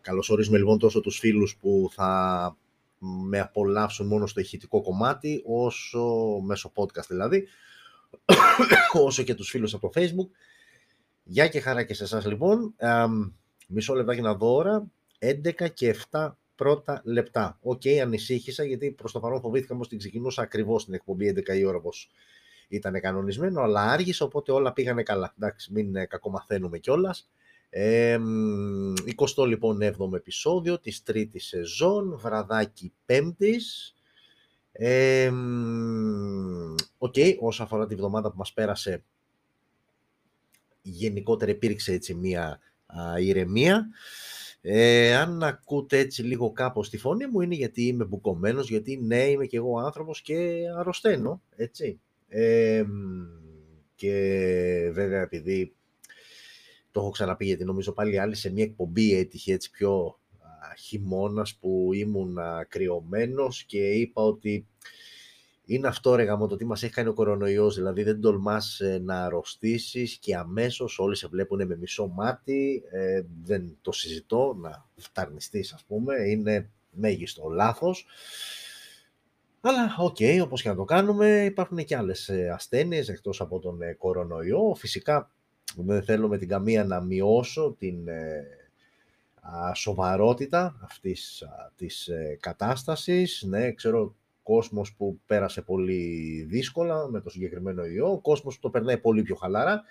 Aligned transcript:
καλωσορίζουμε 0.00 0.58
λοιπόν 0.58 0.78
τόσο 0.78 1.00
τους 1.00 1.18
φίλους 1.18 1.56
που 1.60 1.88
θα 1.92 2.56
με 2.98 3.40
απολαύσουν 3.40 4.06
μόνο 4.06 4.26
στο 4.26 4.40
ηχητικό 4.40 4.82
κομμάτι, 4.82 5.42
όσο 5.46 6.04
μέσω 6.44 6.72
podcast 6.74 7.06
δηλαδή, 7.08 7.46
όσο 9.06 9.22
και 9.22 9.34
τους 9.34 9.48
φίλους 9.48 9.74
από 9.74 9.90
το 9.90 10.00
facebook. 10.00 10.28
Γεια 11.22 11.48
και 11.48 11.60
χαρά 11.60 11.82
και 11.82 11.94
σε 11.94 12.04
εσάς 12.04 12.26
λοιπόν. 12.26 12.74
Ε, 12.76 13.04
μισό 13.68 13.94
λεπτάκι 13.94 14.20
να 14.20 14.34
δω 14.34 14.54
ώρα. 14.54 14.86
11 15.18 15.72
και 15.74 15.96
7 16.10 16.32
πρώτα 16.54 17.00
λεπτά. 17.04 17.58
Οκ, 17.62 17.80
okay, 17.84 17.96
ανησύχησα 17.96 18.64
γιατί 18.64 18.90
προς 18.90 19.12
το 19.12 19.20
παρόν 19.20 19.40
φοβήθηκα 19.40 19.76
πως 19.76 19.88
την 19.88 19.98
ξεκινούσα 19.98 20.42
ακριβώς 20.42 20.84
την 20.84 20.94
εκπομπή 20.94 21.34
11 21.36 21.56
η 21.56 21.64
ώρα 21.64 21.76
όπως 21.76 22.10
ήταν 22.68 23.00
κανονισμένο, 23.00 23.62
αλλά 23.62 23.82
άργησε 23.82 24.22
οπότε 24.22 24.52
όλα 24.52 24.72
πήγανε 24.72 25.02
καλά. 25.02 25.34
Εντάξει, 25.36 25.72
μην 25.72 25.96
ε, 25.96 26.06
κακομαθαίνουμε 26.06 26.78
κιόλας. 26.78 27.30
Ε, 27.70 28.18
20 29.36 29.46
λοιπόν 29.46 29.78
7ο 29.82 30.14
επεισόδιο 30.14 30.78
της 30.78 31.02
τρίτης 31.02 31.46
σεζόν, 31.46 32.18
βραδάκι 32.18 32.92
πέμπτης. 33.06 33.94
Ε, 34.72 35.30
Οκ, 36.98 37.14
okay, 37.16 37.36
όσο 37.38 37.62
αφορά 37.62 37.86
τη 37.86 37.94
βδομάδα 37.94 38.30
που 38.30 38.36
μας 38.36 38.52
πέρασε, 38.52 39.04
γενικότερα 40.82 41.50
υπήρξε 41.50 41.92
έτσι 41.92 42.14
μία 42.14 42.60
α, 42.86 43.20
ηρεμία. 43.20 43.88
Ε, 44.62 45.14
αν 45.14 45.42
ακούτε 45.42 45.98
έτσι 45.98 46.22
λίγο 46.22 46.52
κάπως 46.52 46.90
τη 46.90 46.98
φωνή 46.98 47.26
μου 47.26 47.40
είναι 47.40 47.54
γιατί 47.54 47.82
είμαι 47.82 48.04
μπουκωμένος, 48.04 48.68
γιατί 48.68 48.96
ναι 48.96 49.22
είμαι 49.22 49.46
και 49.46 49.56
εγώ 49.56 49.78
άνθρωπος 49.78 50.22
και 50.22 50.62
αρρωσταίνω, 50.78 51.42
έτσι. 51.56 52.00
Ε, 52.28 52.84
και 53.94 54.10
βέβαια 54.92 55.20
επειδή 55.20 55.74
το 56.90 57.00
έχω 57.00 57.10
ξαναπεί 57.10 57.44
γιατί 57.44 57.64
νομίζω 57.64 57.92
πάλι 57.92 58.18
άλλη 58.18 58.34
σε 58.34 58.50
μια 58.50 58.64
εκπομπή 58.64 59.14
έτυχε 59.14 59.52
έτσι 59.52 59.70
πιο 59.70 60.18
χειμώνας 60.78 61.54
που 61.54 61.90
ήμουν 61.92 62.38
κρυωμένος 62.68 63.64
και 63.64 63.90
είπα 63.90 64.22
ότι 64.22 64.66
είναι 65.64 65.88
αυτό 65.88 66.14
ρε 66.14 66.22
γαμό, 66.22 66.46
το 66.46 66.56
τι 66.56 66.64
μας 66.64 66.82
έχει 66.82 66.92
κάνει 66.92 67.08
ο 67.08 67.14
κορονοϊός, 67.14 67.74
δηλαδή 67.74 68.02
δεν 68.02 68.20
τολμάς 68.20 68.80
ε, 68.80 68.98
να 68.98 69.24
αρρωστήσεις 69.24 70.18
και 70.18 70.36
αμέσως 70.36 70.98
όλοι 70.98 71.16
σε 71.16 71.28
βλέπουν 71.28 71.66
με 71.66 71.76
μισό 71.76 72.06
μάτι, 72.06 72.82
ε, 72.90 73.22
δεν 73.44 73.76
το 73.80 73.92
συζητώ, 73.92 74.56
να 74.60 74.86
φταρνιστείς 74.96 75.72
ας 75.72 75.84
πούμε, 75.84 76.14
είναι 76.28 76.70
μέγιστο 76.90 77.48
λάθος. 77.48 78.06
Αλλά 79.60 79.96
οκ, 79.98 80.16
okay, 80.18 80.40
όπως 80.42 80.62
και 80.62 80.68
να 80.68 80.74
το 80.74 80.84
κάνουμε, 80.84 81.44
υπάρχουν 81.44 81.84
και 81.84 81.96
άλλες 81.96 82.28
ε, 82.28 82.48
ασθένειες 82.48 83.08
εκτός 83.08 83.40
από 83.40 83.58
τον 83.58 83.78
κορονοϊό. 83.98 84.74
Φυσικά 84.74 85.30
δεν 85.76 86.02
θέλω 86.02 86.28
με 86.28 86.38
την 86.38 86.48
καμία 86.48 86.84
να 86.84 87.00
μειώσω 87.00 87.76
την 87.78 88.08
σοβαρότητα 89.74 90.80
αυτής 90.82 91.44
της 91.76 92.10
κατάστασης. 92.40 93.42
Ναι, 93.46 93.72
ξέρω 93.72 94.14
κόσμος 94.42 94.94
που 94.94 95.20
πέρασε 95.26 95.62
πολύ 95.62 96.42
δύσκολα 96.48 97.08
με 97.08 97.20
το 97.20 97.30
συγκεκριμένο 97.30 97.84
ιό, 97.84 98.18
κόσμος 98.22 98.54
που 98.54 98.60
το 98.60 98.70
περνάει 98.70 98.98
πολύ 98.98 99.22
πιο 99.22 99.34
χαλάρα. 99.34 99.82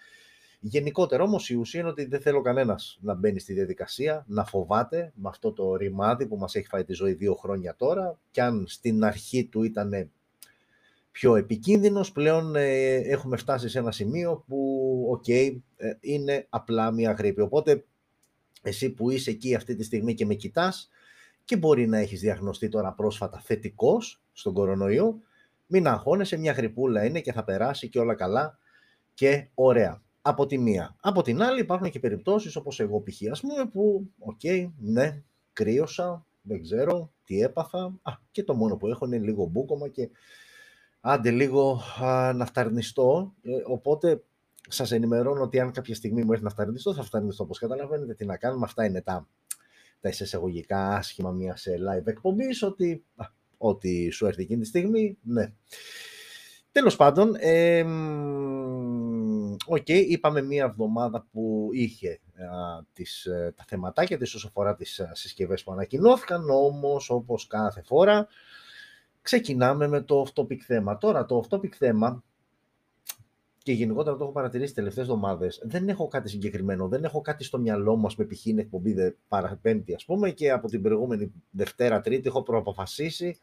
Γενικότερα 0.60 1.24
όμως 1.24 1.50
η 1.50 1.56
ουσία 1.56 1.80
είναι 1.80 1.90
ότι 1.90 2.06
δεν 2.06 2.22
θέλω 2.22 2.42
κανένας 2.42 2.98
να 3.02 3.14
μπαίνει 3.14 3.40
στη 3.40 3.54
διαδικασία, 3.54 4.26
να 4.28 4.46
φοβάται 4.46 5.12
με 5.16 5.30
αυτό 5.30 5.52
το 5.52 5.76
ρημάδι 5.76 6.28
που 6.28 6.38
μας 6.38 6.56
έχει 6.56 6.68
φάει 6.68 6.84
τη 6.84 6.94
ζωή 6.94 7.14
δύο 7.14 7.36
χρόνια 7.36 7.76
τώρα 7.76 8.20
και 8.32 8.42
αν 8.42 8.66
στην 8.68 9.04
αρχή 9.04 9.46
του 9.46 9.64
ήταν 9.64 10.12
πιο 11.12 11.36
επικίνδυνος, 11.36 12.12
πλέον 12.12 12.56
ε, 12.56 12.96
έχουμε 12.96 13.38
φτάσει 13.38 13.70
σε 13.70 13.80
ένα 13.80 13.92
σημείο 13.92 14.44
που, 14.48 15.06
ok, 15.09 15.23
okay, 15.28 15.58
ε, 15.78 15.92
είναι 16.00 16.46
απλά 16.50 16.92
μια 16.92 17.12
γρίπη. 17.12 17.42
Οπότε, 17.42 17.86
εσύ 18.62 18.90
που 18.90 19.10
είσαι 19.10 19.30
εκεί 19.30 19.56
αυτή 19.56 19.76
τη 19.76 19.84
στιγμή 19.84 20.14
και 20.14 20.26
με 20.26 20.34
κοιτάς 20.34 20.90
και 21.46 21.58
μπορεί 21.58 21.88
να 21.88 21.98
έχεις 21.98 22.20
διαγνωστεί 22.20 22.70
τώρα 22.70 22.94
πρόσφατα 22.94 23.40
θετικός 23.40 24.22
στον 24.34 24.54
κορονοϊό, 24.54 25.22
μην 25.68 25.88
αγχώνεσαι, 25.88 26.38
μια 26.38 26.52
γριπούλα 26.52 27.06
είναι 27.06 27.22
και 27.22 27.32
θα 27.32 27.44
περάσει 27.44 27.89
και 27.89 28.00
όλα 28.00 28.16
καλά 28.16 28.58
και 29.14 29.48
ωραία. 29.54 30.02
Από 30.22 30.45
τη 30.45 30.58
μία. 30.58 30.95
Από 31.00 31.22
την 31.22 31.42
άλλη 31.42 31.60
υπάρχουν 31.60 31.89
και 31.89 32.00
περιπτώσεις 32.00 32.56
όπως 32.56 32.80
εγώ 32.80 33.04
π.χ. 33.04 33.39
που, 33.72 34.10
ok, 34.20 34.39
okay, 34.44 34.70
ναι, 34.78 35.23
κρύωσα, 35.54 36.26
δεν 36.42 36.62
ξέρω 36.62 37.12
τι 37.23 37.42
έπαθα, 37.42 38.00
α, 38.02 38.14
και 38.32 38.44
το 38.44 38.56
μόνο 38.56 38.76
που 38.76 38.88
έχω 38.88 39.06
είναι 39.06 39.17
λίγο 39.17 39.45
μπούκομα 39.45 39.88
και 39.88 40.10
άντε 41.02 41.32
λίγο 41.32 41.82
α, 42.02 42.33
να 42.33 42.45
φταρνιστώ, 42.45 43.33
ε, 43.42 43.52
οπότε 43.65 44.23
σας 44.70 44.92
ενημερώνω 44.92 45.42
ότι 45.42 45.60
αν 45.60 45.71
κάποια 45.71 45.95
στιγμή 45.95 46.23
μου 46.23 46.32
έρθει 46.32 46.43
να 46.43 46.49
φταρνιστώ, 46.49 46.93
θα 46.93 47.04
φταρνιστώ, 47.04 47.43
όπως 47.43 47.60
καταλαβαίνετε, 47.60 48.14
τι 48.14 48.26
να 48.26 48.37
κάνουμε, 48.37 48.65
αυτά 48.65 48.86
είναι 48.86 49.02
τα, 49.02 49.27
τα 49.99 50.09
εισαγωγικά 50.09 50.95
άσχημα 50.95 51.32
μια 51.32 51.58
live 51.58 52.08
εκπομπής, 52.08 52.64
ότι 52.64 53.04
ό,τι 53.58 54.09
σου 54.09 54.26
έρθει 54.26 54.42
εκείνη 54.42 54.61
τη 54.61 54.67
στιγμή, 54.67 55.17
ναι. 55.21 55.54
Τέλος 56.71 56.95
πάντων, 56.95 57.36
ε, 57.39 57.86
okay, 59.67 60.05
είπαμε 60.08 60.42
μία 60.42 60.64
εβδομάδα 60.64 61.27
που 61.32 61.70
είχε 61.71 62.09
α, 62.09 62.83
τις, 62.93 63.26
ε, 63.26 63.54
τα 63.58 63.64
θεματάκια 63.67 64.17
της 64.17 64.33
όσο 64.33 64.48
αφορά 64.48 64.76
τις 64.76 64.99
α, 64.99 65.11
συσκευές 65.15 65.64
που 65.64 65.71
ανακοινώθηκαν, 65.71 66.49
όμως 66.49 67.09
όπως 67.09 67.48
κάθε 67.48 67.82
φορά 67.82 68.27
ξεκινάμε 69.30 69.88
με 69.88 70.02
το 70.02 70.28
off-topic 70.28 70.58
θέμα. 70.58 70.98
Τώρα 70.98 71.26
το 71.26 71.44
off-topic 71.44 71.70
θέμα 71.70 72.23
και 73.64 73.72
γενικότερα 73.72 74.17
το 74.17 74.23
έχω 74.23 74.32
παρατηρήσει 74.32 74.70
τις 74.70 74.76
τελευταίες 74.76 75.06
εβδομάδες. 75.08 75.62
Δεν 75.64 75.90
έχω 75.90 76.08
κάτι 76.08 76.30
συγκεκριμένο. 76.30 76.88
Δεν 76.88 77.04
έχω 77.04 77.22
κάτι 77.22 77.44
στο 77.44 77.58
μυαλό 77.60 77.95
μου, 77.95 78.06
ας 78.06 78.16
πούμε, 78.16 78.28
π.χ. 78.28 78.45
είναι 78.45 78.62
εκπομπή, 78.61 79.16
ημέρα 79.27 79.55
Πέμπτη, 79.55 79.94
ας 79.94 80.06
πούμε, 80.06 80.32
και 80.32 80.52
από 80.52 80.68
την 80.68 80.82
προηγούμενη 80.82 81.32
Δευτέρα, 81.50 82.02
Τρίτη 82.02 82.28
έχω 82.28 82.44
προαποφασίσει 82.44 83.39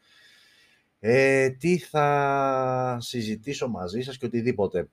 ε, 1.00 1.50
τι 1.50 1.78
θα 1.78 2.96
συζητήσω 3.00 3.68
μαζί 3.68 4.00
σας 4.00 4.18
και 4.18 4.26
οτιδήποτε. 4.26 4.88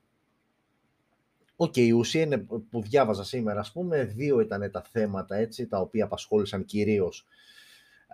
Οκ, 1.56 1.76
η 1.76 1.92
ουσία 1.92 2.22
είναι 2.22 2.38
που 2.70 2.82
διάβαζα 2.82 3.24
σήμερα, 3.24 3.59
ας 3.59 3.72
πούμε, 3.72 4.03
δύο 4.03 4.40
ήταν 4.40 4.72
τα 4.72 4.82
θέματα 4.92 5.36
έτσι, 5.36 5.68
τα 5.68 5.80
οποία 5.80 6.03
απασχόλησαν 6.03 6.66
κυρίως 6.66 7.28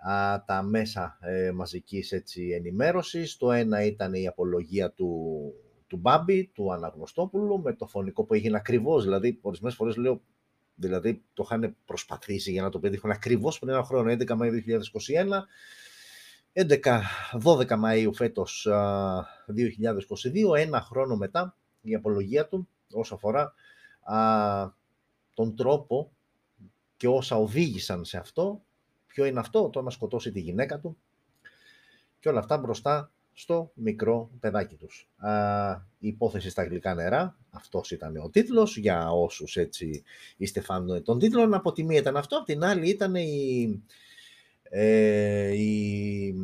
α, 0.08 0.44
τα 0.44 0.62
μέσα 0.62 1.18
ε, 1.20 1.50
μαζικής 1.50 2.12
έτσι, 2.12 2.48
ενημέρωσης. 2.48 3.36
Το 3.36 3.52
ένα 3.52 3.84
ήταν 3.84 4.14
η 4.14 4.26
απολογία 4.26 4.90
του, 4.90 5.52
του 5.86 5.96
Μπάμπη, 5.96 6.50
του 6.54 6.72
Αναγνωστόπουλου, 6.72 7.60
με 7.60 7.72
το 7.72 7.86
φωνικό 7.86 8.24
που 8.24 8.34
έγινε 8.34 8.56
ακριβώς, 8.56 9.04
δηλαδή 9.04 9.38
ορισμένες 9.40 9.76
φορές 9.76 9.96
λέω, 9.96 10.22
δηλαδή 10.74 11.22
το 11.34 11.42
είχαν 11.46 11.76
προσπαθήσει 11.84 12.50
για 12.50 12.62
να 12.62 12.70
το 12.70 12.78
πετύχουν 12.78 13.10
ακριβώς 13.10 13.58
πριν 13.58 13.72
ένα 13.72 13.82
χρόνο, 13.82 14.12
11 14.12 14.38
Μαΐου 14.38 14.60
2021, 15.32 15.46
11-12 16.52 17.66
Μαΐου 17.84 18.10
φέτος 18.14 18.68
2022, 19.48 20.56
ένα 20.56 20.80
χρόνο 20.80 21.16
μετά 21.16 21.56
η 21.80 21.94
απολογία 21.94 22.48
του 22.48 22.68
όσο 22.92 23.14
αφορά 23.14 23.54
τον 25.34 25.56
τρόπο 25.56 26.12
και 26.96 27.08
όσα 27.08 27.36
οδήγησαν 27.36 28.04
σε 28.04 28.18
αυτό, 28.18 28.62
ποιο 29.12 29.24
είναι 29.24 29.40
αυτό, 29.40 29.70
το 29.70 29.82
να 29.82 29.90
σκοτώσει 29.90 30.32
τη 30.32 30.40
γυναίκα 30.40 30.78
του. 30.78 30.96
Και 32.18 32.28
όλα 32.28 32.38
αυτά 32.38 32.58
μπροστά 32.58 33.12
στο 33.32 33.70
μικρό 33.74 34.30
παιδάκι 34.40 34.76
τους. 34.76 35.08
η 35.98 36.08
υπόθεση 36.08 36.50
στα 36.50 36.64
γλυκά 36.64 36.94
νερά, 36.94 37.36
αυτός 37.50 37.90
ήταν 37.90 38.16
ο 38.16 38.30
τίτλος, 38.30 38.76
για 38.76 39.10
όσους 39.12 39.56
έτσι 39.56 40.02
είστε 40.36 40.60
φαν 40.60 41.02
των 41.04 41.18
τίτλων, 41.18 41.54
από 41.54 41.72
τη 41.72 41.84
μία 41.84 41.98
ήταν 41.98 42.16
αυτό, 42.16 42.36
από 42.36 42.46
την 42.46 42.64
άλλη 42.64 42.88
ήταν 42.88 43.14
η 43.14 43.82
ε, 44.72 45.52
η, 45.52 46.34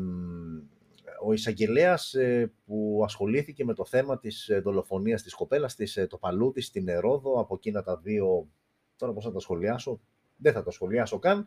ο 1.26 1.32
εισαγγελέας 1.32 2.14
ε, 2.14 2.52
που 2.66 3.00
ασχολήθηκε 3.04 3.64
με 3.64 3.74
το 3.74 3.84
θέμα 3.84 4.18
της 4.18 4.48
ε, 4.48 4.60
δολοφονίας 4.60 5.22
της 5.22 5.34
κοπέλας 5.34 5.74
της 5.74 5.96
ε, 5.96 6.06
το 6.06 6.16
Παλούτη 6.16 6.60
στην 6.60 6.88
Ερόδο. 6.88 7.40
Από 7.40 7.54
εκείνα 7.54 7.82
τα 7.82 7.96
δύο, 7.96 8.48
τώρα 8.96 9.12
πώς 9.12 9.24
θα 9.24 9.32
τα 9.32 9.40
σχολιάσω, 9.40 10.00
δεν 10.36 10.52
θα 10.52 10.62
τα 10.62 10.70
σχολιάσω 10.70 11.18
καν, 11.18 11.46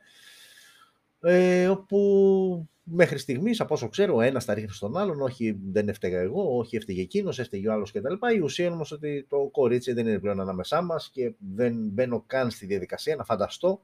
ε, 1.21 1.67
όπου 1.67 2.69
μέχρι 2.83 3.17
στιγμής, 3.17 3.59
από 3.59 3.73
όσο 3.73 3.89
ξέρω, 3.89 4.15
ο 4.15 4.21
ένας 4.21 4.45
τα 4.45 4.53
ρίχνει 4.53 4.69
στον 4.69 4.97
άλλον, 4.97 5.21
όχι 5.21 5.59
δεν 5.71 5.89
έφταιγα 5.89 6.19
εγώ, 6.19 6.57
όχι 6.57 6.75
έφταιγε 6.75 7.01
εκείνος, 7.01 7.39
έφταιγε 7.39 7.67
ο 7.67 7.73
άλλος 7.73 7.91
κτλ. 7.91 8.13
Η 8.35 8.39
ουσία 8.39 8.65
είναι 8.65 8.73
όμως 8.73 8.91
ότι 8.91 9.25
το 9.29 9.49
κορίτσι 9.51 9.93
δεν 9.93 10.07
είναι 10.07 10.19
πλέον 10.19 10.39
ανάμεσά 10.39 10.81
μας 10.81 11.09
και 11.09 11.33
δεν 11.53 11.73
μπαίνω 11.75 12.23
καν 12.27 12.49
στη 12.49 12.65
διαδικασία 12.65 13.15
να 13.15 13.23
φανταστώ 13.23 13.81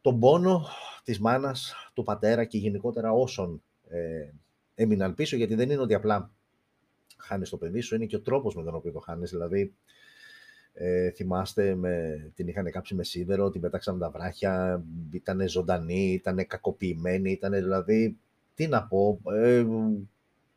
τον 0.00 0.18
πόνο 0.18 0.66
της 1.04 1.18
μάνας, 1.18 1.74
του 1.94 2.02
πατέρα 2.02 2.44
και 2.44 2.58
γενικότερα 2.58 3.12
όσων 3.12 3.62
ε, 3.88 4.30
έμειναν 4.74 5.14
πίσω, 5.14 5.36
γιατί 5.36 5.54
δεν 5.54 5.70
είναι 5.70 5.80
ότι 5.80 5.94
απλά 5.94 6.30
χάνεις 7.16 7.50
το 7.50 7.56
παιδί 7.56 7.80
σου, 7.80 7.94
είναι 7.94 8.06
και 8.06 8.16
ο 8.16 8.20
τρόπος 8.20 8.54
με 8.54 8.62
τον 8.62 8.74
οποίο 8.74 8.92
το 8.92 8.98
χάνεις. 8.98 9.30
Δηλαδή, 9.30 9.74
ε, 10.72 11.10
θυμάστε, 11.10 11.74
με, 11.74 12.16
την 12.34 12.48
είχαν 12.48 12.70
κάψει 12.70 12.94
με 12.94 13.04
σίδερο, 13.04 13.50
την 13.50 13.60
πέταξαν 13.60 13.98
τα 13.98 14.10
βράχια, 14.10 14.84
ήταν 15.10 15.48
ζωντανή, 15.48 16.12
ήταν 16.12 16.46
κακοποιημένη, 16.46 17.30
ήταν 17.30 17.52
δηλαδή, 17.52 18.18
τι 18.54 18.66
να 18.66 18.86
πω, 18.86 19.20
ε, 19.24 19.66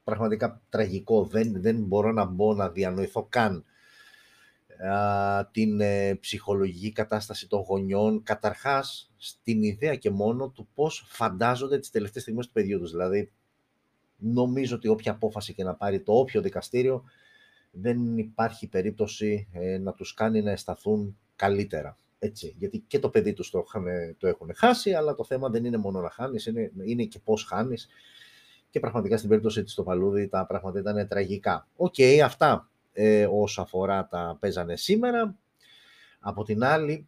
πραγματικά 0.04 0.62
τραγικό. 0.70 1.26
Δεν, 1.26 1.62
δεν 1.62 1.84
μπορώ 1.84 2.12
να 2.12 2.26
μπω 2.26 2.54
να 2.54 2.70
διανοηθώ 2.70 3.28
καν 3.30 3.66
την 5.52 5.82
ε, 5.82 6.16
ψυχολογική 6.16 6.92
κατάσταση 6.92 7.48
των 7.48 7.62
γονιών, 7.62 8.24
καταρχάς 8.24 9.12
στην 9.18 9.64
ιδέα 9.64 9.96
και 9.96 10.10
μόνο 10.10 10.50
του 10.50 10.68
πώς 10.74 11.06
φαντάζονται 11.08 11.80
τις 11.80 11.90
τελευταίες 11.90 12.24
στιγμές 12.24 12.46
του 12.46 12.52
παιδιού 12.52 12.80
τους. 12.80 12.92
Δηλαδή, 12.92 13.32
νομίζω 14.18 14.76
ότι 14.76 14.88
όποια 14.88 15.12
απόφαση 15.12 15.54
και 15.54 15.64
να 15.64 15.76
πάρει 15.76 16.02
το 16.02 16.14
όποιο 16.14 16.42
δικαστήριο, 16.42 17.04
δεν 17.82 18.18
υπάρχει 18.18 18.68
περίπτωση 18.68 19.48
ε, 19.52 19.78
να 19.78 19.94
τους 19.94 20.14
κάνει 20.14 20.42
να 20.42 20.52
αισθανθούν 20.52 21.18
καλύτερα. 21.36 21.98
Έτσι, 22.20 22.56
γιατί 22.58 22.84
και 22.88 23.00
το 23.00 23.10
παιδί 23.10 23.34
τους 23.34 23.50
το, 23.50 23.66
το 24.18 24.28
έχουν 24.28 24.52
χάσει, 24.56 24.94
αλλά 24.94 25.16
το 25.16 25.24
θέμα 25.24 25.50
δεν 25.50 25.66
είναι 25.66 25.78
μόνο 25.78 26.02
να 26.02 26.10
χάνεις, 26.10 26.46
είναι, 26.46 26.72
είναι 26.86 27.04
και 27.04 27.20
πώς 27.20 27.44
χάνεις. 27.44 27.88
Και 28.70 28.80
πραγματικά 28.80 29.18
στην 29.18 29.30
περίπτωση 29.30 29.64
της 29.64 29.72
Τοπαλούδη 29.72 30.28
τα 30.28 30.46
πράγματα 30.46 30.80
ήταν 30.80 31.08
τραγικά. 31.08 31.68
Ok, 31.76 31.94
okay, 31.98 32.20
αυτά 32.24 32.70
ε, 32.94 33.28
όσο 33.32 33.62
αφορά 33.62 34.08
τα 34.08 34.38
παίζανε 34.40 34.76
σήμερα. 34.76 35.36
Από 36.20 36.44
την 36.44 36.64
άλλη, 36.64 37.08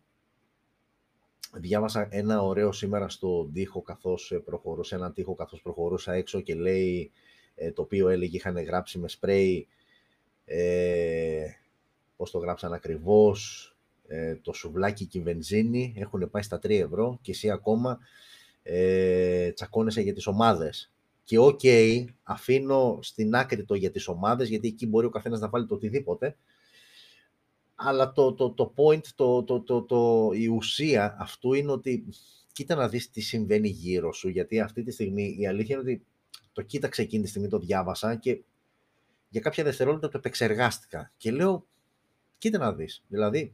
διάβασα 1.54 2.08
ένα 2.12 2.42
ωραίο 2.42 2.72
σήμερα 2.72 3.10
στο 3.10 3.50
τοίχο 3.54 3.82
καθώς 3.82 4.42
προχωρούσα, 4.46 4.96
έναν 4.96 5.14
τοίχο 5.14 5.36
καθώς 5.36 5.62
προχωρούσα 5.62 6.14
έξω 6.14 6.42
και 6.42 6.56
λέει, 6.56 7.12
ε, 7.56 7.72
το 7.72 7.82
οποίο 7.82 8.10
έλεγε 8.10 8.38
είχαν 8.38 8.64
γράψει 8.64 9.00
με 9.00 9.08
σπρέι, 9.08 9.68
ε, 10.50 11.46
πώς 12.16 12.32
το 12.32 12.38
γράψαν 12.38 12.74
ακριβώς, 12.74 13.72
ε, 14.08 14.36
το 14.36 14.54
σουβλάκι 14.54 15.06
και 15.06 15.18
η 15.18 15.22
βενζίνη 15.22 15.94
έχουν 15.98 16.30
πάει 16.30 16.42
στα 16.42 16.60
3 16.60 16.70
ευρώ 16.70 17.20
και 17.22 17.32
εσύ 17.32 17.52
ακόμα 17.52 18.00
ε, 18.64 19.52
τσακώνεσαι 19.52 20.02
για 20.02 20.14
τις 20.14 20.28
ομάδες. 20.28 20.92
Και 21.24 21.38
ok, 21.38 21.60
okay, 21.64 22.06
αφήνω 22.24 23.00
στην 23.02 23.36
άκρη 23.36 23.64
το 23.64 23.76
για 23.76 23.92
τις 23.92 24.08
ομάδες, 24.08 24.50
γιατί 24.50 24.68
εκεί 24.68 24.88
μπορεί 24.88 25.06
ο 25.06 25.10
καθένας 25.10 25.40
να 25.40 25.50
βάλει 25.50 25.66
το 25.66 25.76
οτιδήποτε. 25.76 26.38
Αλλά 27.76 28.12
το, 28.12 28.34
το, 28.34 28.52
το 28.52 28.74
point, 28.76 29.06
το, 29.16 29.44
το, 29.44 29.62
το, 29.62 29.82
το, 29.82 30.30
η 30.34 30.48
ουσία 30.48 31.16
αυτού 31.20 31.54
είναι 31.54 31.72
ότι 31.72 32.06
κοίτα 32.52 32.76
να 32.76 32.88
δεις 32.88 33.10
τι 33.10 33.22
συμβαίνει 33.22 33.68
γύρω 33.68 34.14
σου, 34.14 34.30
γιατί 34.30 34.60
αυτή 34.60 34.84
τη 34.84 34.92
στιγμή 34.92 35.36
η 35.40 35.48
αλήθεια 35.48 35.76
είναι 35.76 35.92
ότι 35.92 36.06
το 36.54 36.62
κοίταξε 36.62 37.02
εκείνη 37.02 37.24
τη 37.24 37.30
στιγμή, 37.30 37.48
το 37.48 37.60
διάβασα 37.60 38.16
και 38.16 38.42
για 39.30 39.42
κάποια 39.42 39.64
δευτερόλεπτα 39.64 40.10
το 40.10 40.18
επεξεργάστηκα. 40.18 41.12
Και 41.18 41.32
λέω, 41.32 41.68
κοίτα 42.38 42.58
να 42.58 42.74
δεις, 42.74 43.04
δηλαδή 43.08 43.54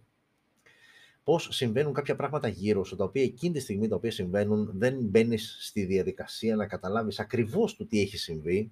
πώς 1.24 1.48
συμβαίνουν 1.52 1.94
κάποια 1.94 2.16
πράγματα 2.16 2.48
γύρω 2.48 2.84
σου, 2.84 2.96
τα 2.96 3.04
οποία 3.04 3.24
εκείνη 3.24 3.54
τη 3.54 3.60
στιγμή 3.60 3.88
τα 3.88 3.96
οποία 3.96 4.12
συμβαίνουν 4.12 4.72
δεν 4.74 4.98
μπαίνεις 5.00 5.58
στη 5.60 5.86
διαδικασία 5.86 6.56
να 6.56 6.68
καταλάβεις 6.68 7.20
ακριβώς 7.20 7.76
το 7.76 7.86
τι 7.86 8.02
έχει 8.02 8.18
συμβεί. 8.18 8.72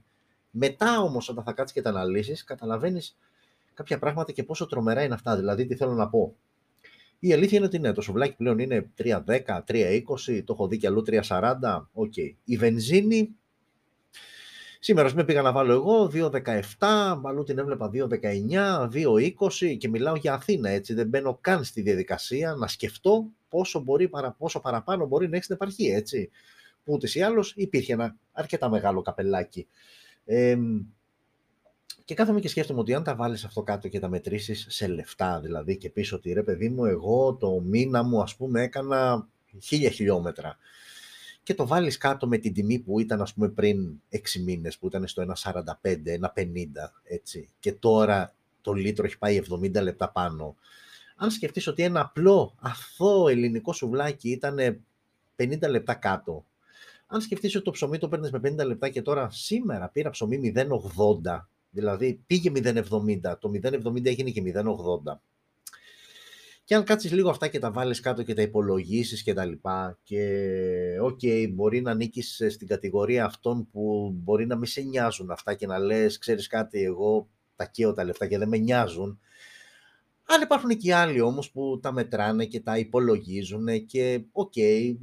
Μετά 0.51 1.01
όμως, 1.01 1.30
όταν 1.30 1.44
θα 1.44 1.53
κάτσεις 1.53 1.75
και 1.75 1.81
τα 1.81 1.89
αναλύσεις, 1.89 2.44
καταλαβαίνεις 2.44 3.18
κάποια 3.74 4.00
πράγματα 4.00 4.31
και 4.31 4.44
πόσο 4.44 4.65
τρομερά 4.65 5.03
είναι 5.03 5.13
αυτά. 5.13 5.38
Δηλαδή, 5.38 5.65
τι 5.65 5.75
θέλω 5.75 5.94
να 5.94 6.09
πω. 6.09 6.36
Η 7.19 7.33
αλήθεια 7.33 7.57
είναι 7.57 7.65
ότι 7.65 7.80
ναι, 7.80 7.92
το 7.92 8.01
σουβλάκι 8.01 8.36
πλέον 8.36 8.59
είναι 8.59 8.89
3,10, 8.98 9.62
3,20, 9.68 10.44
το 10.45 10.53
έχω 10.53 10.68
δει 10.68 10.77
και 10.77 10.88
αλλού 10.88 11.03
3,40. 11.07 11.88
Ok. 11.94 12.13
Okay. 12.15 12.33
Η 12.44 12.57
βενζίνη 12.57 13.36
Σήμερα, 14.83 15.07
ας 15.07 15.13
πούμε, 15.13 15.25
πήγα 15.25 15.42
να 15.42 15.51
βάλω 15.51 15.74
εγώ 15.74 16.12
2,17, 16.13 17.22
αλλού 17.24 17.44
την 17.44 17.57
έβλεπα 17.57 17.89
2,19, 17.94 18.89
2,20 18.94 19.78
και 19.78 19.89
μιλάω 19.89 20.16
για 20.16 20.33
Αθήνα, 20.33 20.69
έτσι. 20.69 20.94
Δεν 20.94 21.07
μπαίνω 21.07 21.38
καν 21.42 21.63
στη 21.63 21.81
διαδικασία 21.81 22.56
να 22.56 22.68
σκεφτώ 22.68 23.25
πόσο, 23.50 23.80
μπορεί, 23.80 24.10
πόσο 24.38 24.60
παραπάνω 24.60 25.06
μπορεί 25.06 25.28
να 25.28 25.33
έχεις 25.33 25.45
στην 25.45 25.57
επαρχία, 25.62 25.95
έτσι. 25.95 26.30
Που 26.83 26.94
ούτε 26.94 27.07
ή 27.13 27.22
άλλως 27.22 27.54
υπήρχε 27.56 27.94
ένα 27.94 28.16
αρκετά 28.31 28.69
μεγάλο 28.69 29.01
καπελάκι. 29.01 29.68
Ε, 30.25 30.57
και 32.06 32.13
κάθομαι 32.13 32.39
και 32.39 32.48
σκέφτομαι 32.48 32.80
ότι 32.80 32.94
αν 32.94 33.04
τα 33.04 33.16
βάλεις 33.16 33.45
αυτό 33.45 33.63
κάτω 33.63 33.88
και 33.88 34.00
τα 34.00 34.07
μετρήσεις 34.07 34.66
σε 34.69 34.88
λεφτά, 34.88 35.39
δηλαδή 35.39 35.77
και 35.77 35.89
πίσω 35.89 36.16
ότι 36.16 36.34
ρε 36.34 36.44
παιδί 36.44 36.69
μου, 36.69 36.86
εγώ 36.86 37.36
το 37.36 37.60
μήνα 37.60 38.04
μου, 38.04 38.22
ας 38.22 38.36
πούμε, 38.36 38.62
έκανα 38.62 39.27
χίλια 39.62 39.89
χιλιόμετρα 39.89 40.57
και 41.44 41.54
το 41.54 41.68
βάλεις 41.68 41.98
κάτω 41.98 42.28
με 42.28 42.38
την 42.38 42.54
τιμή 42.54 42.80
που 42.80 43.00
ήταν 43.00 43.22
ας 43.22 43.34
πούμε 43.34 43.50
πριν 43.50 44.02
6 44.12 44.18
μήνες 44.44 44.78
που 44.78 44.88
ήταν 44.88 45.08
στο 45.08 45.22
1,45, 45.22 45.64
1,50 45.82 46.92
έτσι. 47.04 47.50
Και 47.60 47.74
τώρα 47.74 48.34
το 48.62 48.74
λίτρο 48.74 49.06
έχει 49.06 49.18
πάει 49.18 49.42
70 49.50 49.82
λεπτά 49.82 50.12
πάνω. 50.12 50.56
Αν 51.16 51.32
σκεφτείς 51.32 51.68
ότι 51.68 51.84
ένα 51.84 52.00
απλό 52.00 52.56
αθώο 52.60 53.28
ελληνικό 53.28 53.74
σουβλάκι 53.74 54.30
ήταν 54.30 54.84
50 55.36 55.70
λεπτά 55.70 55.94
κάτω, 55.94 56.46
αν 57.08 57.22
σκεφτείς 57.22 57.56
ότι 57.56 57.64
το 57.64 57.72
ψωμί 57.72 57.98
το 57.98 58.08
παίρνεις 58.08 58.32
με 58.32 58.40
50 58.44 58.66
λεπτά 58.66 58.90
και 58.90 59.02
τώρα 59.02 59.30
σήμερα 59.30 59.90
πήρα 59.90 60.10
ψωμί 60.10 60.54
0,80, 60.56 60.68
δηλαδή 61.70 62.22
πήγε 62.28 62.52
0,70, 62.56 62.84
το 63.40 63.52
0,70 63.64 64.06
έγινε 64.06 64.30
και 64.30 64.42
0,80 64.46 65.20
και 66.72 66.78
αν 66.78 66.84
κάτσεις 66.84 67.12
λίγο 67.12 67.30
αυτά 67.30 67.48
και 67.48 67.60
τα 67.60 67.72
βάλεις 67.72 68.00
κάτω 68.00 68.24
και 68.24 68.34
τα 68.34 68.42
υπολογίσεις 68.42 69.24
και 69.24 69.34
τα 69.34 69.46
λοιπά 69.46 70.00
και 70.04 70.98
ok, 71.02 71.19
okay, 71.22 71.50
μπορεί 71.54 71.82
να 71.82 71.92
ανήκεις 71.92 72.44
στην 72.50 72.68
κατηγορία 72.68 73.26
αυτών 73.26 73.68
που 73.72 74.14
μπορεί 74.16 74.46
να 74.46 74.56
μην 74.56 74.66
σε 74.66 74.82
νοιάζουν 74.82 75.32
αυτά 75.32 75.54
και 75.54 75.68
να 75.68 75.80
λες, 75.80 76.18
ξέρεις 76.18 76.48
κάτι, 76.48 76.84
εγώ 76.84 77.30
τα 77.56 77.66
καίω 77.66 77.94
τα 77.94 78.04
λεφτά 78.04 78.28
και 78.28 78.38
δεν 78.38 78.48
με 78.48 78.58
νοιάζουν. 78.58 79.20
Αλλά 80.26 80.44
υπάρχουν 80.44 80.78
και 80.78 80.94
άλλοι 80.94 81.22
όμως 81.22 81.52
που 81.52 81.80
τα 81.82 81.92
μετράνε 81.92 82.46
και 82.46 82.60
τα 82.60 82.78
υπολογίζουν 82.78 83.86
και 83.86 84.24
ok, 84.31 84.52
okay, 84.56 84.96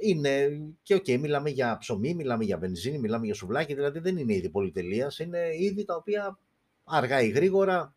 είναι 0.00 0.60
και 0.82 0.94
ok, 0.94 1.04
okay, 1.06 1.18
μιλάμε 1.18 1.50
για 1.50 1.76
ψωμί, 1.78 2.14
μιλάμε 2.14 2.44
για 2.44 2.58
βενζίνη, 2.58 2.98
μιλάμε 2.98 3.24
για 3.24 3.34
σουβλάκι, 3.34 3.74
δηλαδή 3.74 3.98
δεν 3.98 4.16
είναι 4.16 4.34
είδη 4.34 4.48
πολυτελείας, 4.48 5.18
είναι 5.18 5.38
είδη 5.58 5.84
τα 5.84 5.94
οποία 5.96 6.38
αργά 6.84 7.22
ή 7.22 7.28
γρήγορα 7.28 7.94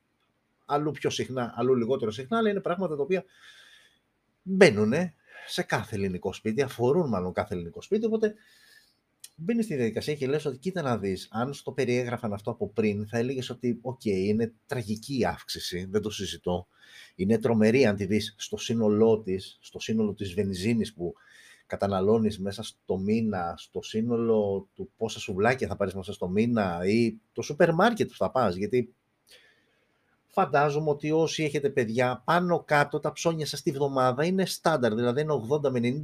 αλλού 0.65 0.91
πιο 0.91 1.09
συχνά, 1.09 1.53
αλλού 1.55 1.75
λιγότερο 1.75 2.11
συχνά, 2.11 2.37
αλλά 2.37 2.49
είναι 2.49 2.59
πράγματα 2.59 2.95
τα 2.95 3.01
οποία 3.01 3.23
μπαίνουν 4.43 4.93
σε 5.47 5.63
κάθε 5.63 5.95
ελληνικό 5.95 6.33
σπίτι, 6.33 6.61
αφορούν 6.61 7.09
μάλλον 7.09 7.33
κάθε 7.33 7.53
ελληνικό 7.53 7.81
σπίτι, 7.81 8.05
οπότε 8.05 8.33
μπαίνει 9.35 9.63
στη 9.63 9.75
διαδικασία 9.75 10.15
και 10.15 10.27
λες 10.27 10.45
ότι 10.45 10.57
κοίτα 10.57 10.81
να 10.81 10.97
δεις, 10.97 11.27
αν 11.31 11.53
στο 11.53 11.71
περιέγραφαν 11.71 12.33
αυτό 12.33 12.51
από 12.51 12.69
πριν, 12.69 13.07
θα 13.07 13.17
έλεγες 13.17 13.49
ότι 13.49 13.79
οκ, 13.81 14.05
είναι 14.05 14.53
τραγική 14.65 15.19
η 15.19 15.25
αύξηση, 15.25 15.85
δεν 15.85 16.01
το 16.01 16.09
συζητώ. 16.09 16.67
Είναι 17.15 17.37
τρομερή 17.37 17.85
αν 17.85 17.95
τη 17.95 18.05
δεις 18.05 18.35
στο 18.37 18.57
σύνολό 18.57 19.19
της, 19.19 19.57
στο 19.61 19.79
σύνολο 19.79 20.13
της 20.13 20.33
βενζίνης 20.33 20.93
που 20.93 21.13
καταναλώνεις 21.65 22.39
μέσα 22.39 22.63
στο 22.63 22.97
μήνα, 22.97 23.53
στο 23.57 23.81
σύνολο 23.81 24.69
του 24.73 24.91
πόσα 24.97 25.19
σουβλάκια 25.19 25.67
θα 25.67 25.75
πάρεις 25.75 25.93
μέσα 25.93 26.13
στο 26.13 26.27
μήνα 26.29 26.81
ή 26.85 27.17
το 27.31 27.41
σούπερ 27.41 27.73
μάρκετ 27.73 28.09
που 28.09 28.15
θα 28.15 28.31
πας, 28.31 28.55
γιατί 28.55 28.93
φαντάζομαι 30.33 30.89
ότι 30.89 31.11
όσοι 31.11 31.43
έχετε 31.43 31.69
παιδιά, 31.69 32.21
πάνω 32.25 32.63
κάτω 32.63 32.99
τα 32.99 33.11
ψώνια 33.11 33.45
σας 33.45 33.61
τη 33.61 33.71
βδομάδα 33.71 34.25
είναι 34.25 34.45
στάνταρ, 34.45 34.93
δηλαδή 34.93 35.21
είναι 35.21 35.33
80 35.49 35.69
με 35.69 36.01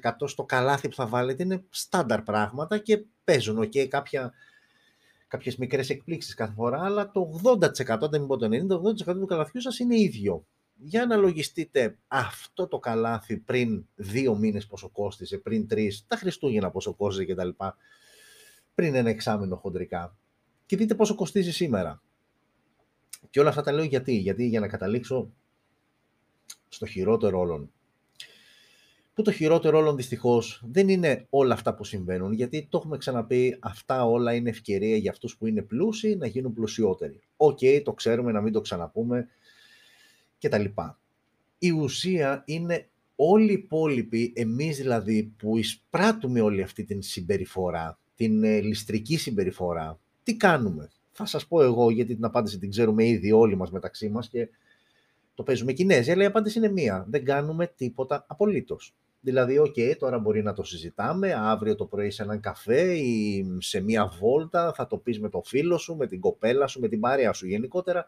90% 0.00 0.12
στο 0.24 0.44
καλάθι 0.44 0.88
που 0.88 0.94
θα 0.94 1.06
βάλετε 1.06 1.42
είναι 1.42 1.64
στάνταρ 1.70 2.22
πράγματα 2.22 2.78
και 2.78 3.04
παίζουν 3.24 3.58
okay, 3.58 3.86
κάποια, 3.86 4.32
κάποιες 5.28 5.56
μικρές 5.56 5.90
εκπλήξεις 5.90 6.34
κάθε 6.34 6.52
φορά, 6.52 6.84
αλλά 6.84 7.10
το 7.10 7.40
80%, 7.42 8.10
δεν 8.10 8.20
μην 8.20 8.26
πω 8.26 8.36
το 8.36 8.48
90%, 9.04 9.10
80% 9.10 9.14
του 9.14 9.26
καλαθιού 9.26 9.60
σας 9.60 9.78
είναι 9.78 9.98
ίδιο. 9.98 10.46
Για 10.74 11.06
να 11.06 11.16
λογιστείτε 11.16 11.98
αυτό 12.08 12.66
το 12.66 12.78
καλάθι 12.78 13.36
πριν 13.36 13.86
δύο 13.94 14.34
μήνες 14.34 14.66
πόσο 14.66 14.88
κόστιζε, 14.88 15.38
πριν 15.38 15.68
τρεις, 15.68 16.04
τα 16.06 16.16
Χριστούγεννα 16.16 16.70
πόσο 16.70 16.94
κόστιζε 16.94 17.32
κτλ. 17.32 17.48
Πριν 18.74 18.94
ένα 18.94 19.08
εξάμηνο 19.08 19.56
χοντρικά. 19.56 20.16
Και 20.66 20.76
δείτε 20.76 20.94
πόσο 20.94 21.14
κοστίζει 21.14 21.52
σήμερα. 21.52 22.02
Και 23.30 23.40
όλα 23.40 23.48
αυτά 23.48 23.62
τα 23.62 23.72
λέω 23.72 23.84
γιατί. 23.84 24.16
Γιατί 24.16 24.46
για 24.46 24.60
να 24.60 24.68
καταλήξω 24.68 25.32
στο 26.68 26.86
χειρότερο 26.86 27.38
όλων. 27.38 27.72
Που 29.14 29.22
το 29.22 29.32
χειρότερο 29.32 29.78
όλων 29.78 29.96
δυστυχώς 29.96 30.62
δεν 30.66 30.88
είναι 30.88 31.26
όλα 31.30 31.54
αυτά 31.54 31.74
που 31.74 31.84
συμβαίνουν, 31.84 32.32
γιατί 32.32 32.66
το 32.70 32.78
έχουμε 32.78 32.96
ξαναπεί, 32.96 33.58
αυτά 33.60 34.04
όλα 34.04 34.34
είναι 34.34 34.50
ευκαιρία 34.50 34.96
για 34.96 35.10
αυτούς 35.10 35.36
που 35.36 35.46
είναι 35.46 35.62
πλούσιοι 35.62 36.16
να 36.16 36.26
γίνουν 36.26 36.52
πλουσιότεροι. 36.52 37.20
Οκ, 37.36 37.58
το 37.84 37.92
ξέρουμε, 37.92 38.32
να 38.32 38.40
μην 38.40 38.52
το 38.52 38.60
ξαναπούμε 38.60 39.28
κτλ. 40.40 40.64
Η 41.58 41.70
ουσία 41.70 42.42
είναι 42.46 42.88
όλοι 43.16 43.50
οι 43.50 43.52
υπόλοιποι, 43.52 44.32
εμείς 44.36 44.76
δηλαδή 44.76 45.34
που 45.36 45.56
εισπράττουμε 45.56 46.40
όλη 46.40 46.62
αυτή 46.62 46.84
την 46.84 47.02
συμπεριφορά, 47.02 47.98
την 48.14 48.44
ε, 48.44 48.60
ληστρική 48.60 49.16
συμπεριφορά, 49.16 50.00
τι 50.22 50.36
κάνουμε; 50.36 50.90
Θα 51.12 51.26
σας 51.26 51.46
πω 51.46 51.62
εγώ, 51.62 51.90
γιατί 51.90 52.14
την 52.14 52.24
απάντηση 52.24 52.58
την 52.58 52.70
ξέρουμε 52.70 53.06
ήδη 53.06 53.32
όλοι 53.32 53.56
μας 53.56 53.70
μεταξύ 53.70 54.08
μας 54.08 54.28
και 54.28 54.48
το 55.34 55.42
παίζουμε 55.42 55.72
Κινέζοι, 55.72 56.10
αλλά 56.10 56.22
η 56.22 56.26
απάντηση 56.26 56.58
είναι 56.58 56.68
μία. 56.68 57.06
Δεν 57.08 57.24
κάνουμε 57.24 57.66
τίποτα 57.76 58.24
απολύτως. 58.28 58.94
Δηλαδή, 59.24 59.58
ok, 59.58 59.74
okay, 59.76 59.94
τώρα 59.98 60.18
μπορεί 60.18 60.42
να 60.42 60.52
το 60.52 60.62
συζητάμε, 60.62 61.32
αύριο 61.32 61.74
το 61.74 61.84
πρωί 61.84 62.10
σε 62.10 62.22
έναν 62.22 62.40
καφέ 62.40 62.94
ή 62.94 63.46
σε 63.58 63.80
μία 63.80 64.06
βόλτα, 64.06 64.72
θα 64.72 64.86
το 64.86 64.96
πεις 64.96 65.20
με 65.20 65.28
το 65.28 65.42
φίλο 65.44 65.78
σου, 65.78 65.96
με 65.96 66.06
την 66.06 66.20
κοπέλα 66.20 66.66
σου, 66.66 66.80
με 66.80 66.88
την 66.88 67.00
παρέα 67.00 67.32
σου 67.32 67.46
γενικότερα, 67.46 68.04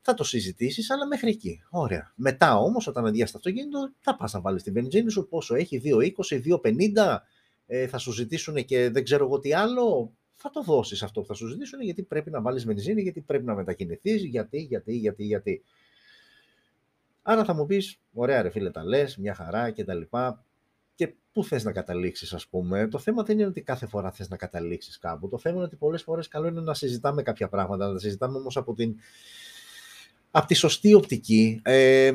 θα 0.00 0.14
το 0.14 0.24
συζητήσεις, 0.24 0.90
αλλά 0.90 1.06
μέχρι 1.06 1.30
εκεί. 1.30 1.62
Ωραία. 1.70 2.12
Μετά 2.14 2.56
όμως, 2.58 2.86
όταν 2.86 3.06
αδειάσει 3.06 3.32
το 3.32 3.38
αυτοκίνητο, 3.38 3.92
θα 4.00 4.16
πας 4.16 4.32
να 4.32 4.40
βάλεις 4.40 4.62
τη 4.62 4.70
βενζίνη 4.70 5.10
σου, 5.10 5.28
πόσο 5.28 5.54
έχει, 5.54 5.80
2,20, 5.84 6.40
2,50, 6.40 7.22
ε, 7.66 7.86
θα 7.86 7.98
σου 7.98 8.12
ζητήσουν 8.12 8.64
και 8.64 8.90
δεν 8.90 9.04
ξέρω 9.04 9.24
εγώ 9.24 9.38
τι 9.38 9.52
άλλο, 9.52 10.12
θα 10.44 10.50
το 10.50 10.62
δώσεις 10.62 11.02
αυτό 11.02 11.20
που 11.20 11.26
θα 11.26 11.34
σου 11.34 11.46
ζητήσουν 11.46 11.82
γιατί 11.82 12.02
πρέπει 12.02 12.30
να 12.30 12.40
βάλεις 12.40 12.64
βενζίνη, 12.64 13.02
γιατί 13.02 13.20
πρέπει 13.20 13.44
να 13.44 13.54
μετακινηθείς, 13.54 14.24
γιατί, 14.24 14.58
γιατί, 14.58 14.96
γιατί, 14.96 15.24
γιατί. 15.24 15.62
Άρα 17.22 17.44
θα 17.44 17.54
μου 17.54 17.66
πεις, 17.66 18.00
ωραία 18.12 18.42
ρε 18.42 18.50
φίλε 18.50 18.70
τα 18.70 18.84
λες, 18.84 19.16
μια 19.16 19.34
χαρά 19.34 19.70
και 19.70 19.84
τα 19.84 19.94
λοιπά. 19.94 20.44
Και 20.94 21.14
πού 21.32 21.44
θες 21.44 21.64
να 21.64 21.72
καταλήξεις 21.72 22.32
ας 22.32 22.48
πούμε. 22.48 22.88
Το 22.88 22.98
θέμα 22.98 23.22
δεν 23.22 23.38
είναι 23.38 23.48
ότι 23.48 23.62
κάθε 23.62 23.86
φορά 23.86 24.12
θες 24.12 24.28
να 24.28 24.36
καταλήξεις 24.36 24.98
κάπου. 24.98 25.28
Το 25.28 25.38
θέμα 25.38 25.54
είναι 25.54 25.64
ότι 25.64 25.76
πολλές 25.76 26.02
φορές 26.02 26.28
καλό 26.28 26.48
είναι 26.48 26.60
να 26.60 26.74
συζητάμε 26.74 27.22
κάποια 27.22 27.48
πράγματα, 27.48 27.86
να 27.86 27.92
τα 27.92 27.98
συζητάμε 27.98 28.38
όμως 28.38 28.56
από, 28.56 28.74
την, 28.74 28.96
από 30.30 30.46
τη 30.46 30.54
σωστή 30.54 30.94
οπτική. 30.94 31.60
Ε, 31.64 32.12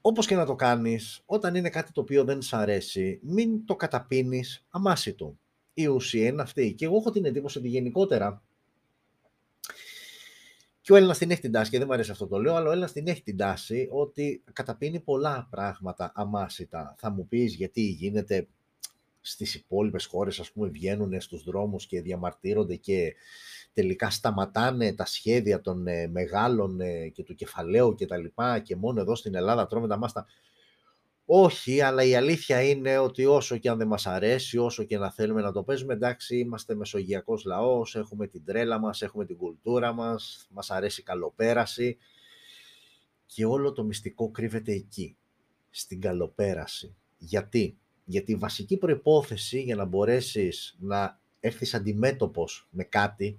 όπως 0.00 0.26
και 0.26 0.34
να 0.34 0.46
το 0.46 0.54
κάνεις, 0.54 1.22
όταν 1.26 1.54
είναι 1.54 1.70
κάτι 1.70 1.92
το 1.92 2.00
οποίο 2.00 2.24
δεν 2.24 2.42
σ' 2.42 2.52
αρέσει, 2.52 3.20
μην 3.22 3.64
το 3.64 3.76
καταπίνεις 3.76 4.66
αμάσιτο. 4.70 5.36
Η 5.80 5.86
ουσία 5.86 6.26
είναι 6.26 6.42
αυτή. 6.42 6.72
Και 6.72 6.84
εγώ 6.84 6.96
έχω 6.96 7.10
την 7.10 7.24
εντύπωση 7.24 7.58
ότι 7.58 7.68
γενικότερα 7.68 8.42
και 10.80 10.92
ο 10.92 10.96
Έλληνας 10.96 11.18
την 11.18 11.30
έχει 11.30 11.40
την 11.40 11.52
τάση, 11.52 11.70
και 11.70 11.78
δεν 11.78 11.86
μου 11.86 11.92
αρέσει 11.92 12.10
αυτό 12.10 12.26
το 12.26 12.38
λέω, 12.38 12.54
αλλά 12.54 12.68
ο 12.68 12.70
Έλληνας 12.70 12.92
την 12.92 13.06
έχει 13.06 13.22
την 13.22 13.36
τάση 13.36 13.88
ότι 13.90 14.42
καταπίνει 14.52 15.00
πολλά 15.00 15.48
πράγματα 15.50 16.12
αμάσιτα. 16.14 16.94
Θα 16.98 17.10
μου 17.10 17.26
πεις 17.28 17.54
γιατί 17.54 17.80
γίνεται 17.80 18.48
στις 19.20 19.54
υπόλοιπες 19.54 20.04
χώρες, 20.04 20.40
ας 20.40 20.52
πούμε, 20.52 20.68
βγαίνουν 20.68 21.20
στους 21.20 21.44
δρόμους 21.44 21.86
και 21.86 22.00
διαμαρτύρονται 22.00 22.76
και 22.76 23.14
τελικά 23.72 24.10
σταματάνε 24.10 24.94
τα 24.94 25.06
σχέδια 25.06 25.60
των 25.60 25.86
ε, 25.86 26.06
μεγάλων 26.06 26.80
ε, 26.80 27.08
και 27.08 27.22
του 27.22 27.34
κεφαλαίου 27.34 27.94
και 27.94 28.06
τα 28.06 28.16
λοιπά 28.16 28.58
και 28.58 28.76
μόνο 28.76 29.00
εδώ 29.00 29.14
στην 29.14 29.34
Ελλάδα 29.34 29.66
τρώμε 29.66 29.88
τα 29.88 29.96
μάστα. 29.96 30.26
Όχι, 31.30 31.80
αλλά 31.80 32.04
η 32.04 32.14
αλήθεια 32.14 32.62
είναι 32.62 32.98
ότι 32.98 33.26
όσο 33.26 33.56
και 33.56 33.68
αν 33.68 33.78
δεν 33.78 33.86
μας 33.86 34.06
αρέσει, 34.06 34.58
όσο 34.58 34.84
και 34.84 34.98
να 34.98 35.10
θέλουμε 35.10 35.40
να 35.40 35.52
το 35.52 35.62
παίζουμε, 35.62 35.92
εντάξει, 35.92 36.38
είμαστε 36.38 36.74
μεσογειακός 36.74 37.44
λαός, 37.44 37.96
έχουμε 37.96 38.26
την 38.26 38.44
τρέλα 38.44 38.78
μας, 38.78 39.02
έχουμε 39.02 39.24
την 39.24 39.36
κουλτούρα 39.36 39.92
μας, 39.92 40.46
μας 40.50 40.70
αρέσει 40.70 41.00
η 41.00 41.04
καλοπέραση 41.04 41.96
και 43.26 43.44
όλο 43.44 43.72
το 43.72 43.84
μυστικό 43.84 44.30
κρύβεται 44.30 44.72
εκεί, 44.72 45.16
στην 45.70 46.00
καλοπέραση. 46.00 46.94
Γιατί; 47.18 47.78
Γιατί 48.04 48.32
η 48.32 48.36
βασική 48.36 48.76
προϋπόθεση 48.76 49.62
για 49.62 49.76
να 49.76 49.84
μπορέσεις 49.84 50.76
να 50.78 51.20
έρθεις 51.40 51.74
αντιμέτωπος 51.74 52.68
με 52.70 52.84
κάτι, 52.84 53.38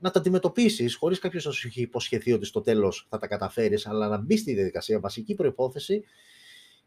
να 0.00 0.10
τα 0.10 0.18
αντιμετωπίσεις 0.18 0.94
χωρίς 0.94 1.18
κάποιος 1.18 1.44
να 1.44 1.52
σου 1.52 1.66
έχει 1.66 1.80
υποσχεθεί 1.80 2.32
ότι 2.32 2.46
στο 2.46 2.60
τέλος 2.60 3.06
θα 3.08 3.18
τα 3.18 3.26
καταφέρεις, 3.26 3.86
αλλά 3.86 4.08
να 4.08 4.18
μπεις 4.18 4.40
στη 4.40 4.54
διαδικασία, 4.54 5.00
βασική 5.00 5.34
προϋπόθεση 5.34 6.04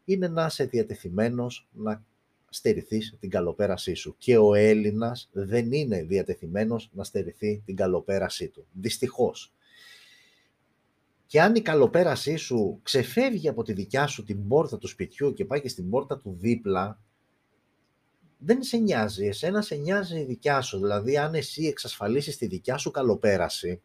είναι 0.06 0.28
να 0.28 0.46
είσαι 0.46 0.64
διατεθειμένος 0.64 1.68
να 1.72 2.04
στερηθείς 2.50 3.16
την 3.20 3.30
καλοπέρασή 3.30 3.94
σου. 3.94 4.14
Και 4.18 4.36
ο 4.36 4.54
Έλληνας 4.54 5.28
δεν 5.32 5.72
είναι 5.72 6.02
διατεθειμένος 6.02 6.90
να 6.92 7.04
στερηθεί 7.04 7.62
την 7.64 7.76
καλοπέρασή 7.76 8.48
του. 8.48 8.66
Δυστυχώς. 8.72 9.54
Και 11.26 11.40
αν 11.40 11.54
η 11.54 11.60
καλοπέρασή 11.60 12.36
σου 12.36 12.80
ξεφεύγει 12.82 13.48
από 13.48 13.62
τη 13.62 13.72
δικιά 13.72 14.06
σου 14.06 14.24
την 14.24 14.48
πόρτα 14.48 14.78
του 14.78 14.88
σπιτιού 14.88 15.32
και 15.32 15.44
πάει 15.44 15.60
και 15.60 15.68
στην 15.68 15.90
πόρτα 15.90 16.18
του 16.18 16.36
δίπλα, 16.38 17.00
δεν 18.38 18.62
σε 18.62 18.76
νοιάζει. 18.76 19.26
Εσένα 19.26 19.62
σε 19.62 19.74
νοιάζει 19.74 20.18
η 20.18 20.24
δικιά 20.24 20.60
σου. 20.60 20.78
Δηλαδή, 20.78 21.16
αν 21.16 21.34
εσύ 21.34 21.66
εξασφαλίσεις 21.66 22.36
τη 22.36 22.46
δικιά 22.46 22.76
σου 22.76 22.90
καλοπέραση, 22.90 23.82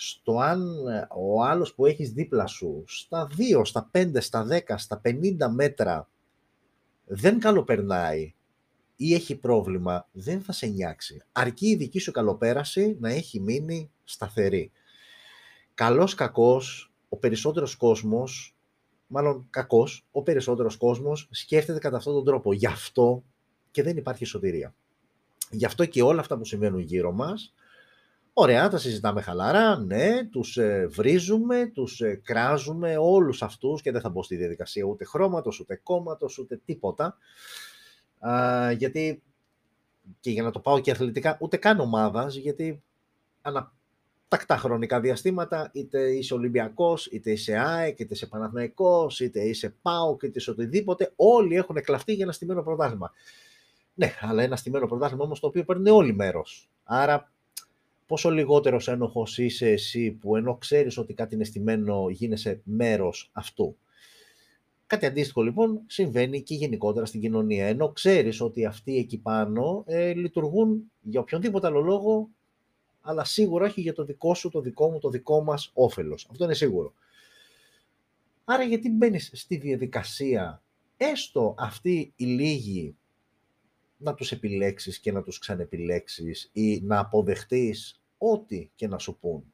στο 0.00 0.38
αν 0.38 0.86
ε, 0.86 1.06
ο 1.10 1.44
άλλος 1.44 1.74
που 1.74 1.86
έχεις 1.86 2.12
δίπλα 2.12 2.46
σου 2.46 2.84
στα 2.86 3.28
2, 3.56 3.60
στα 3.64 3.90
5, 3.92 4.12
στα 4.18 4.46
10, 4.50 4.74
στα 4.76 5.00
50 5.04 5.36
μέτρα 5.50 6.08
δεν 7.04 7.38
καλοπερνάει 7.38 8.34
ή 8.96 9.14
έχει 9.14 9.36
πρόβλημα, 9.36 10.08
δεν 10.12 10.42
θα 10.42 10.52
σε 10.52 10.66
νιάξει. 10.66 11.22
Αρκεί 11.32 11.68
η 11.68 11.76
δική 11.76 11.98
σου 11.98 12.10
καλοπέραση 12.10 12.96
να 13.00 13.10
έχει 13.10 13.40
μείνει 13.40 13.90
σταθερή. 14.04 14.70
Καλός 15.74 16.14
κακός, 16.14 16.92
ο 17.08 17.16
περισσότερος 17.16 17.76
κόσμος, 17.76 18.56
μάλλον 19.06 19.46
κακός, 19.50 20.06
ο 20.10 20.22
περισσότερος 20.22 20.76
κόσμος 20.76 21.28
σκέφτεται 21.30 21.78
κατά 21.78 21.96
αυτόν 21.96 22.14
τον 22.14 22.24
τρόπο. 22.24 22.52
Γι' 22.52 22.66
αυτό 22.66 23.24
και 23.70 23.82
δεν 23.82 23.96
υπάρχει 23.96 24.24
σωτηρία. 24.24 24.74
Γι' 25.50 25.64
αυτό 25.64 25.84
και 25.84 26.02
όλα 26.02 26.20
αυτά 26.20 26.38
που 26.38 26.44
συμβαίνουν 26.44 26.80
γύρω 26.80 27.12
μας, 27.12 27.54
Ωραία, 28.40 28.68
τα 28.68 28.78
συζητάμε 28.78 29.20
χαλαρά, 29.20 29.78
ναι, 29.78 30.24
τους 30.24 30.56
ε, 30.56 30.86
βρίζουμε, 30.90 31.70
τους 31.74 32.00
ε, 32.00 32.20
κράζουμε 32.24 32.96
όλους 32.96 33.42
αυτούς 33.42 33.82
και 33.82 33.92
δεν 33.92 34.00
θα 34.00 34.08
μπω 34.08 34.22
στη 34.22 34.36
διαδικασία 34.36 34.84
ούτε 34.84 35.04
χρώματος, 35.04 35.60
ούτε 35.60 35.80
κόμματος, 35.82 36.38
ούτε 36.38 36.60
τίποτα. 36.64 37.16
Α, 38.18 38.72
γιατί, 38.72 39.22
και 40.20 40.30
για 40.30 40.42
να 40.42 40.50
το 40.50 40.60
πάω 40.60 40.80
και 40.80 40.90
αθλητικά, 40.90 41.36
ούτε 41.40 41.56
καν 41.56 41.80
ομάδας, 41.80 42.36
γιατί 42.36 42.82
ανα 43.42 43.72
τακτά 44.28 44.56
χρονικά 44.56 45.00
διαστήματα, 45.00 45.70
είτε 45.72 46.10
είσαι 46.10 46.34
Ολυμπιακός, 46.34 47.06
είτε 47.06 47.30
είσαι 47.30 47.56
ΑΕΚ, 47.56 47.98
είτε 47.98 48.14
είσαι 48.14 48.26
Παναθηναϊκός, 48.26 49.20
είτε 49.20 49.40
είσαι 49.40 49.76
ΠΑΟΚ, 49.82 50.22
είτε 50.22 50.38
είσαι 50.38 50.50
οτιδήποτε, 50.50 51.12
όλοι 51.16 51.56
έχουν 51.56 51.76
εκλαφτεί 51.76 52.12
για 52.12 52.24
ένα 52.24 52.32
στημένο 52.32 52.62
πρωτάθλημα. 52.62 53.12
Ναι, 53.94 54.12
αλλά 54.20 54.42
ένα 54.42 54.56
στημένο 54.56 54.86
πρωτάθλημα 54.86 55.24
όμως 55.24 55.40
το 55.40 55.46
οποίο 55.46 55.64
παίρνει 55.64 55.90
όλοι 55.90 56.14
μέρος. 56.14 56.70
Άρα 56.84 57.32
πόσο 58.08 58.30
λιγότερος 58.30 58.88
ένοχος 58.88 59.38
είσαι 59.38 59.68
εσύ 59.70 60.10
που 60.10 60.36
ενώ 60.36 60.56
ξέρεις 60.56 60.98
ότι 60.98 61.14
κάτι 61.14 61.34
είναι 61.34 61.44
στημένο 61.44 62.08
γίνεσαι 62.10 62.60
μέρος 62.64 63.30
αυτού; 63.32 63.76
Κάτι 64.88 65.06
αντίστοιχο 65.06 65.42
λοιπόν 65.42 65.80
συμβαίνει 65.86 66.42
και 66.42 66.54
γενικότερα 66.54 67.06
στην 67.06 67.20
κοινωνία. 67.20 67.66
Ενώ 67.66 67.92
ξέρεις 67.92 68.40
ότι 68.40 68.64
αυτοί 68.64 68.96
εκεί 68.96 69.18
πάνω 69.18 69.84
ε, 69.86 70.12
λειτουργούν 70.12 70.90
για 71.00 71.20
οποιονδήποτε 71.20 71.66
άλλο 71.66 71.80
λόγο, 71.80 72.28
αλλά 73.00 73.24
σίγουρα 73.24 73.66
όχι 73.66 73.80
για 73.80 73.92
το 73.92 74.04
δικό 74.04 74.34
σου, 74.34 74.48
το 74.48 74.60
δικό 74.60 74.90
μου, 74.90 74.98
το 74.98 75.10
δικό 75.10 75.42
μας 75.42 75.70
όφελος. 75.74 76.26
Αυτό 76.30 76.44
είναι 76.44 76.54
σίγουρο. 76.54 76.92
Άρα 78.44 78.62
γιατί 78.62 78.90
μπαίνεις 78.90 79.30
στη 79.34 79.56
διαδικασία, 79.56 80.62
έστω 80.96 81.54
αυτοί 81.58 82.12
οι 82.16 82.24
λίγοι 82.24 82.96
να 83.96 84.14
τους 84.14 84.32
επιλέξεις 84.32 84.98
και 84.98 85.12
να 85.12 85.22
τους 85.22 85.38
ξανεπιλέξεις 85.38 86.50
ή 86.52 86.80
να 86.80 86.98
αποδεχτείς 86.98 87.97
ό,τι 88.18 88.70
και 88.74 88.88
να 88.88 88.98
σου 88.98 89.18
πούν. 89.18 89.52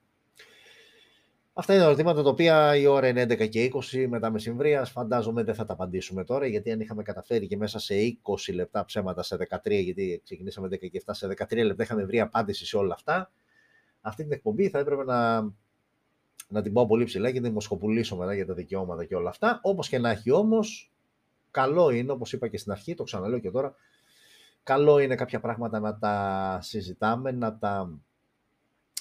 Αυτά 1.57 1.73
είναι 1.73 1.83
τα 1.83 1.89
ερωτήματα 1.89 2.23
τα 2.23 2.29
οποία 2.29 2.77
η 2.77 2.87
ώρα 2.87 3.09
είναι 3.09 3.23
11 3.23 3.49
και 3.49 3.71
20 3.93 4.07
μετά 4.09 4.31
μεσημβρία. 4.31 4.85
Φαντάζομαι 4.85 5.43
δεν 5.43 5.55
θα 5.55 5.65
τα 5.65 5.73
απαντήσουμε 5.73 6.25
τώρα, 6.25 6.47
γιατί 6.47 6.73
αν 6.73 6.81
είχαμε 6.81 7.03
καταφέρει 7.03 7.47
και 7.47 7.57
μέσα 7.57 7.79
σε 7.79 7.95
20 8.49 8.55
λεπτά 8.55 8.85
ψέματα 8.85 9.23
σε 9.23 9.37
13, 9.65 9.71
γιατί 9.71 10.21
ξεκινήσαμε 10.25 10.69
10 10.71 10.79
και 10.79 11.03
7, 11.07 11.11
σε 11.15 11.27
13 11.27 11.65
λεπτά 11.65 11.83
είχαμε 11.83 12.05
βρει 12.05 12.21
απάντηση 12.21 12.67
σε 12.67 12.77
όλα 12.77 12.95
αυτά. 12.95 13.33
Αυτή 14.01 14.23
την 14.23 14.33
εκπομπή 14.33 14.69
θα 14.69 14.79
έπρεπε 14.79 15.05
να, 15.05 15.41
να 16.49 16.63
την 16.63 16.73
πάω 16.73 16.87
πολύ 16.87 17.05
ψηλά 17.05 17.31
και 17.31 17.41
να 17.41 17.49
δημοσκοπουλήσω 17.49 18.17
μετά 18.17 18.35
για 18.35 18.47
τα 18.47 18.55
δικαιώματα 18.55 19.05
και 19.05 19.15
όλα 19.15 19.29
αυτά. 19.29 19.61
Όπως 19.63 19.89
και 19.89 19.99
να 19.99 20.11
έχει 20.11 20.31
όμως, 20.31 20.93
καλό 21.51 21.91
είναι, 21.91 22.13
όπως 22.13 22.33
είπα 22.33 22.49
και 22.49 22.59
στην 22.59 22.73
αρχή, 22.73 22.95
το 22.95 23.03
ξαναλέω 23.03 23.39
και 23.39 23.51
τώρα, 23.51 23.75
καλό 24.63 24.99
είναι 24.99 25.15
κάποια 25.15 25.41
πράγματα 25.41 25.81
να 25.81 25.99
τα 25.99 26.59
συζητάμε, 26.63 27.31
να 27.31 27.59
τα 27.59 27.99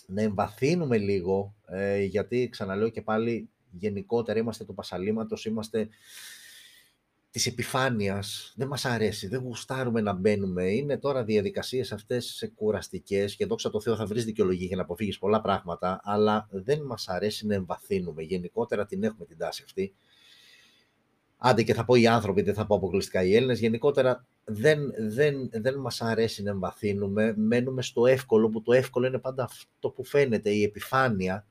να 0.07 0.21
εμβαθύνουμε 0.21 0.97
λίγο, 0.97 1.55
ε, 1.65 2.03
γιατί 2.03 2.49
ξαναλέω 2.51 2.89
και 2.89 3.01
πάλι 3.01 3.49
γενικότερα 3.71 4.39
είμαστε 4.39 4.65
του 4.65 4.73
πασαλήματος, 4.73 5.45
είμαστε 5.45 5.89
της 7.29 7.45
επιφάνειας, 7.45 8.53
δεν 8.55 8.67
μας 8.67 8.85
αρέσει, 8.85 9.27
δεν 9.27 9.41
γουστάρουμε 9.41 10.01
να 10.01 10.13
μπαίνουμε. 10.13 10.63
Είναι 10.63 10.97
τώρα 10.97 11.23
διαδικασίες 11.23 11.91
αυτές 11.91 12.51
κουραστικές 12.55 13.35
και 13.35 13.45
δόξα 13.45 13.69
τω 13.69 13.81
Θεώ 13.81 13.95
θα 13.95 14.05
βρεις 14.05 14.25
δικαιολογία 14.25 14.67
για 14.67 14.75
να 14.75 14.81
αποφύγεις 14.81 15.17
πολλά 15.17 15.41
πράγματα, 15.41 15.99
αλλά 16.03 16.47
δεν 16.51 16.81
μας 16.81 17.07
αρέσει 17.07 17.45
να 17.45 17.53
εμβαθύνουμε. 17.53 18.23
Γενικότερα 18.23 18.85
την 18.85 19.03
έχουμε 19.03 19.25
την 19.25 19.37
τάση 19.37 19.63
αυτή 19.65 19.93
άντε 21.45 21.63
και 21.63 21.73
θα 21.73 21.85
πω 21.85 21.95
οι 21.95 22.07
άνθρωποι, 22.07 22.41
δεν 22.41 22.53
θα 22.53 22.65
πω 22.65 22.75
αποκλειστικά 22.75 23.23
οι 23.23 23.35
Έλληνες, 23.35 23.59
γενικότερα 23.59 24.25
δεν, 24.45 24.93
δεν, 24.97 25.49
δεν 25.51 25.75
μας 25.75 26.01
αρέσει 26.01 26.43
να 26.43 26.49
εμβαθύνουμε, 26.49 27.33
μένουμε 27.37 27.81
στο 27.81 28.05
εύκολο, 28.05 28.49
που 28.49 28.61
το 28.61 28.73
εύκολο 28.73 29.07
είναι 29.07 29.19
πάντα 29.19 29.43
αυτό 29.43 29.89
που 29.89 30.05
φαίνεται, 30.05 30.49
η 30.49 30.63
επιφάνεια, 30.63 31.47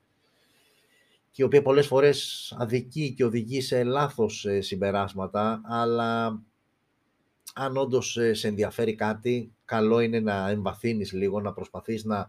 και 1.31 1.43
η 1.43 1.45
οποία 1.45 1.63
πολλές 1.63 1.87
φορές 1.87 2.55
αδικεί 2.59 3.15
και 3.15 3.25
οδηγεί 3.25 3.61
σε 3.61 3.85
λάθος 3.85 4.45
ε, 4.45 4.61
συμπεράσματα, 4.61 5.61
αλλά 5.65 6.43
αν 7.55 7.77
όντως 7.77 8.17
ε, 8.17 8.35
σε 8.35 8.49
ενδιαφέρει 8.49 8.95
κάτι, 8.95 9.53
καλό 9.65 10.01
είναι 10.01 10.21
να 10.21 10.49
εμβαθύνεις 10.49 11.13
λίγο, 11.13 11.41
να 11.41 11.53
προσπαθείς 11.53 12.05
να 12.05 12.29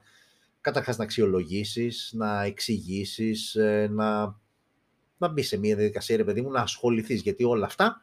καταρχάς 0.62 0.98
να 0.98 1.04
αξιολογήσεις, 1.04 2.12
να 2.16 2.44
εξηγήσεις, 2.44 3.56
ε, 3.56 3.88
να 3.92 4.42
να 5.18 5.28
μπεις 5.28 5.48
σε 5.48 5.58
μια 5.58 5.76
διαδικασία, 5.76 6.18
ρε 6.18 6.24
παιδί 6.24 6.42
μου, 6.42 6.52
να 6.52 6.62
ασχοληθείς. 6.62 7.22
Γιατί 7.22 7.44
όλα 7.44 7.66
αυτά 7.66 8.02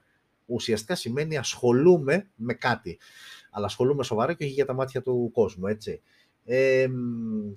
ουσιαστικά 0.51 0.95
σημαίνει 0.95 1.37
ασχολούμαι 1.37 2.31
με 2.35 2.55
κάτι. 2.55 2.99
Αλλά 3.51 3.67
ασχολούμαι 3.67 4.05
σοβαρά 4.05 4.35
και 4.35 4.45
όχι 4.45 4.53
για 4.53 4.67
τα 4.67 4.73
μάτια 4.73 5.03
του 5.03 5.31
κόσμου, 5.33 5.67
έτσι. 5.67 6.03
Ε, 6.45 6.87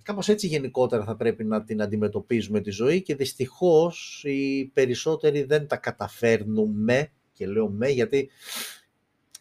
κάπως 0.04 0.30
έτσι 0.30 0.48
γενικότερα 0.48 1.04
θα 1.04 1.16
πρέπει 1.16 1.44
να 1.44 1.64
την 1.64 1.82
αντιμετωπίζουμε 1.82 2.62
τη 2.62 2.72
ζωή 2.72 3.02
και 3.02 3.16
δυστυχώς 3.16 4.24
οι 4.26 4.72
περισσότεροι 4.74 5.44
δεν 5.44 5.68
τα 5.68 5.78
καταφέρνουμε 5.78 7.12
και 7.34 7.48
λέω 7.48 7.70
με 7.70 7.90
γιατί 7.90 8.30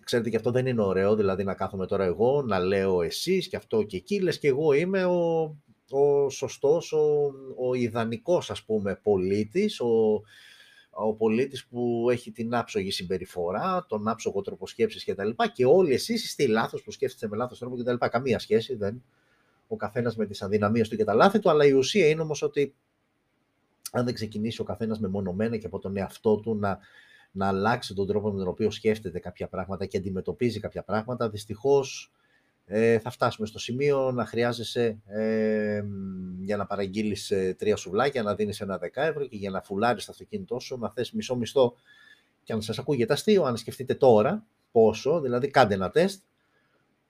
ξέρετε 0.05 0.31
και 0.31 0.37
αυτό 0.37 0.51
δεν 0.51 0.67
είναι 0.67 0.83
ωραίο 0.83 1.17
δηλαδή 1.17 1.45
να 1.45 1.55
κάθομαι 1.55 1.87
τώρα 1.87 2.05
εγώ 2.05 2.43
να 2.43 2.59
λέω 2.59 3.03
εσείς 3.03 3.49
και 3.49 3.57
αυτό 3.57 3.83
και 3.83 3.97
εκεί 3.97 4.21
λες 4.21 4.39
και 4.39 4.49
εγώ 4.49 4.73
είμαι 4.73 5.05
ο, 5.05 5.43
ο 5.91 6.31
σωστός, 6.31 6.93
ο, 6.93 7.33
ο 7.69 7.75
ιδανικός 7.75 8.51
ας 8.51 8.65
πούμε 8.65 9.01
πολίτης, 9.03 9.81
ο, 9.81 10.23
ο 10.95 11.15
πολίτης 11.15 11.67
που 11.67 12.09
έχει 12.11 12.31
την 12.31 12.55
άψογη 12.55 12.91
συμπεριφορά, 12.91 13.87
τον 13.89 14.09
άψογο 14.09 14.41
τρόπο 14.41 14.67
σκέψης 14.67 15.05
κτλ. 15.05 15.29
Και, 15.29 15.51
και 15.53 15.65
όλοι 15.65 15.93
εσείς 15.93 16.25
είστε 16.25 16.47
λάθος 16.47 16.83
που 16.83 16.91
σκέφτεστε 16.91 17.29
με 17.29 17.37
λάθος 17.37 17.59
τρόπο 17.59 17.77
κτλ. 17.77 18.07
Καμία 18.11 18.39
σχέση, 18.39 18.75
δεν. 18.75 19.03
Ο 19.69 19.77
καθένας 19.77 20.17
με 20.17 20.27
τις 20.27 20.43
αδυναμίες 20.43 20.89
του 20.89 20.97
και 20.97 21.05
τα 21.05 21.15
λάθη 21.15 21.39
του, 21.39 21.51
αλλά 21.51 21.65
η 21.67 21.73
ουσία 21.73 22.09
είναι 22.09 22.21
όμως 22.21 22.43
ότι 22.43 22.75
αν 23.93 24.05
δεν 24.05 24.15
ξεκινήσει 24.15 24.61
ο 24.61 24.65
καθένας 24.65 25.01
μεμονωμένα 25.01 25.57
και 25.57 25.67
από 25.67 25.79
τον 25.79 25.97
εαυτό 25.97 26.37
του 26.37 26.55
να, 26.55 26.79
να 27.33 27.49
αλλάξει 27.49 27.95
τον 27.95 28.07
τρόπο 28.07 28.31
με 28.31 28.39
τον 28.39 28.49
οποίο 28.49 28.71
σκέφτεται 28.71 29.19
κάποια 29.19 29.49
πράγματα 29.49 29.87
και 29.87 29.97
αντιμετωπίζει 29.97 30.61
κάποια 30.61 30.83
πράγματα, 30.83 31.31
δυστυχώς 31.31 32.13
ε, 32.75 32.99
θα 32.99 33.11
φτάσουμε 33.11 33.47
στο 33.47 33.59
σημείο 33.59 34.13
να 34.13 34.27
χρειάζεσαι 34.27 35.01
ε, 35.07 35.83
για 36.41 36.57
να 36.57 36.67
παραγγείλεις 36.67 37.31
ε, 37.31 37.55
τρία 37.59 37.77
σουβλάκια, 37.77 38.23
να 38.23 38.35
δίνεις 38.35 38.61
ένα 38.61 38.79
δεκάευρο 38.79 39.27
και 39.27 39.37
για 39.37 39.51
να 39.51 39.63
φουλάρεις 39.63 40.05
το 40.05 40.13
αυτοκίνητό 40.13 40.59
σου 40.59 40.79
να 40.79 40.91
θες 40.91 41.13
μισό 41.13 41.37
μισθό. 41.37 41.75
Και 42.43 42.53
αν 42.53 42.63
σας 42.63 42.79
ακούγεται 42.79 43.13
αστείο, 43.13 43.45
αν 43.45 43.57
σκεφτείτε 43.57 43.95
τώρα 43.95 44.47
πόσο, 44.73 45.21
δηλαδή 45.21 45.49
κάντε 45.49 45.75
ένα 45.75 45.91
τεστ, 45.91 46.23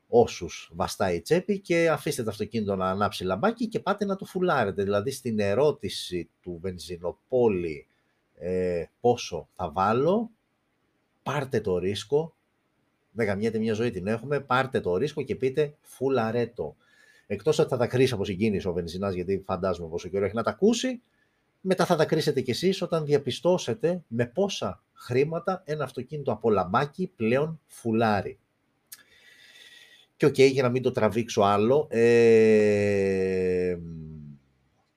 όσους 0.08 0.70
βαστάει 0.74 1.16
η 1.16 1.20
τσέπη 1.20 1.60
και 1.60 1.90
αφήστε 1.90 2.22
το 2.22 2.30
αυτοκίνητο 2.30 2.76
να 2.76 2.90
ανάψει 2.90 3.24
λαμπάκι 3.24 3.68
και 3.68 3.80
πάτε 3.80 4.04
να 4.04 4.16
το 4.16 4.24
φουλάρετε. 4.24 4.82
Δηλαδή 4.82 5.10
στην 5.10 5.38
ερώτηση 5.38 6.30
του 6.40 6.58
βενζινοπόλη 6.62 7.86
ε, 8.34 8.84
πόσο 9.00 9.48
θα 9.54 9.70
βάλω, 9.70 10.30
πάρτε 11.22 11.60
το 11.60 11.78
ρίσκο, 11.78 12.34
δεν 13.12 13.26
γαμιέται 13.26 13.58
μια 13.58 13.74
ζωή 13.74 13.90
την 13.90 14.06
έχουμε, 14.06 14.40
πάρτε 14.40 14.80
το 14.80 14.96
ρίσκο 14.96 15.22
και 15.22 15.34
πείτε 15.34 15.74
φουλαρέτο. 15.80 16.76
Εκτός 17.26 17.58
ότι 17.58 17.68
θα 17.68 17.76
τα 17.76 17.86
κρίσει 17.86 18.14
από 18.14 18.24
συγκίνηση 18.24 18.68
ο 18.68 18.72
βενζινάς, 18.72 19.14
γιατί 19.14 19.42
φαντάζομαι 19.44 19.88
πόσο 19.88 20.08
καιρό 20.08 20.24
έχει 20.24 20.34
να 20.34 20.42
τα 20.42 20.50
ακούσει, 20.50 21.00
μετά 21.60 21.86
θα 21.86 21.96
τα 21.96 22.04
κρίσετε 22.04 22.40
κι 22.40 22.50
εσείς 22.50 22.82
όταν 22.82 23.04
διαπιστώσετε 23.04 24.02
με 24.08 24.26
πόσα 24.26 24.82
χρήματα 24.92 25.62
ένα 25.64 25.84
αυτοκίνητο 25.84 26.32
από 26.32 26.50
λαμπάκι 26.50 27.12
πλέον 27.16 27.60
φουλάρει. 27.66 28.38
Και 30.16 30.26
οκ, 30.26 30.38
για 30.38 30.62
να 30.62 30.68
μην 30.68 30.82
το 30.82 30.90
τραβήξω 30.90 31.42
άλλο, 31.42 31.86
ε, 31.90 33.76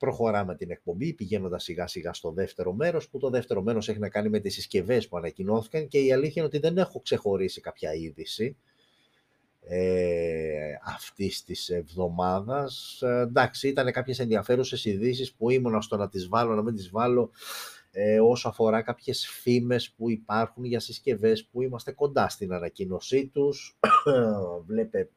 προχωράμε 0.05 0.55
την 0.55 0.71
εκπομπή 0.71 1.13
πηγαίνοντας 1.13 1.63
σιγά 1.63 1.87
σιγά 1.87 2.13
στο 2.13 2.31
δεύτερο 2.31 2.73
μέρος, 2.73 3.09
που 3.09 3.19
το 3.19 3.29
δεύτερο 3.29 3.61
μέρος 3.61 3.89
έχει 3.89 3.99
να 3.99 4.09
κάνει 4.09 4.29
με 4.29 4.39
τις 4.39 4.53
συσκευές 4.53 5.07
που 5.07 5.17
ανακοινώθηκαν 5.17 5.87
και 5.87 5.99
η 5.99 6.11
αλήθεια 6.13 6.33
είναι 6.35 6.45
ότι 6.45 6.59
δεν 6.59 6.77
έχω 6.77 6.99
ξεχωρίσει 6.99 7.61
κάποια 7.61 7.93
είδηση 7.93 8.57
ε, 9.67 10.73
αυτής 10.85 11.43
της 11.43 11.69
εβδομάδας. 11.69 13.01
Ε, 13.01 13.19
εντάξει, 13.19 13.67
ήταν 13.67 13.91
κάποιες 13.91 14.19
ενδιαφέρουσες 14.19 14.85
ειδήσεις 14.85 15.33
που 15.33 15.49
ήμουν 15.49 15.81
στο 15.81 15.97
να 15.97 16.09
τις 16.09 16.27
βάλω, 16.27 16.55
να 16.55 16.61
μην 16.61 16.75
τις 16.75 16.89
βάλω. 16.89 17.31
Ε, 17.91 18.19
όσο 18.19 18.49
αφορά 18.49 18.81
κάποιες 18.81 19.27
φήμες 19.27 19.91
που 19.91 20.09
υπάρχουν 20.09 20.63
για 20.63 20.79
συσκευές 20.79 21.45
που 21.45 21.61
είμαστε 21.61 21.91
κοντά 21.91 22.29
στην 22.29 22.53
ανακοίνωσή 22.53 23.27
τους. 23.27 23.77
Βλέπε 24.67 25.09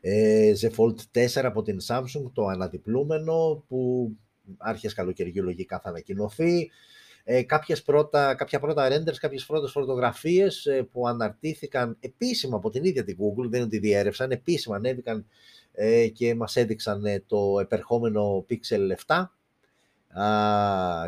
ε, 0.00 0.52
The 0.60 0.70
Fold 0.76 0.96
4 1.12 1.26
από 1.44 1.62
την 1.62 1.78
Samsung, 1.88 2.30
το 2.32 2.46
αναδιπλούμενο 2.46 3.64
που 3.68 4.10
άρχες 4.56 4.94
καλοκαιριού 4.94 5.44
λογικά 5.44 5.80
θα 5.80 5.88
ανακοινωθεί. 5.88 6.70
Ε, 7.24 7.42
κάποιες 7.42 7.82
πρώτα, 7.82 8.34
κάποια 8.34 8.60
πρώτα 8.60 8.88
renders, 8.88 9.16
κάποιες 9.20 9.46
πρώτες 9.46 9.70
φωτογραφίες 9.70 10.66
ε, 10.66 10.82
που 10.82 11.08
αναρτήθηκαν 11.08 11.96
επίσημα 12.00 12.56
από 12.56 12.70
την 12.70 12.84
ίδια 12.84 13.04
την 13.04 13.16
Google, 13.16 13.48
δεν 13.48 13.60
είναι 13.60 13.62
ότι 13.62 13.78
διέρευσαν, 13.78 14.30
επίσημα 14.30 14.76
ανέβηκαν 14.76 15.26
ε, 15.72 16.08
και 16.08 16.34
μας 16.34 16.56
έδειξαν 16.56 17.04
ε, 17.04 17.24
το 17.26 17.58
επερχόμενο 17.60 18.46
Pixel 18.50 18.94
7 19.06 19.24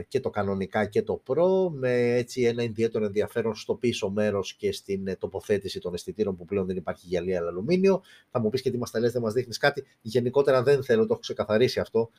και 0.08 0.20
το 0.20 0.30
κανονικά 0.30 0.86
και 0.86 1.02
το 1.02 1.22
Pro 1.26 1.70
με 1.72 2.16
έτσι 2.16 2.42
ένα 2.42 2.62
ιδιαίτερο 2.62 3.04
ενδιαφέρον 3.04 3.54
στο 3.54 3.74
πίσω 3.74 4.10
μέρος 4.10 4.54
και 4.54 4.72
στην 4.72 5.06
ε, 5.06 5.16
τοποθέτηση 5.16 5.80
των 5.80 5.94
αισθητήρων 5.94 6.36
που 6.36 6.44
πλέον 6.44 6.66
δεν 6.66 6.76
υπάρχει 6.76 7.06
γυαλί 7.06 7.36
αλλά 7.36 7.48
αλουμίνιο. 7.48 8.02
Θα 8.30 8.40
μου 8.40 8.50
πεις 8.50 8.62
και 8.62 8.70
τι 8.70 8.78
μας 8.78 8.90
τα 8.90 9.00
λες, 9.00 9.12
δεν 9.12 9.22
μας 9.22 9.32
δείχνεις 9.32 9.58
κάτι. 9.58 9.84
Γενικότερα 10.00 10.62
δεν 10.62 10.84
θέλω, 10.84 11.00
το 11.00 11.08
έχω 11.10 11.20
ξεκαθαρίσει 11.20 11.80
αυτό. 11.80 12.10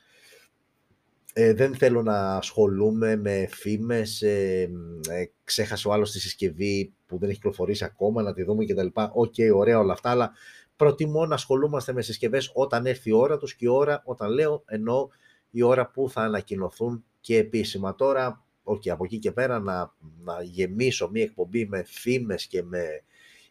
Ε, 1.32 1.52
δεν 1.54 1.74
θέλω 1.74 2.02
να 2.02 2.36
ασχολούμαι 2.36 3.16
με 3.16 3.46
φήμες, 3.50 4.22
ε, 4.22 4.70
ε, 5.08 5.24
ξέχασε 5.44 5.88
ο 5.88 5.92
άλλος 5.92 6.10
τη 6.10 6.20
συσκευή 6.20 6.92
που 7.06 7.18
δεν 7.18 7.28
έχει 7.28 7.38
κυκλοφορήσει 7.38 7.84
ακόμα, 7.84 8.22
να 8.22 8.32
τη 8.32 8.42
δούμε 8.42 8.64
κτλ. 8.64 8.86
Ok, 8.94 9.34
okay, 9.36 9.50
ωραία 9.54 9.78
όλα 9.78 9.92
αυτά, 9.92 10.10
αλλά 10.10 10.32
προτιμώ 10.76 11.26
να 11.26 11.34
ασχολούμαστε 11.34 11.92
με 11.92 12.02
συσκευές 12.02 12.50
όταν 12.54 12.86
έρθει 12.86 13.08
η 13.08 13.12
ώρα 13.12 13.36
τους 13.38 13.54
και 13.54 13.64
η 13.64 13.68
ώρα, 13.68 14.02
όταν 14.04 14.30
λέω, 14.30 14.62
εννοώ 14.66 15.08
η 15.54 15.62
ώρα 15.62 15.90
που 15.90 16.10
θα 16.10 16.22
ανακοινωθούν 16.22 17.04
και 17.20 17.36
επίσημα. 17.36 17.94
Τώρα, 17.94 18.44
okay, 18.64 18.88
από 18.88 19.04
εκεί 19.04 19.18
και 19.18 19.32
πέρα 19.32 19.60
να, 19.60 19.94
να 20.22 20.42
γεμίσω 20.42 21.10
μία 21.10 21.22
εκπομπή 21.22 21.66
με 21.66 21.82
φήμες 21.86 22.46
και 22.46 22.62
με 22.62 23.02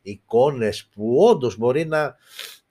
εικόνες 0.02 0.86
που 0.86 1.18
όντως 1.18 1.58
μπορεί 1.58 1.86
να, 1.86 2.16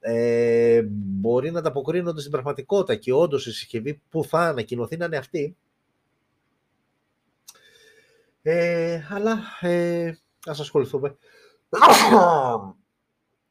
ε, 0.00 0.82
μπορεί 0.92 1.50
να 1.50 1.58
ανταποκρίνονται 1.58 2.20
στην 2.20 2.32
πραγματικότητα 2.32 2.94
και 2.94 3.12
όντως 3.12 3.46
η 3.46 3.52
συσκευή 3.52 4.02
που 4.08 4.24
θα 4.24 4.40
ανακοινωθεί 4.40 4.96
να 4.96 5.04
είναι 5.04 5.16
αυτή. 5.16 5.56
Ε, 8.42 9.00
αλλά 9.08 9.38
ε, 9.60 10.12
ας 10.44 10.60
ασχοληθούμε. 10.60 11.16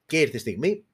και 0.06 0.20
ήρθε 0.20 0.38
η 0.38 0.40
στιγμή 0.40 0.86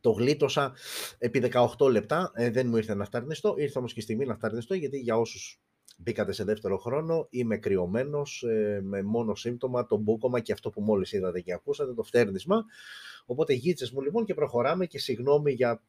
το 0.00 0.10
γλίτωσα 0.10 0.72
επί 1.18 1.50
18 1.78 1.90
λεπτά. 1.90 2.32
Ε, 2.34 2.50
δεν 2.50 2.66
μου 2.68 2.76
ήρθε 2.76 2.94
να 2.94 3.04
φταρνιστώ. 3.04 3.54
Ήρθε 3.58 3.78
όμως 3.78 3.92
και 3.92 4.00
η 4.00 4.02
στιγμή 4.02 4.24
να 4.24 4.34
φταρνιστώ 4.34 4.74
γιατί 4.74 4.98
για 4.98 5.18
όσους 5.18 5.60
μπήκατε 5.98 6.32
σε 6.32 6.44
δεύτερο 6.44 6.78
χρόνο 6.78 7.26
είμαι 7.30 7.56
κρυωμένος 7.56 8.42
ε, 8.42 8.80
με 8.82 9.02
μόνο 9.02 9.34
σύμπτωμα 9.34 9.86
το 9.86 9.96
μπούκομα 9.96 10.40
και 10.40 10.52
αυτό 10.52 10.70
που 10.70 10.80
μόλις 10.80 11.12
είδατε 11.12 11.40
και 11.40 11.52
ακούσατε, 11.52 11.94
το 11.94 12.02
φτέρνισμα. 12.02 12.64
Οπότε 13.26 13.52
γίτσες 13.52 13.90
μου 13.90 14.00
λοιπόν 14.00 14.24
και 14.24 14.34
προχωράμε 14.34 14.86
και 14.86 14.98
συγγνώμη 14.98 15.52
για 15.52 15.82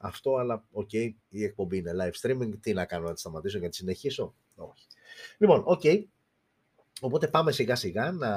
αυτό, 0.00 0.36
αλλά 0.36 0.64
ok, 0.70 0.88
okay, 0.92 1.10
η 1.28 1.44
εκπομπή 1.44 1.76
είναι 1.76 1.92
live 2.00 2.28
streaming. 2.28 2.50
Τι 2.60 2.72
να 2.72 2.84
κάνω, 2.84 3.06
να 3.06 3.14
τη 3.14 3.20
σταματήσω 3.20 3.58
και 3.58 3.64
να 3.64 3.70
τη 3.70 3.76
συνεχίσω; 3.76 4.34
Όχι. 4.54 4.86
Λοιπόν, 5.38 5.62
ok. 5.64 5.80
Okay. 5.84 6.04
Οπότε 7.00 7.28
πάμε 7.28 7.52
σιγά 7.52 7.76
σιγά 7.76 8.12
να 8.12 8.30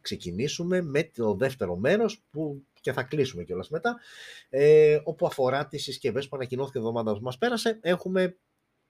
ξεκινήσουμε 0.00 0.82
με 0.82 1.04
το 1.04 1.34
δεύτερο 1.34 1.76
μέρος 1.76 2.22
που 2.30 2.62
και 2.80 2.92
θα 2.92 3.02
κλείσουμε 3.02 3.44
κιόλας 3.44 3.68
μετά, 3.68 3.96
ε, 4.48 4.98
όπου 5.04 5.26
αφορά 5.26 5.66
τις 5.66 5.82
συσκευές 5.82 6.28
που 6.28 6.36
ανακοινώθηκε 6.36 6.78
η 6.78 6.80
εβδομάδα 6.80 7.12
που 7.12 7.22
μας 7.22 7.38
πέρασε. 7.38 7.78
Έχουμε, 7.80 8.36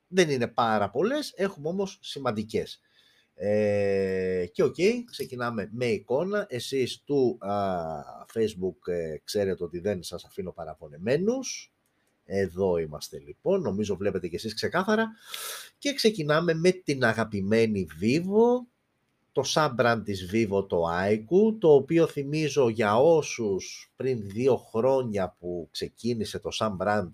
δεν 0.09 0.31
είναι 0.31 0.49
πάρα 0.49 0.91
πολλές, 0.91 1.33
έχουμε 1.37 1.69
όμως 1.69 1.99
σημαντικές. 2.03 2.81
Ε, 3.41 4.47
και 4.53 4.63
ok, 4.63 4.75
okay, 4.79 4.93
ξεκινάμε 5.11 5.69
με 5.73 5.87
εικόνα. 5.87 6.47
Εσείς 6.49 7.03
του 7.05 7.39
α, 7.41 7.55
Facebook 8.35 8.93
ε, 8.93 9.17
ξέρετε 9.25 9.65
ότι 9.65 9.79
δεν 9.79 10.03
σας 10.03 10.25
αφήνω 10.25 10.53
παραπονεμένους. 10.53 11.73
Εδώ 12.25 12.77
είμαστε 12.77 13.19
λοιπόν, 13.19 13.61
νομίζω 13.61 13.97
βλέπετε 13.97 14.29
και 14.29 14.37
εσείς 14.37 14.55
ξεκάθαρα. 14.55 15.09
Και 15.79 15.93
ξεκινάμε 15.93 16.55
με 16.55 16.71
την 16.71 17.05
αγαπημένη 17.05 17.87
Vivo, 18.01 18.67
το 19.39 19.51
sub-brand 19.55 20.01
της 20.05 20.31
Vivo 20.33 20.69
το 20.69 20.85
Aiku, 21.03 21.57
το 21.59 21.75
οποίο 21.75 22.07
θυμίζω 22.07 22.69
για 22.69 22.99
όσους 22.99 23.93
πριν 23.97 24.21
δύο 24.29 24.57
χρόνια 24.57 25.37
που 25.39 25.69
ξεκίνησε 25.71 26.39
το 26.39 26.49
sub-brand 26.61 27.11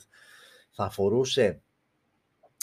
θα 0.70 0.84
αφορούσε 0.84 1.60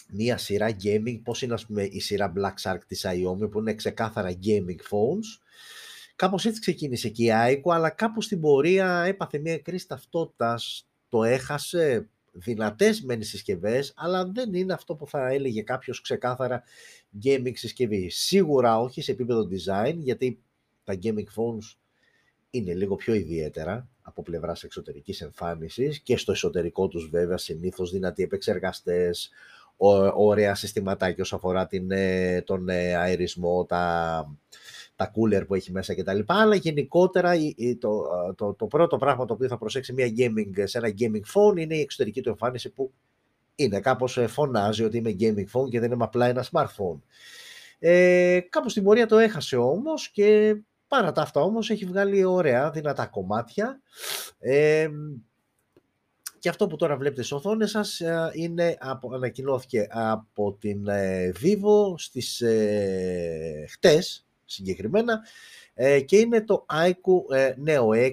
μία 0.10 0.38
σειρά 0.38 0.76
gaming, 0.84 1.22
πώς 1.24 1.42
είναι 1.42 1.54
ας 1.54 1.66
πούμε 1.66 1.84
η 1.84 2.00
σειρά 2.00 2.34
Black 2.36 2.54
Shark 2.62 2.80
της 2.88 3.06
Xiaomi 3.08 3.52
που 3.52 3.60
είναι 3.60 3.74
ξεκάθαρα 3.74 4.32
gaming 4.44 4.82
phones. 4.90 5.42
Κάπως 6.16 6.46
έτσι 6.46 6.60
ξεκίνησε 6.60 7.10
και 7.10 7.24
η 7.24 7.30
Aiku, 7.34 7.72
αλλά 7.74 7.90
κάπου 7.90 8.22
στην 8.22 8.42
πορεία 8.42 9.04
έπαθε 9.04 9.38
μία 9.38 9.58
κρίση 9.58 9.88
ταυτότητας, 9.88 10.88
το 11.10 11.24
έχασε, 11.24 12.10
δυνατές 12.32 13.02
μεν 13.02 13.24
συσκευές, 13.24 13.94
αλλά 13.96 14.26
δεν 14.26 14.54
είναι 14.54 14.74
αυτό 14.74 14.96
που 14.96 15.08
θα 15.08 15.28
έλεγε 15.28 15.62
κάποιος 15.62 16.02
ξεκάθαρα 16.02 16.64
gaming 17.24 17.52
συσκευή. 17.54 18.10
Σίγουρα 18.10 18.80
όχι 18.80 19.02
σε 19.02 19.12
επίπεδο 19.12 19.48
design, 19.52 19.96
γιατί 19.98 20.40
τα 20.84 20.98
gaming 21.04 21.18
phones 21.36 21.76
είναι 22.50 22.74
λίγο 22.74 22.96
πιο 22.96 23.14
ιδιαίτερα 23.14 23.90
από 24.02 24.22
πλευράς 24.24 24.64
εξωτερικής 24.64 25.22
εμφάνισης 25.22 26.00
και 26.00 26.18
στο 26.18 26.32
εσωτερικό 26.32 26.88
τους 26.88 27.10
βέβαια 27.10 27.38
συνήθως 27.38 27.92
δυνατοί 27.92 28.24
επεξεργαστές, 28.24 29.32
ωραία 30.16 30.56
συστηματάκια 30.56 31.24
όσο 31.24 31.36
αφορά 31.36 31.68
την, 31.68 31.92
ε, 31.92 32.42
τον 32.42 32.70
ε, 32.70 32.96
αερισμό, 32.96 33.66
τα, 33.66 34.36
τα 34.96 35.12
cooler 35.16 35.44
που 35.48 35.56
έχει 35.56 35.72
μέσα 35.72 35.96
κτλ. 35.96 36.20
Αλλά 36.26 36.56
γενικότερα 36.56 37.34
το, 37.80 38.04
το, 38.36 38.54
το 38.54 38.66
πρώτο 38.66 38.98
πράγμα 38.98 39.26
το 39.26 39.34
οποίο 39.34 39.48
θα 39.48 39.58
προσέξει 39.58 39.94
μια 39.94 40.08
gaming, 40.18 40.64
σε 40.64 40.78
ένα 40.78 40.94
gaming 41.00 41.22
phone 41.34 41.60
είναι 41.60 41.76
η 41.76 41.82
εξωτερική 41.82 42.22
του 42.22 42.30
εμφάνιση 42.30 42.70
που 42.70 42.92
είναι 43.56 43.80
κάπως 43.80 44.18
ε, 44.18 44.28
φωνάζει 44.28 44.84
ότι 44.84 44.98
είμαι 44.98 45.16
gaming 45.20 45.60
phone 45.60 45.70
και 45.70 45.80
δεν 45.80 45.92
είμαι 45.92 46.04
απλά 46.04 46.28
ένα 46.28 46.46
smartphone. 46.52 47.00
Ε, 47.80 48.40
κάπως 48.50 48.72
στην 48.72 48.84
πορεία 48.84 49.06
το 49.06 49.18
έχασε 49.18 49.58
όμως 49.58 50.10
και 50.10 50.56
παρά 50.88 51.12
τα 51.12 51.22
αυτά 51.22 51.42
όμως 51.42 51.70
έχει 51.70 51.86
βγάλει 51.86 52.24
ωραία 52.24 52.70
δυνατά 52.70 53.06
κομμάτια. 53.06 53.82
Ε, 54.40 54.90
Και 56.40 56.50
αυτό 56.50 56.68
που 56.68 56.76
τώρα 56.76 56.98
βλέπετε 56.98 57.22
στις 57.22 57.38
οθόνες 57.38 57.70
σας 57.70 58.00
ε, 58.00 58.32
είναι, 58.34 58.78
ανακοινώθηκε 59.14 59.88
από 59.90 60.54
την 60.54 60.88
ε, 60.88 61.32
Vivo 61.42 61.94
στις 61.98 62.42
ε, 62.42 63.66
χτες 63.70 64.26
συγκεκριμένα 64.46 65.20
και 66.06 66.18
είναι 66.18 66.42
το 66.42 66.66
iQOO 66.70 67.54
Neo 67.66 68.08
6 68.08 68.12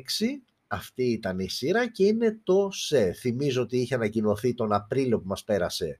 αυτή 0.68 1.04
ήταν 1.04 1.38
η 1.38 1.48
σειρά 1.48 1.90
και 1.90 2.04
είναι 2.04 2.38
το 2.44 2.68
ΣΕ. 2.72 3.12
Θυμίζω 3.12 3.62
ότι 3.62 3.78
είχε 3.78 3.94
ανακοινωθεί 3.94 4.54
τον 4.54 4.72
Απρίλιο 4.72 5.18
που 5.20 5.26
μας 5.26 5.44
πέρασε 5.44 5.98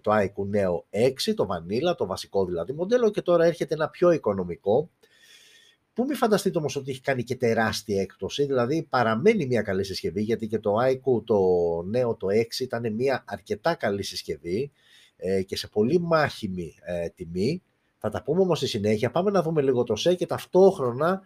το 0.00 0.12
iQOO 0.14 0.56
Neo 0.56 1.04
6, 1.28 1.34
το 1.34 1.48
Vanilla, 1.50 1.96
το 1.96 2.06
βασικό 2.06 2.44
δηλαδή 2.44 2.72
μοντέλο 2.72 3.10
και 3.10 3.22
τώρα 3.22 3.44
έρχεται 3.44 3.74
ένα 3.74 3.88
πιο 3.88 4.10
οικονομικό 4.10 4.90
που 5.92 6.04
μην 6.04 6.16
φανταστείτε 6.16 6.58
όμως 6.58 6.76
ότι 6.76 6.90
έχει 6.90 7.00
κάνει 7.00 7.22
και 7.22 7.36
τεράστια 7.36 8.00
έκπτωση, 8.00 8.44
δηλαδή 8.44 8.86
παραμένει 8.90 9.46
μια 9.46 9.62
καλή 9.62 9.84
συσκευή, 9.84 10.22
γιατί 10.22 10.46
και 10.46 10.58
το 10.58 10.74
iQOO 10.82 11.24
το 11.24 11.38
νέο 11.82 12.16
το 12.16 12.26
6 12.56 12.60
ήταν 12.60 12.94
μια 12.94 13.24
αρκετά 13.26 13.74
καλή 13.74 14.02
συσκευή 14.02 14.70
ε, 15.16 15.42
και 15.42 15.56
σε 15.56 15.68
πολύ 15.68 16.00
μάχημη 16.00 16.74
ε, 16.84 17.08
τιμή. 17.08 17.62
Θα 17.98 18.08
τα 18.08 18.22
πούμε 18.22 18.40
όμως 18.40 18.58
στη 18.58 18.66
συνέχεια. 18.66 19.10
Πάμε 19.10 19.30
να 19.30 19.42
δούμε 19.42 19.62
λίγο 19.62 19.84
το 19.84 19.96
ΣΕ 19.96 20.14
και 20.14 20.26
ταυτόχρονα 20.26 21.20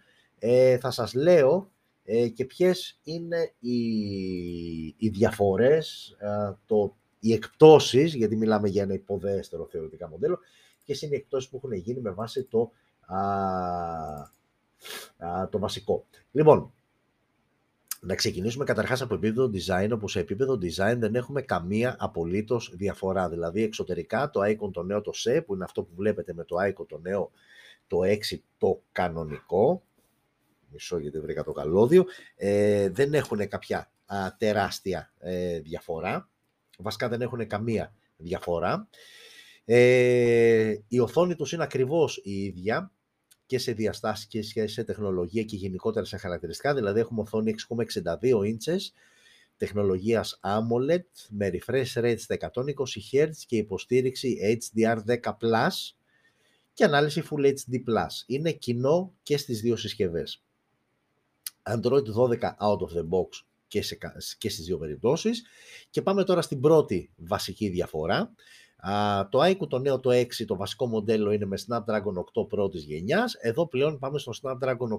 ε, 0.47 0.79
θα 0.79 0.91
σας 0.91 1.15
λέω 1.15 1.71
ε, 2.05 2.29
και 2.29 2.45
ποιες 2.45 3.01
είναι 3.03 3.55
οι, 3.59 3.77
οι 4.97 5.09
διαφορές, 5.09 6.17
το, 6.67 6.97
οι 7.19 7.33
εκπτώσεις, 7.33 8.15
γιατί 8.15 8.37
μιλάμε 8.37 8.69
για 8.69 8.83
ένα 8.83 8.95
υποδέστερο 8.95 9.67
θεωρητικά 9.71 10.09
μοντέλο, 10.09 10.39
και 10.85 10.99
είναι 11.01 11.15
οι 11.15 11.19
εκπτώσεις 11.19 11.51
που 11.51 11.57
έχουν 11.57 11.73
γίνει 11.73 12.01
με 12.01 12.11
βάση 12.11 12.45
το 12.45 12.71
το 15.51 15.59
βασικό. 15.59 16.07
Λοιπόν, 16.33 16.73
να 18.01 18.15
ξεκινήσουμε 18.15 18.65
καταρχάς 18.65 19.03
από 19.03 19.15
επίπεδο 19.15 19.51
design, 19.55 19.89
όπου 19.93 20.09
σε 20.09 20.21
επίπεδο 20.21 20.59
design 20.63 20.97
δεν 20.99 21.15
έχουμε 21.15 21.43
καμία 21.43 21.97
απολύτως 21.99 22.73
διαφορά. 22.75 23.29
Δηλαδή 23.29 23.63
εξωτερικά 23.63 24.31
το 24.31 24.41
icon 24.43 24.73
το 24.73 24.83
νέο 24.83 25.01
το 25.01 25.13
SE, 25.15 25.41
που 25.47 25.55
είναι 25.55 25.65
αυτό 25.65 25.83
που 25.83 25.95
βλέπετε 25.95 26.33
με 26.35 26.45
το 26.45 26.57
icon 26.69 26.87
το 26.89 26.99
νέο 26.99 27.31
το 27.87 27.99
6 28.03 28.39
το 28.59 28.83
κανονικό, 28.93 29.83
μισό 30.75 30.99
γιατί 30.99 31.21
βρήκα 31.21 31.45
το 31.45 31.53
καλώδιο, 31.53 32.05
ε, 32.37 32.89
δεν 32.89 33.15
έχουν 33.15 33.49
κάποια 33.49 33.91
τεράστια 34.39 35.13
ε, 35.19 35.61
διαφορά. 35.61 36.29
Βασικά 36.79 37.09
δεν 37.09 37.23
έχουν 37.23 37.47
καμία 37.47 37.95
διαφορά. 38.17 38.89
Ε, 39.65 40.75
η 40.89 40.99
οθόνη 40.99 41.35
τους 41.35 41.53
είναι 41.53 41.63
ακριβώς 41.63 42.21
η 42.25 42.45
ίδια, 42.45 42.93
και 43.47 43.59
σε 43.59 43.73
διαστάσεις 43.73 44.27
και 44.53 44.67
σε 44.67 44.85
τεχνολογία 44.85 45.43
και 45.43 45.57
γενικότερα 45.57 46.05
σε 46.05 46.17
χαρακτηριστικά. 46.17 46.75
Δηλαδή 46.75 47.01
έχουμε 47.01 47.21
οθόνη 47.21 47.55
6,62 47.69 48.39
inches 48.39 48.81
τεχνολογίας 49.57 50.41
AMOLED 50.43 51.05
με 51.31 51.51
refresh 51.53 51.93
rate 51.95 52.19
στα 52.19 52.37
120 52.41 52.53
Hz 53.13 53.31
και 53.47 53.57
υποστήριξη 53.57 54.59
HDR10+, 54.75 55.69
και 56.73 56.85
ανάλυση 56.85 57.23
Full 57.31 57.47
HD+. 57.47 58.07
Είναι 58.27 58.53
κοινό 58.53 59.15
και 59.23 59.37
στις 59.37 59.61
δύο 59.61 59.77
συσκευές. 59.77 60.44
Android 61.70 62.05
12 62.16 62.38
out 62.61 62.79
of 62.79 62.92
the 62.96 63.09
box 63.09 63.29
και, 63.66 63.83
σε, 63.83 63.98
και 64.38 64.50
στις 64.50 64.64
δύο 64.64 64.79
περιπτώσεις. 64.79 65.42
Και 65.90 66.03
πάμε 66.03 66.24
τώρα 66.24 66.42
στην 66.42 66.61
πρώτη 66.61 67.11
βασική 67.16 67.68
διαφορά 67.68 68.35
το 69.31 69.42
iQOO 69.42 69.68
το 69.68 69.79
νέο 69.79 70.00
το 70.00 70.11
6, 70.11 70.44
το 70.46 70.57
βασικό 70.57 70.87
μοντέλο 70.87 71.33
είναι 71.33 71.44
με 71.44 71.57
Snapdragon 71.66 72.42
8 72.42 72.48
πρώτης 72.48 72.85
γενιάς. 72.85 73.35
Εδώ 73.35 73.68
πλέον 73.68 73.98
πάμε 73.98 74.18
στο 74.18 74.33
Snapdragon 74.42 74.98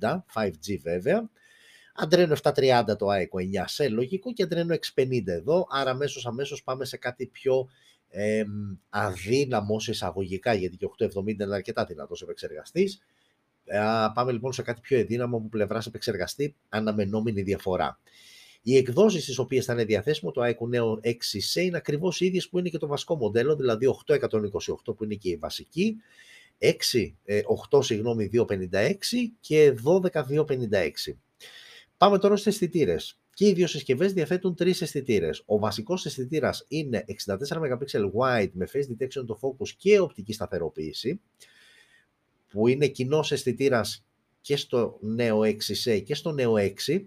870, 0.00 0.22
5G 0.34 0.78
βέβαια. 0.82 1.30
Adreno 2.04 2.34
730 2.42 2.82
το 2.98 3.06
iQOO 3.10 3.60
9 3.60 3.64
σε 3.66 3.88
λογικό 3.88 4.32
και 4.32 4.46
Adreno 4.50 4.76
650 4.96 5.26
εδώ, 5.26 5.66
άρα 5.70 5.90
αμέσως 5.90 6.26
αμέσως 6.26 6.62
πάμε 6.62 6.84
σε 6.84 6.96
κάτι 6.96 7.26
πιο 7.26 7.68
ε, 8.08 8.44
αδύναμο 8.88 9.80
σε 9.80 9.90
εισαγωγικά, 9.90 10.54
γιατί 10.54 10.76
και 10.76 10.86
870 10.98 11.28
είναι 11.28 11.54
αρκετά 11.54 11.84
δυνατός 11.84 12.22
επεξεργαστής. 12.22 13.00
Ε, 13.64 13.78
πάμε 14.14 14.32
λοιπόν 14.32 14.52
σε 14.52 14.62
κάτι 14.62 14.80
πιο 14.80 15.00
αδύναμο 15.00 15.36
από 15.36 15.48
πλευράς 15.48 15.86
επεξεργαστή, 15.86 16.56
αναμενόμενη 16.68 17.42
διαφορά. 17.42 18.00
Οι 18.62 18.76
εκδόσεις 18.76 19.22
στις 19.22 19.38
οποίες 19.38 19.64
θα 19.64 19.72
είναι 19.72 19.84
διαθέσιμο 19.84 20.30
το 20.30 20.42
iQOO 20.44 20.76
Neo 20.76 21.06
6C 21.06 21.62
είναι 21.62 21.76
ακριβώς 21.76 22.20
οι 22.20 22.26
ίδιες 22.26 22.48
που 22.48 22.58
είναι 22.58 22.68
και 22.68 22.78
το 22.78 22.86
βασικό 22.86 23.16
μοντέλο, 23.16 23.56
δηλαδή 23.56 23.86
8128 24.06 24.96
που 24.96 25.04
είναι 25.04 25.14
και 25.14 25.30
η 25.30 25.36
βασική, 25.36 25.96
6, 26.58 26.68
8 27.70 27.78
ε, 27.78 27.82
συγγνώμη 27.82 28.30
256 28.32 28.94
και 29.40 29.74
12 29.84 30.10
256. 30.10 31.14
Πάμε 31.96 32.18
τώρα 32.18 32.36
στις 32.36 32.52
αισθητήρες. 32.52 33.20
Και 33.34 33.48
οι 33.48 33.52
δύο 33.52 33.66
συσκευές 33.66 34.12
διαθέτουν 34.12 34.54
τρεις 34.54 34.82
αισθητήρες. 34.82 35.42
Ο 35.46 35.58
βασικός 35.58 36.06
αισθητήρας 36.06 36.64
είναι 36.68 37.04
64 37.26 37.36
MP 37.48 38.10
wide 38.14 38.50
με 38.52 38.68
face 38.72 39.02
detection 39.02 39.26
το 39.26 39.38
focus 39.42 39.68
και 39.76 39.98
οπτική 39.98 40.32
σταθεροποίηση, 40.32 41.20
που 42.50 42.68
είναι 42.68 42.86
κοινός 42.86 43.32
αισθητήρας 43.32 44.04
και 44.40 44.56
στο 44.56 44.98
νέο 45.00 45.40
6C 45.40 46.02
και 46.04 46.14
στο 46.14 46.32
νέο 46.32 46.54
6 46.86 47.04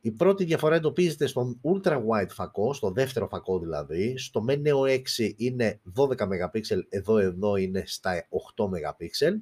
η 0.00 0.10
πρώτη 0.10 0.44
διαφορά 0.44 0.74
εντοπίζεται 0.74 1.26
στον 1.26 1.60
ultra 1.62 1.96
wide 1.96 2.28
φακό, 2.28 2.72
στο 2.72 2.90
δεύτερο 2.90 3.28
φακό 3.28 3.58
δηλαδή. 3.58 4.18
Στο 4.18 4.44
Men 4.48 4.62
Neo 4.62 4.98
6 5.18 5.32
είναι 5.36 5.80
12 5.96 6.16
MP, 6.16 6.60
εδώ 6.88 7.18
εδώ 7.18 7.56
είναι 7.56 7.82
στα 7.86 8.28
8 8.56 8.64
MP. 8.64 9.32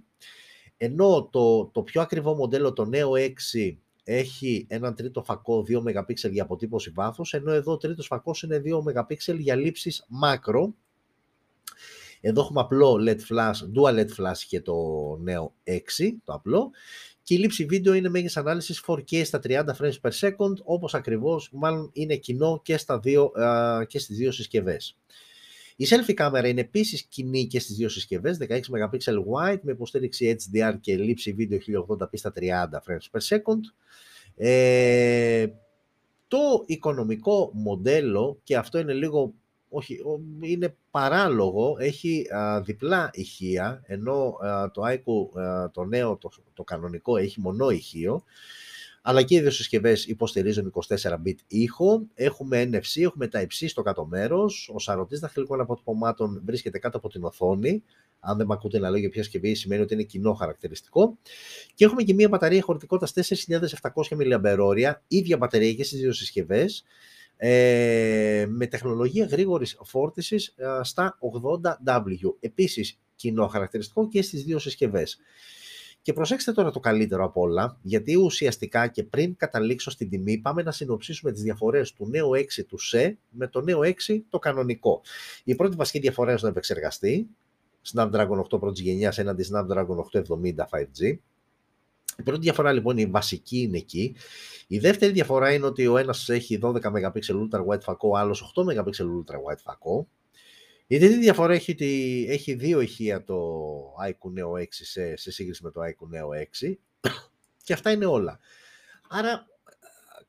Ενώ 0.77 1.29
το, 1.33 1.67
το 1.67 1.83
πιο 1.83 2.01
ακριβό 2.01 2.35
μοντέλο, 2.35 2.73
το 2.73 2.89
Neo 2.93 3.27
6, 3.27 3.77
έχει 4.05 4.67
έναν 4.69 4.95
τρίτο 4.95 5.23
φακό 5.23 5.65
2 5.69 5.79
MP 5.79 6.31
για 6.31 6.43
αποτύπωση 6.43 6.91
βάθους, 6.91 7.33
ενώ 7.33 7.53
εδώ 7.53 7.73
ο 7.73 7.77
τρίτος 7.77 8.07
φακός 8.07 8.43
είναι 8.43 8.63
2 8.65 8.79
MP 8.79 9.39
για 9.39 9.55
λήψεις 9.55 10.05
μάκρο. 10.09 10.75
Εδώ 12.21 12.41
έχουμε 12.41 12.61
απλό 12.61 12.97
LED 13.01 13.35
flash, 13.35 13.55
dual 13.75 13.95
LED 13.95 14.09
flash 14.19 14.39
και 14.49 14.61
το 14.61 14.75
νέο 15.21 15.55
6, 15.65 15.79
το 16.25 16.33
απλό 16.33 16.71
και 17.27 17.35
η 17.35 17.39
λήψη 17.39 17.65
βίντεο 17.65 17.95
είναι 17.95 18.09
μέγιστης 18.09 18.37
ανάλυσης 18.37 18.85
4K 18.87 19.25
στα 19.25 19.41
30 19.43 19.65
frames 19.65 20.01
per 20.01 20.11
second, 20.21 20.55
όπως 20.65 20.95
ακριβώς 20.95 21.51
μάλλον 21.53 21.91
είναι 21.93 22.17
κοινό 22.17 22.61
και, 22.65 22.77
στα 22.77 22.99
δύο, 22.99 23.33
και 23.87 23.99
στις 23.99 24.17
δύο 24.17 24.33
συσκευές. 24.33 24.99
Η 25.77 25.87
selfie 25.91 26.13
κάμερα 26.15 26.49
είναι 26.49 26.61
επίσης 26.61 27.03
κοινή 27.03 27.47
και 27.47 27.61
στις 27.61 27.77
δύο 27.77 27.89
συσκευές, 27.89 28.39
16 28.41 28.61
MP 28.71 28.99
wide 29.35 29.61
με 29.63 29.73
υποστήριξη 29.73 30.37
HDR 30.39 30.75
και 30.81 30.97
λήψη 30.97 31.33
βίντεο 31.33 31.59
1080p 31.59 32.09
στα 32.13 32.33
30 32.41 32.43
frames 32.87 33.19
per 33.19 33.37
second. 33.37 33.61
Ε, 34.37 35.47
το 36.29 36.65
οικονομικό 36.67 37.51
μοντέλο, 37.55 38.41
και 38.43 38.57
αυτό 38.57 38.79
είναι 38.79 38.93
λίγο 38.93 39.35
όχι, 39.77 39.99
είναι 40.41 40.77
παράλογο, 40.91 41.77
έχει 41.79 42.27
διπλά 42.63 43.11
ηχεία, 43.13 43.83
ενώ 43.87 44.37
το 44.73 44.83
iQOO, 44.85 45.71
το 45.73 45.85
νέο, 45.85 46.17
το, 46.17 46.31
το 46.55 46.65
κανονικό, 46.65 47.17
έχει 47.17 47.41
μονό 47.41 47.71
ηχείο, 47.71 48.25
αλλά 49.09 49.23
και 49.23 49.35
οι 49.35 49.41
δύο 49.41 49.51
συσκευές 49.51 50.07
υποστηρίζουν 50.07 50.73
24-bit 50.89 51.35
ήχο. 51.47 52.07
Έχουμε 52.15 52.71
NFC, 52.73 53.03
έχουμε 53.03 53.29
τα 53.29 53.41
υψί 53.41 53.69
στο 53.69 53.83
κάτω 53.83 54.07
μέρος. 54.07 54.71
Ο 54.75 54.79
σαρωτής 54.79 55.21
δαχτυλικών 55.21 55.61
αποτυπωμάτων 55.61 56.43
βρίσκεται 56.45 56.79
κάτω 56.79 56.97
από 56.97 57.09
την 57.09 57.25
οθόνη. 57.25 57.83
Αν 58.21 58.37
δεν 58.37 58.47
με 58.47 58.55
ακούτε 58.55 58.79
να 58.79 58.91
λέω 58.91 58.99
για 58.99 59.09
ποια 59.09 59.23
συσκευή, 59.23 59.55
σημαίνει 59.55 59.83
ότι 59.83 59.95
είναι 59.95 60.03
κοινό 60.03 60.35
χαρακτηριστικό. 60.35 61.19
Και 61.75 61.85
έχουμε 61.85 62.03
και 62.03 62.15
μία 62.15 62.29
μπαταρία 62.29 62.63
χωρητικότητας 62.63 63.45
4.700 63.45 63.91
mAh, 64.11 64.93
ίδια 65.09 65.37
μπαταρία 65.37 65.73
και 65.73 65.85
στις 65.85 66.01
δύο 66.01 66.13
συσκευές 66.13 66.85
ε, 67.37 68.47
με 68.49 68.67
τεχνολογία 68.67 69.25
γρήγορης 69.25 69.79
φόρτισης 69.85 70.55
ε, 70.57 70.81
στα 70.83 71.19
80W. 71.21 72.35
Επίσης, 72.41 73.01
κοινό 73.15 73.47
χαρακτηριστικό 73.47 74.09
και 74.09 74.23
στις 74.23 74.45
δύο 74.45 74.59
συσκευές. 74.59 75.19
Και 76.03 76.13
προσέξτε 76.13 76.53
τώρα 76.53 76.71
το 76.71 76.81
καλύτερο 76.81 77.25
από 77.25 77.41
όλα, 77.41 77.79
γιατί 77.83 78.17
ουσιαστικά 78.17 78.89
και 78.89 79.03
πριν 79.03 79.37
καταλήξω 79.37 79.91
στην 79.91 80.11
τιμή, 80.11 80.39
πάμε 80.39 80.63
να 80.63 80.71
συνοψίσουμε 80.71 81.33
τις 81.33 81.43
διαφορές 81.43 81.93
του 81.93 82.09
νέου 82.09 82.31
6 82.35 82.65
του 82.69 82.79
ΣΕ 82.79 83.19
με 83.31 83.49
το 83.49 83.61
νέο 83.61 83.81
6 83.83 83.93
το 84.29 84.39
κανονικό. 84.39 85.01
Η 85.45 85.55
πρώτη 85.55 85.77
βασική 85.77 85.99
διαφορά 85.99 86.29
είναι 86.29 86.39
στον 86.39 86.51
επεξεργαστή, 86.51 87.29
Snapdragon 87.95 88.43
8 88.51 88.61
πρώτης 88.61 88.81
γενιάς 88.81 89.19
έναντι 89.19 89.47
Snapdragon 89.53 89.97
870 90.13 90.67
5G. 90.71 91.19
Η 92.19 92.23
πρώτη 92.23 92.41
διαφορά 92.41 92.73
λοιπόν 92.73 92.99
η 92.99 93.07
βασική 93.07 93.59
είναι 93.59 93.77
εκεί. 93.77 94.17
Η 94.67 94.79
δεύτερη 94.79 95.13
διαφορά 95.13 95.53
είναι 95.53 95.67
ότι 95.67 95.87
ο 95.87 95.97
ένας 95.97 96.29
έχει 96.29 96.59
12 96.63 96.81
MP 96.81 97.11
ultra 97.13 97.67
wide 97.67 97.81
φακό, 97.81 98.09
ο 98.09 98.17
άλλος 98.17 98.53
8 98.57 98.63
MP 98.63 98.85
ultra 98.85 99.35
wide 99.35 99.61
φακό. 99.63 100.09
Η 100.87 100.99
τρίτη 100.99 101.19
διαφορά 101.19 101.55
έχει 101.55 101.73
ότι 101.73 102.27
έχει 102.29 102.55
δύο 102.55 102.81
ηχεία 102.81 103.25
το 103.25 103.37
iQOO 104.09 104.39
Neo 104.39 104.63
6 104.63 104.65
σε, 104.69 105.17
σε 105.17 105.31
σύγκριση 105.31 105.63
με 105.63 105.71
το 105.71 105.81
iQOO 105.81 106.17
Neo 106.17 106.43
6 106.63 106.75
και 107.65 107.73
αυτά 107.73 107.91
είναι 107.91 108.07
όλα. 108.07 108.39
Άρα 109.09 109.47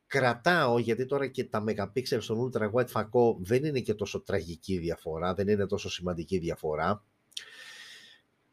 κρατάω, 0.07 0.79
γιατί 0.79 1.05
τώρα 1.05 1.27
και 1.27 1.43
τα 1.43 1.63
megapixels 1.67 2.21
στον 2.21 2.51
ultra 2.51 2.71
wide 2.71 2.87
φακό 2.87 3.37
δεν 3.41 3.63
είναι 3.63 3.79
και 3.79 3.93
τόσο 3.93 4.21
τραγική 4.21 4.77
διαφορά, 4.77 5.33
δεν 5.33 5.47
είναι 5.47 5.65
τόσο 5.65 5.89
σημαντική 5.89 6.37
διαφορά. 6.37 7.03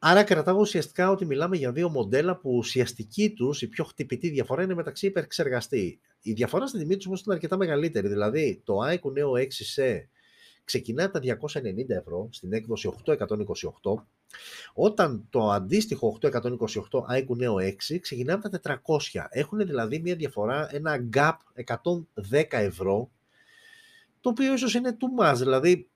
Άρα 0.07 0.25
κρατάω 0.25 0.59
ουσιαστικά 0.59 1.11
ότι 1.11 1.25
μιλάμε 1.25 1.57
για 1.57 1.73
δύο 1.73 1.89
μοντέλα 1.89 2.37
που 2.37 2.57
ουσιαστική 2.57 3.31
τους, 3.31 3.63
η 3.63 3.69
πιο 3.69 3.85
χτυπητή 3.85 4.29
διαφορά 4.29 4.63
είναι 4.63 4.75
μεταξύ 4.75 5.07
υπερξεργαστή. 5.07 6.01
Η 6.23 6.33
διαφορά 6.33 6.67
στην 6.67 6.81
τιμή 6.81 6.97
τους 6.97 7.07
όμως 7.07 7.23
είναι 7.23 7.35
αρκετά 7.35 7.57
μεγαλύτερη. 7.57 8.09
Δηλαδή 8.09 8.61
το 8.65 8.79
iCo 8.85 9.19
Neo 9.19 9.43
6C 9.43 10.01
ξεκινάει 10.65 11.07
από 11.07 11.21
τα 11.21 11.39
290 11.39 11.89
ευρώ 11.89 12.29
στην 12.33 12.53
έκδοση 12.53 12.93
828, 13.07 13.17
όταν 14.75 15.27
το 15.31 15.51
αντίστοιχο 15.51 16.19
828 16.21 16.31
iCo 17.09 17.43
Neo 17.43 17.73
6 17.91 17.99
ξεκινάει 18.01 18.37
από 18.37 18.59
τα 18.59 18.81
400. 18.85 19.27
Έχουν 19.29 19.59
δηλαδή 19.59 19.99
μια 19.99 20.15
διαφορά, 20.15 20.69
ένα 20.75 21.09
gap 21.15 21.37
110 22.31 22.45
ευρώ, 22.51 23.11
το 24.21 24.29
οποίο 24.29 24.53
ίσως 24.53 24.75
είναι 24.75 24.97
too 25.01 25.25
much, 25.25 25.37
δηλαδή 25.37 25.89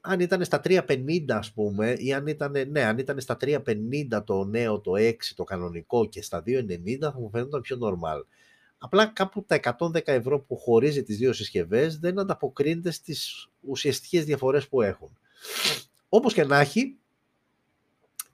αν 0.00 0.20
ήταν 0.20 0.44
στα 0.44 0.60
350 0.64 1.24
ας 1.28 1.52
πούμε, 1.52 1.92
ή 1.98 2.12
αν 2.12 2.26
ήταν, 2.26 2.52
ναι, 2.68 2.82
αν 2.82 2.98
ήταν 2.98 3.20
στα 3.20 3.36
350 3.40 4.24
το 4.24 4.44
νέο, 4.44 4.80
το 4.80 4.92
6, 4.96 5.14
το 5.34 5.44
κανονικό 5.44 6.06
και 6.06 6.22
στα 6.22 6.42
290 6.46 6.98
θα 7.00 7.14
μου 7.18 7.30
φαίνονταν 7.30 7.60
πιο 7.60 7.78
normal. 7.82 8.24
Απλά 8.78 9.06
κάπου 9.06 9.44
τα 9.44 9.60
110 9.78 10.00
ευρώ 10.04 10.40
που 10.40 10.56
χωρίζει 10.56 11.02
τις 11.02 11.16
δύο 11.16 11.32
συσκευές 11.32 11.98
δεν 11.98 12.18
ανταποκρίνεται 12.18 12.90
στις 12.90 13.48
ουσιαστικές 13.60 14.24
διαφορές 14.24 14.68
που 14.68 14.82
έχουν. 14.82 15.18
Όπως 16.08 16.34
και 16.34 16.44
να 16.44 16.58
έχει, 16.58 16.96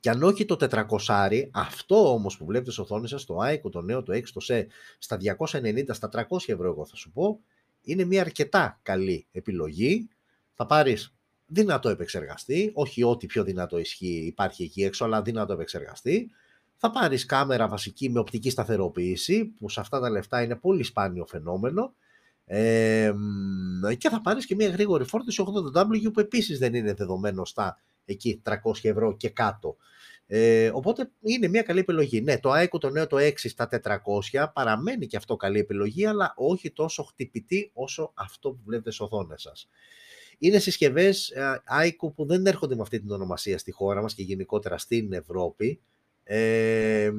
και 0.00 0.10
αν 0.10 0.22
όχι 0.22 0.44
το 0.44 0.56
400, 0.70 1.48
αυτό 1.52 2.12
όμως 2.12 2.36
που 2.36 2.44
βλέπετε 2.44 2.70
στις 2.70 2.84
οθόνες 2.84 3.10
σας, 3.10 3.24
το 3.24 3.36
iCo, 3.40 3.70
το 3.70 3.80
νέο, 3.80 4.02
το 4.02 4.12
6, 4.12 4.32
το 4.32 4.46
SE, 4.48 4.66
στα 4.98 5.16
290, 5.16 5.94
στα 5.94 6.08
300 6.08 6.52
ευρώ 6.52 6.68
εγώ 6.68 6.86
θα 6.86 6.96
σου 6.96 7.12
πω, 7.12 7.40
είναι 7.82 8.04
μια 8.04 8.20
αρκετά 8.20 8.80
καλή 8.82 9.26
επιλογή. 9.32 10.08
Θα 10.54 10.66
πάρεις 10.66 11.14
δυνατό 11.46 11.88
επεξεργαστή, 11.88 12.70
όχι 12.74 13.02
ό,τι 13.02 13.26
πιο 13.26 13.44
δυνατό 13.44 13.78
ισχύει 13.78 14.24
υπάρχει 14.26 14.62
εκεί 14.62 14.82
έξω, 14.82 15.04
αλλά 15.04 15.22
δυνατό 15.22 15.52
επεξεργαστή. 15.52 16.30
Θα 16.76 16.90
πάρεις 16.90 17.24
κάμερα 17.24 17.68
βασική 17.68 18.10
με 18.10 18.18
οπτική 18.18 18.50
σταθεροποίηση, 18.50 19.44
που 19.44 19.68
σε 19.68 19.80
αυτά 19.80 20.00
τα 20.00 20.10
λεφτά 20.10 20.42
είναι 20.42 20.56
πολύ 20.56 20.82
σπάνιο 20.82 21.26
φαινόμενο. 21.26 21.94
Ε, 22.46 23.12
και 23.98 24.08
θα 24.08 24.20
πάρεις 24.20 24.46
και 24.46 24.54
μια 24.54 24.68
γρήγορη 24.68 25.04
φόρτιση 25.04 25.44
80W 25.46 26.12
που 26.12 26.20
επίσης 26.20 26.58
δεν 26.58 26.74
είναι 26.74 26.94
δεδομένο 26.94 27.44
στα 27.44 27.78
εκεί 28.04 28.42
300 28.44 28.54
ευρώ 28.82 29.16
και 29.16 29.28
κάτω. 29.28 29.76
Ε, 30.26 30.70
οπότε 30.74 31.10
είναι 31.20 31.48
μια 31.48 31.62
καλή 31.62 31.80
επιλογή. 31.80 32.20
Ναι, 32.20 32.38
το 32.38 32.52
AECO 32.54 32.80
το 32.80 32.90
νέο 32.90 33.06
το 33.06 33.16
6 33.20 33.32
στα 33.36 33.68
400 34.32 34.46
παραμένει 34.52 35.06
και 35.06 35.16
αυτό 35.16 35.36
καλή 35.36 35.58
επιλογή, 35.58 36.06
αλλά 36.06 36.34
όχι 36.36 36.72
τόσο 36.72 37.02
χτυπητή 37.02 37.70
όσο 37.74 38.12
αυτό 38.14 38.50
που 38.50 38.60
βλέπετε 38.64 38.90
στις 38.90 39.06
οθόνες 39.06 39.42
σας. 39.42 39.68
Είναι 40.38 40.58
συσκευές 40.58 41.32
ICO 41.82 42.14
που 42.14 42.26
δεν 42.26 42.46
έρχονται 42.46 42.74
με 42.74 42.82
αυτή 42.82 43.00
την 43.00 43.10
ονομασία 43.10 43.58
στη 43.58 43.70
χώρα 43.70 44.02
μας 44.02 44.14
και 44.14 44.22
γενικότερα 44.22 44.78
στην 44.78 45.12
Ευρώπη. 45.12 45.80
Ε, 46.24 47.10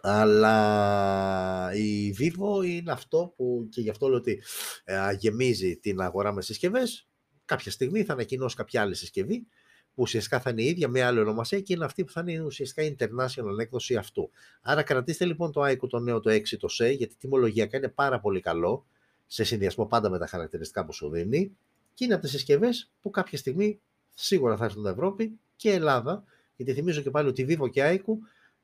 αλλά 0.00 1.70
η 1.74 2.14
Vivo 2.18 2.66
είναι 2.66 2.92
αυτό 2.92 3.32
που 3.36 3.68
και 3.70 3.80
γι' 3.80 3.90
αυτό 3.90 4.08
λέω 4.08 4.16
ότι 4.16 4.42
ε, 4.84 4.96
γεμίζει 5.18 5.76
την 5.76 6.00
αγορά 6.00 6.32
με 6.32 6.42
συσκευές. 6.42 7.08
Κάποια 7.44 7.70
στιγμή 7.70 8.04
θα 8.04 8.12
ανακοινώσει 8.12 8.56
κάποια 8.56 8.80
άλλη 8.80 8.94
συσκευή 8.94 9.46
που 9.94 10.02
ουσιαστικά 10.02 10.40
θα 10.40 10.50
είναι 10.50 10.62
η 10.62 10.66
ίδια 10.66 10.88
με 10.88 11.02
άλλη 11.02 11.20
ονομασία 11.20 11.60
και 11.60 11.72
είναι 11.72 11.84
αυτή 11.84 12.04
που 12.04 12.12
θα 12.12 12.24
είναι 12.26 12.44
ουσιαστικά 12.44 12.82
η 12.82 12.96
international 12.98 13.58
έκδοση 13.58 13.96
αυτού. 13.96 14.30
Άρα 14.62 14.82
κρατήστε 14.82 15.24
λοιπόν 15.24 15.52
το 15.52 15.64
ICO 15.64 15.88
το 15.88 15.98
νέο 15.98 16.20
το 16.20 16.30
6 16.30 16.42
το 16.58 16.68
SE 16.78 16.96
γιατί 16.96 17.16
τιμολογιακά 17.18 17.76
είναι 17.76 17.88
πάρα 17.88 18.20
πολύ 18.20 18.40
καλό 18.40 18.86
σε 19.26 19.44
συνδυασμό 19.44 19.86
πάντα 19.86 20.10
με 20.10 20.18
τα 20.18 20.26
χαρακτηριστικά 20.26 20.84
που 20.84 20.92
σου 20.92 21.10
δίνει 21.10 21.56
και 21.94 22.04
είναι 22.04 22.14
από 22.14 22.22
τις 22.22 22.32
συσκευές 22.32 22.90
που 23.00 23.10
κάποια 23.10 23.38
στιγμή 23.38 23.80
σίγουρα 24.14 24.56
θα 24.56 24.64
έρθουν 24.64 24.80
στην 24.80 24.94
Ευρώπη 24.94 25.38
και 25.56 25.72
Ελλάδα. 25.72 26.24
Γιατί 26.56 26.72
θυμίζω 26.72 27.00
και 27.00 27.10
πάλι 27.10 27.28
ότι 27.28 27.42
η 27.42 27.46
Vivo 27.48 27.70
και 27.70 27.82
Aiku 27.84 28.14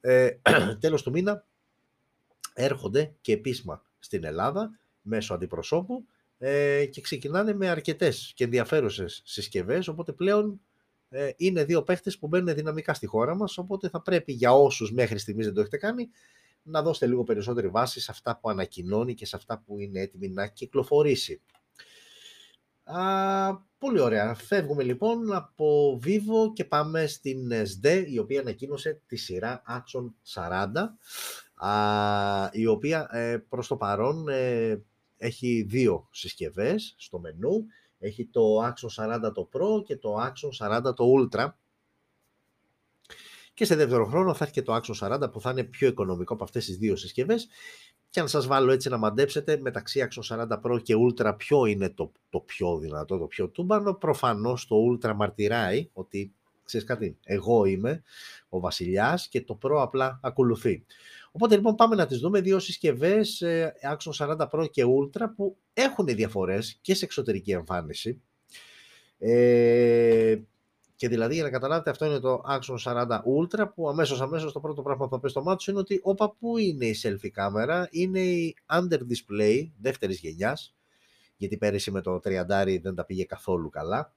ε, 0.00 0.30
τέλος 0.80 1.02
του 1.02 1.10
μήνα 1.10 1.44
έρχονται 2.54 3.12
και 3.20 3.32
επίσημα 3.32 3.84
στην 3.98 4.24
Ελλάδα 4.24 4.78
μέσω 5.02 5.34
αντιπροσώπου 5.34 6.06
ε, 6.38 6.84
και 6.84 7.00
ξεκινάνε 7.00 7.54
με 7.54 7.68
αρκετές 7.68 8.32
και 8.34 8.44
ενδιαφέρουσες 8.44 9.22
συσκευές, 9.24 9.88
οπότε 9.88 10.12
πλέον 10.12 10.60
ε, 11.08 11.30
είναι 11.36 11.64
δύο 11.64 11.82
παίχτες 11.82 12.18
που 12.18 12.26
μπαίνουν 12.26 12.54
δυναμικά 12.54 12.94
στη 12.94 13.06
χώρα 13.06 13.34
μας, 13.34 13.58
οπότε 13.58 13.88
θα 13.88 14.02
πρέπει 14.02 14.32
για 14.32 14.52
όσους 14.52 14.92
μέχρι 14.92 15.18
στιγμής 15.18 15.44
δεν 15.44 15.54
το 15.54 15.60
έχετε 15.60 15.76
κάνει, 15.76 16.10
να 16.62 16.82
δώσετε 16.82 17.06
λίγο 17.06 17.24
περισσότερη 17.24 17.68
βάση 17.68 18.00
σε 18.00 18.10
αυτά 18.10 18.38
που 18.38 18.50
ανακοινώνει 18.50 19.14
και 19.14 19.26
σε 19.26 19.36
αυτά 19.36 19.62
που 19.66 19.78
είναι 19.78 20.00
έτοιμη 20.00 20.28
να 20.28 20.46
κυκλοφορήσει. 20.46 21.42
Α, 22.84 23.56
πολύ 23.78 24.00
ωραία. 24.00 24.34
Φεύγουμε 24.34 24.82
λοιπόν 24.82 25.32
από 25.32 25.98
Vivo 26.04 26.52
και 26.52 26.64
πάμε 26.64 27.06
στην 27.06 27.50
SD, 27.52 28.04
η 28.08 28.18
οποία 28.18 28.40
ανακοίνωσε 28.40 29.02
τη 29.06 29.16
σειρά 29.16 29.62
Axon 29.68 30.12
40, 30.34 30.72
α, 31.54 32.48
η 32.52 32.66
οποία 32.66 33.08
ε, 33.10 33.36
προς 33.48 33.66
το 33.66 33.76
παρόν 33.76 34.28
ε, 34.28 34.82
έχει 35.16 35.62
δύο 35.68 36.08
συσκευές 36.10 36.94
στο 36.98 37.18
μενού. 37.18 37.66
Έχει 37.98 38.26
το 38.26 38.66
Axon 38.66 39.18
40 39.26 39.30
το 39.34 39.48
Pro 39.52 39.84
και 39.84 39.96
το 39.96 40.16
Axon 40.16 40.78
40 40.88 40.94
το 40.96 41.04
Ultra, 41.18 41.48
και 43.60 43.66
σε 43.66 43.76
δεύτερο 43.76 44.06
χρόνο 44.06 44.34
θα 44.34 44.44
έχει 44.44 44.52
και 44.52 44.62
το 44.62 44.74
Axon 44.76 45.22
40 45.24 45.32
που 45.32 45.40
θα 45.40 45.50
είναι 45.50 45.64
πιο 45.64 45.88
οικονομικό 45.88 46.34
από 46.34 46.44
αυτές 46.44 46.64
τις 46.64 46.76
δύο 46.76 46.96
συσκευές. 46.96 47.48
Και 48.10 48.20
αν 48.20 48.28
σας 48.28 48.46
βάλω 48.46 48.72
έτσι 48.72 48.88
να 48.88 48.96
μαντέψετε 48.96 49.58
μεταξύ 49.60 50.08
Axon 50.08 50.48
40 50.48 50.60
Pro 50.62 50.82
και 50.82 50.94
Ultra 50.96 51.34
ποιο 51.36 51.66
είναι 51.66 51.90
το, 51.90 52.12
το 52.30 52.40
πιο 52.40 52.78
δυνατό, 52.78 53.18
το 53.18 53.26
πιο 53.26 53.48
τούμπανο, 53.48 53.94
προφανώς 53.94 54.66
το 54.66 54.76
Ultra 54.90 55.12
μαρτυράει 55.14 55.88
ότι 55.92 56.32
ξέρεις 56.64 56.86
κάτι, 56.86 57.18
εγώ 57.24 57.64
είμαι 57.64 58.02
ο 58.48 58.60
βασιλιάς 58.60 59.28
και 59.28 59.42
το 59.42 59.58
Pro 59.62 59.76
απλά 59.80 60.20
ακολουθεί. 60.22 60.84
Οπότε 61.32 61.54
λοιπόν 61.54 61.74
πάμε 61.74 61.96
να 61.96 62.06
τις 62.06 62.18
δούμε 62.18 62.40
δύο 62.40 62.58
συσκευές 62.58 63.40
ε, 63.40 63.74
Axon 63.82 64.36
40 64.38 64.48
Pro 64.50 64.70
και 64.70 64.84
Ultra 64.86 65.24
που 65.36 65.56
έχουν 65.72 66.06
διαφορές 66.06 66.78
και 66.80 66.94
σε 66.94 67.04
εξωτερική 67.04 67.50
εμφάνιση. 67.50 68.20
Ε, 69.18 70.36
και 71.00 71.08
δηλαδή 71.08 71.34
για 71.34 71.42
να 71.42 71.50
καταλάβετε 71.50 71.90
αυτό 71.90 72.04
είναι 72.04 72.20
το 72.20 72.42
Axon 72.48 72.76
40 72.84 73.20
Ultra 73.38 73.74
που 73.74 73.88
αμέσως 73.88 74.20
αμέσως 74.20 74.52
το 74.52 74.60
πρώτο 74.60 74.82
πράγμα 74.82 75.04
που 75.04 75.14
θα 75.14 75.20
πει 75.20 75.28
στο 75.28 75.42
μάτι 75.42 75.70
είναι 75.70 75.78
ότι 75.78 76.00
όπα 76.02 76.30
πού 76.30 76.58
είναι 76.58 76.86
η 76.86 76.96
selfie 77.02 77.28
κάμερα, 77.28 77.88
είναι 77.90 78.20
η 78.20 78.56
under 78.72 78.98
display 78.98 79.70
δεύτερης 79.80 80.20
γενιάς. 80.20 80.76
Γιατί 81.36 81.56
πέρυσι 81.56 81.90
με 81.90 82.00
το 82.00 82.20
30 82.24 82.78
δεν 82.82 82.94
τα 82.94 83.04
πήγε 83.04 83.24
καθόλου 83.24 83.68
καλά. 83.68 84.14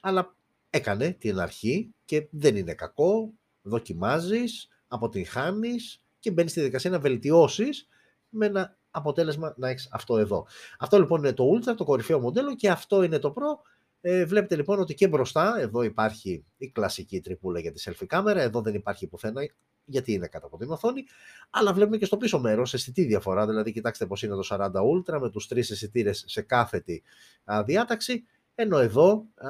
Αλλά 0.00 0.34
έκανε 0.70 1.10
την 1.10 1.38
αρχή 1.38 1.94
και 2.04 2.28
δεν 2.30 2.56
είναι 2.56 2.74
κακό, 2.74 3.32
δοκιμάζεις, 3.62 4.68
αποτυγχάνεις 4.88 6.04
και 6.18 6.30
μπαίνεις 6.30 6.50
στη 6.50 6.60
δικασία 6.60 6.90
να 6.90 6.98
βελτιώσεις 6.98 7.88
με 8.28 8.46
ένα 8.46 8.78
αποτέλεσμα 8.90 9.54
να 9.56 9.68
έχεις 9.68 9.88
αυτό 9.92 10.18
εδώ. 10.18 10.46
Αυτό 10.78 10.98
λοιπόν 10.98 11.18
είναι 11.18 11.32
το 11.32 11.44
Ultra, 11.54 11.74
το 11.76 11.84
κορυφαίο 11.84 12.20
μοντέλο 12.20 12.54
και 12.56 12.70
αυτό 12.70 13.02
είναι 13.02 13.18
το 13.18 13.34
Pro 13.36 13.70
ε, 14.00 14.24
βλέπετε 14.24 14.56
λοιπόν 14.56 14.80
ότι 14.80 14.94
και 14.94 15.08
μπροστά, 15.08 15.56
εδώ 15.58 15.82
υπάρχει 15.82 16.44
η 16.56 16.68
κλασική 16.68 17.20
τρυπούλα 17.20 17.60
για 17.60 17.72
τη 17.72 17.82
selfie 17.86 18.06
κάμερα, 18.06 18.40
εδώ 18.40 18.60
δεν 18.60 18.74
υπάρχει 18.74 19.06
πουθενά 19.06 19.42
γιατί 19.84 20.12
είναι 20.12 20.26
κάτω 20.26 20.46
από 20.46 20.56
την 20.56 20.70
οθόνη, 20.70 21.04
αλλά 21.50 21.72
βλέπουμε 21.72 21.96
και 21.96 22.04
στο 22.04 22.16
πίσω 22.16 22.40
μέρος 22.40 22.74
αισθητή 22.74 23.04
διαφορά, 23.04 23.46
δηλαδή 23.46 23.72
κοιτάξτε 23.72 24.06
πώς 24.06 24.22
είναι 24.22 24.34
το 24.34 24.46
40 24.50 24.70
Ultra 24.70 25.20
με 25.20 25.30
τους 25.30 25.48
τρεις 25.48 25.70
αισθητήρες 25.70 26.24
σε 26.26 26.42
κάθετη 26.42 27.02
α, 27.44 27.62
διάταξη, 27.64 28.24
ενώ 28.54 28.78
εδώ 28.78 29.26
α, 29.34 29.48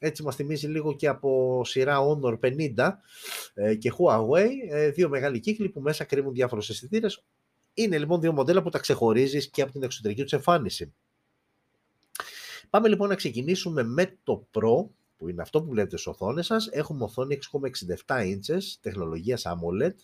έτσι 0.00 0.22
μας 0.22 0.36
θυμίζει 0.36 0.66
λίγο 0.66 0.94
και 0.94 1.08
από 1.08 1.62
σειρά 1.64 1.98
Honor 2.00 2.38
50 2.76 2.92
ε, 3.54 3.74
και 3.74 3.92
Huawei, 3.98 4.48
ε, 4.70 4.90
δύο 4.90 5.08
μεγάλοι 5.08 5.40
κύκλοι 5.40 5.68
που 5.68 5.80
μέσα 5.80 6.04
κρύβουν 6.04 6.32
διάφορους 6.32 6.68
αισθητήρες. 6.68 7.24
Είναι 7.74 7.98
λοιπόν 7.98 8.20
δύο 8.20 8.32
μοντέλα 8.32 8.62
που 8.62 8.68
τα 8.68 8.78
ξεχωρίζεις 8.78 9.50
και 9.50 9.62
από 9.62 9.72
την 9.72 9.82
εξωτερική 9.82 10.22
τους 10.22 10.32
εμφάνιση. 10.32 10.94
Πάμε 12.70 12.88
λοιπόν 12.88 13.08
να 13.08 13.14
ξεκινήσουμε 13.14 13.82
με 13.82 14.18
το 14.24 14.46
Pro, 14.52 14.88
που 15.16 15.28
είναι 15.28 15.42
αυτό 15.42 15.62
που 15.62 15.70
βλέπετε 15.70 15.96
στις 15.96 16.12
οθόνες 16.12 16.46
σας. 16.46 16.68
Έχουμε 16.72 17.04
οθόνη 17.04 17.38
6,67 18.06 18.20
inches, 18.20 18.62
τεχνολογίας 18.80 19.46
AMOLED, 19.46 19.94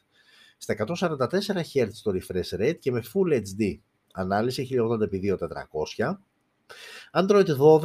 στα 0.58 0.72
144 0.72 1.62
Hz 1.72 1.88
το 2.02 2.12
refresh 2.14 2.60
rate 2.60 2.78
και 2.78 2.90
με 2.90 3.02
Full 3.12 3.32
HD 3.32 3.78
ανάλυση 4.12 4.68
1080x2400. 4.70 6.18
Android 7.12 7.46
12 7.46 7.80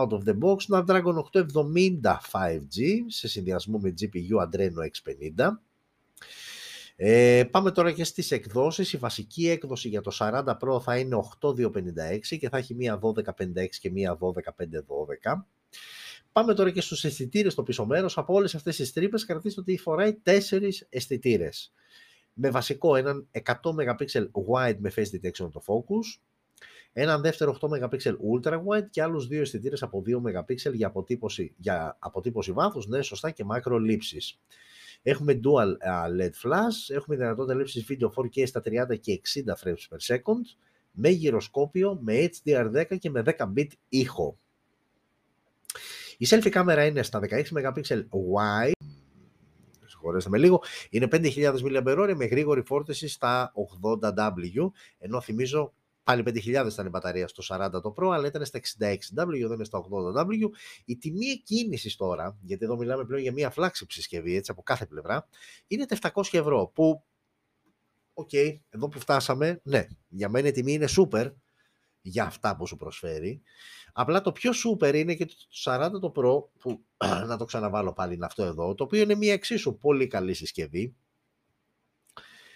out 0.00 0.12
of 0.12 0.22
the 0.24 0.34
box, 0.38 0.56
Snapdragon 0.68 1.16
870 1.16 2.20
5G 2.32 2.98
σε 3.06 3.28
συνδυασμό 3.28 3.78
με 3.78 3.94
GPU 4.00 4.48
Adreno 4.48 4.82
X50. 4.90 5.48
Ε, 6.96 7.44
πάμε 7.50 7.70
τώρα 7.70 7.92
και 7.92 8.04
στις 8.04 8.30
εκδόσεις. 8.30 8.92
Η 8.92 8.96
βασική 8.96 9.48
έκδοση 9.48 9.88
για 9.88 10.00
το 10.00 10.10
40 10.18 10.56
Pro 10.60 10.80
θα 10.82 10.98
είναι 10.98 11.16
8256 11.16 12.38
και 12.38 12.48
θα 12.48 12.56
έχει 12.56 12.74
μία 12.74 12.98
1256 12.98 13.78
και 13.80 13.90
μία 13.90 14.18
12512. 14.20 15.46
Πάμε 16.32 16.54
τώρα 16.54 16.70
και 16.70 16.80
στους 16.80 17.04
αισθητήρες 17.04 17.52
στο 17.52 17.62
πίσω 17.62 17.86
μέρος. 17.86 18.18
Από 18.18 18.34
όλες 18.34 18.54
αυτές 18.54 18.76
τις 18.76 18.92
τρύπες 18.92 19.24
κρατήστε 19.24 19.60
ότι 19.60 19.78
φοράει 19.78 20.18
4 20.22 20.86
αισθητήρες. 20.88 21.72
Με 22.32 22.50
βασικό 22.50 22.96
έναν 22.96 23.28
100 23.30 23.42
MP 23.62 24.26
wide 24.48 24.76
με 24.78 24.92
face 24.96 25.16
detection 25.16 25.50
το 25.52 25.62
focus, 25.66 26.20
έναν 26.92 27.20
δεύτερο 27.20 27.58
8 27.60 27.68
MP 27.68 27.98
ultra 28.34 28.62
wide 28.64 28.88
και 28.90 29.02
άλλους 29.02 29.26
δύο 29.26 29.40
αισθητήρες 29.40 29.82
από 29.82 30.02
2 30.06 30.20
MP 30.20 30.72
για 30.72 30.86
αποτύπωση, 30.86 31.54
για 31.56 31.96
αποτύπωση 31.98 32.52
βάθους, 32.52 32.86
ναι 32.86 33.02
σωστά 33.02 33.30
και 33.30 33.44
μάκρο 33.44 33.78
λήψης. 33.78 34.38
Έχουμε 35.06 35.40
dual 35.44 35.76
LED 36.20 36.48
flash, 36.48 36.94
έχουμε 36.94 37.16
δυνατότητα 37.16 37.54
λήψης 37.54 37.84
βίντεο 37.84 38.12
4K 38.16 38.46
στα 38.46 38.62
30 38.64 39.00
και 39.00 39.20
60 39.34 39.64
frames 39.64 39.96
per 39.96 40.14
second, 40.14 40.56
με 40.90 41.08
γυροσκόπιο, 41.08 41.98
με 42.02 42.30
HDR10 42.44 42.98
και 42.98 43.10
με 43.10 43.22
10 43.26 43.52
bit 43.56 43.68
ήχο. 43.88 44.38
Η 46.18 46.26
selfie 46.30 46.48
κάμερα 46.48 46.84
είναι 46.84 47.02
στα 47.02 47.20
16 47.20 47.42
MP 47.52 48.02
wide, 48.34 48.70
συγχωρέστε 49.86 50.30
με 50.30 50.38
λίγο, 50.38 50.62
είναι 50.90 51.08
5.000 51.10 51.54
mAh 51.58 52.14
με 52.16 52.24
γρήγορη 52.24 52.62
φόρτιση 52.62 53.08
στα 53.08 53.52
80W, 54.00 54.70
ενώ 54.98 55.20
θυμίζω 55.20 55.74
πάλι 56.04 56.22
5.000 56.26 56.68
ήταν 56.70 56.86
η 56.86 56.88
μπαταρία 56.88 57.28
στο 57.28 57.42
40 57.56 57.70
το 57.82 57.94
Pro, 57.96 58.08
αλλά 58.12 58.26
ήταν 58.26 58.44
στα 58.44 58.60
66W, 58.60 59.26
δεν 59.26 59.52
είναι 59.52 59.64
στα 59.64 59.84
80W. 59.90 60.50
Η 60.84 60.96
τιμή 60.96 61.26
εκκίνησης 61.26 61.96
τώρα, 61.96 62.38
γιατί 62.42 62.64
εδώ 62.64 62.76
μιλάμε 62.76 63.04
πλέον 63.04 63.22
για 63.22 63.32
μια 63.32 63.52
flagship 63.56 63.86
συσκευή, 63.88 64.36
έτσι 64.36 64.50
από 64.50 64.62
κάθε 64.62 64.86
πλευρά, 64.86 65.28
είναι 65.66 65.86
τα 65.86 66.10
700 66.14 66.22
ευρώ, 66.32 66.70
που, 66.74 67.04
ok, 68.14 68.28
okay, 68.32 68.56
εδώ 68.70 68.88
που 68.88 69.00
φτάσαμε, 69.00 69.60
ναι, 69.64 69.86
για 70.08 70.28
μένα 70.28 70.48
η 70.48 70.52
τιμή 70.52 70.72
είναι 70.72 70.88
super, 70.96 71.32
για 72.00 72.24
αυτά 72.24 72.56
που 72.56 72.66
σου 72.66 72.76
προσφέρει. 72.76 73.42
Απλά 73.92 74.20
το 74.20 74.32
πιο 74.32 74.50
super 74.64 74.94
είναι 74.94 75.14
και 75.14 75.26
το 75.26 75.34
40 75.64 75.90
το 76.00 76.12
Pro, 76.16 76.58
που 76.58 76.84
να 77.28 77.36
το 77.36 77.44
ξαναβάλω 77.44 77.92
πάλι 77.92 78.14
είναι 78.14 78.24
αυτό 78.24 78.44
εδώ, 78.44 78.74
το 78.74 78.84
οποίο 78.84 79.00
είναι 79.00 79.14
μια 79.14 79.32
εξίσου 79.32 79.78
πολύ 79.78 80.06
καλή 80.06 80.34
συσκευή. 80.34 80.94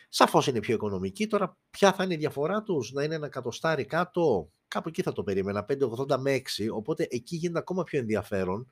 Σαφώς 0.08 0.46
είναι 0.46 0.60
πιο 0.60 0.74
οικονομική. 0.74 1.26
Τώρα 1.26 1.56
ποια 1.70 1.92
θα 1.92 2.04
είναι 2.04 2.14
η 2.14 2.16
διαφορά 2.16 2.62
τους, 2.62 2.92
να 2.92 3.02
είναι 3.02 3.14
ένα 3.14 3.28
κατοστάρι 3.28 3.84
κάτω, 3.84 4.50
κάπου 4.68 4.88
εκεί 4.88 5.02
θα 5.02 5.12
το 5.12 5.22
περίμενα, 5.22 5.66
580 5.68 6.16
με 6.18 6.34
6, 6.34 6.68
οπότε 6.72 7.06
εκεί 7.10 7.36
γίνεται 7.36 7.58
ακόμα 7.58 7.84
πιο 7.84 7.98
ενδιαφέρον 7.98 8.70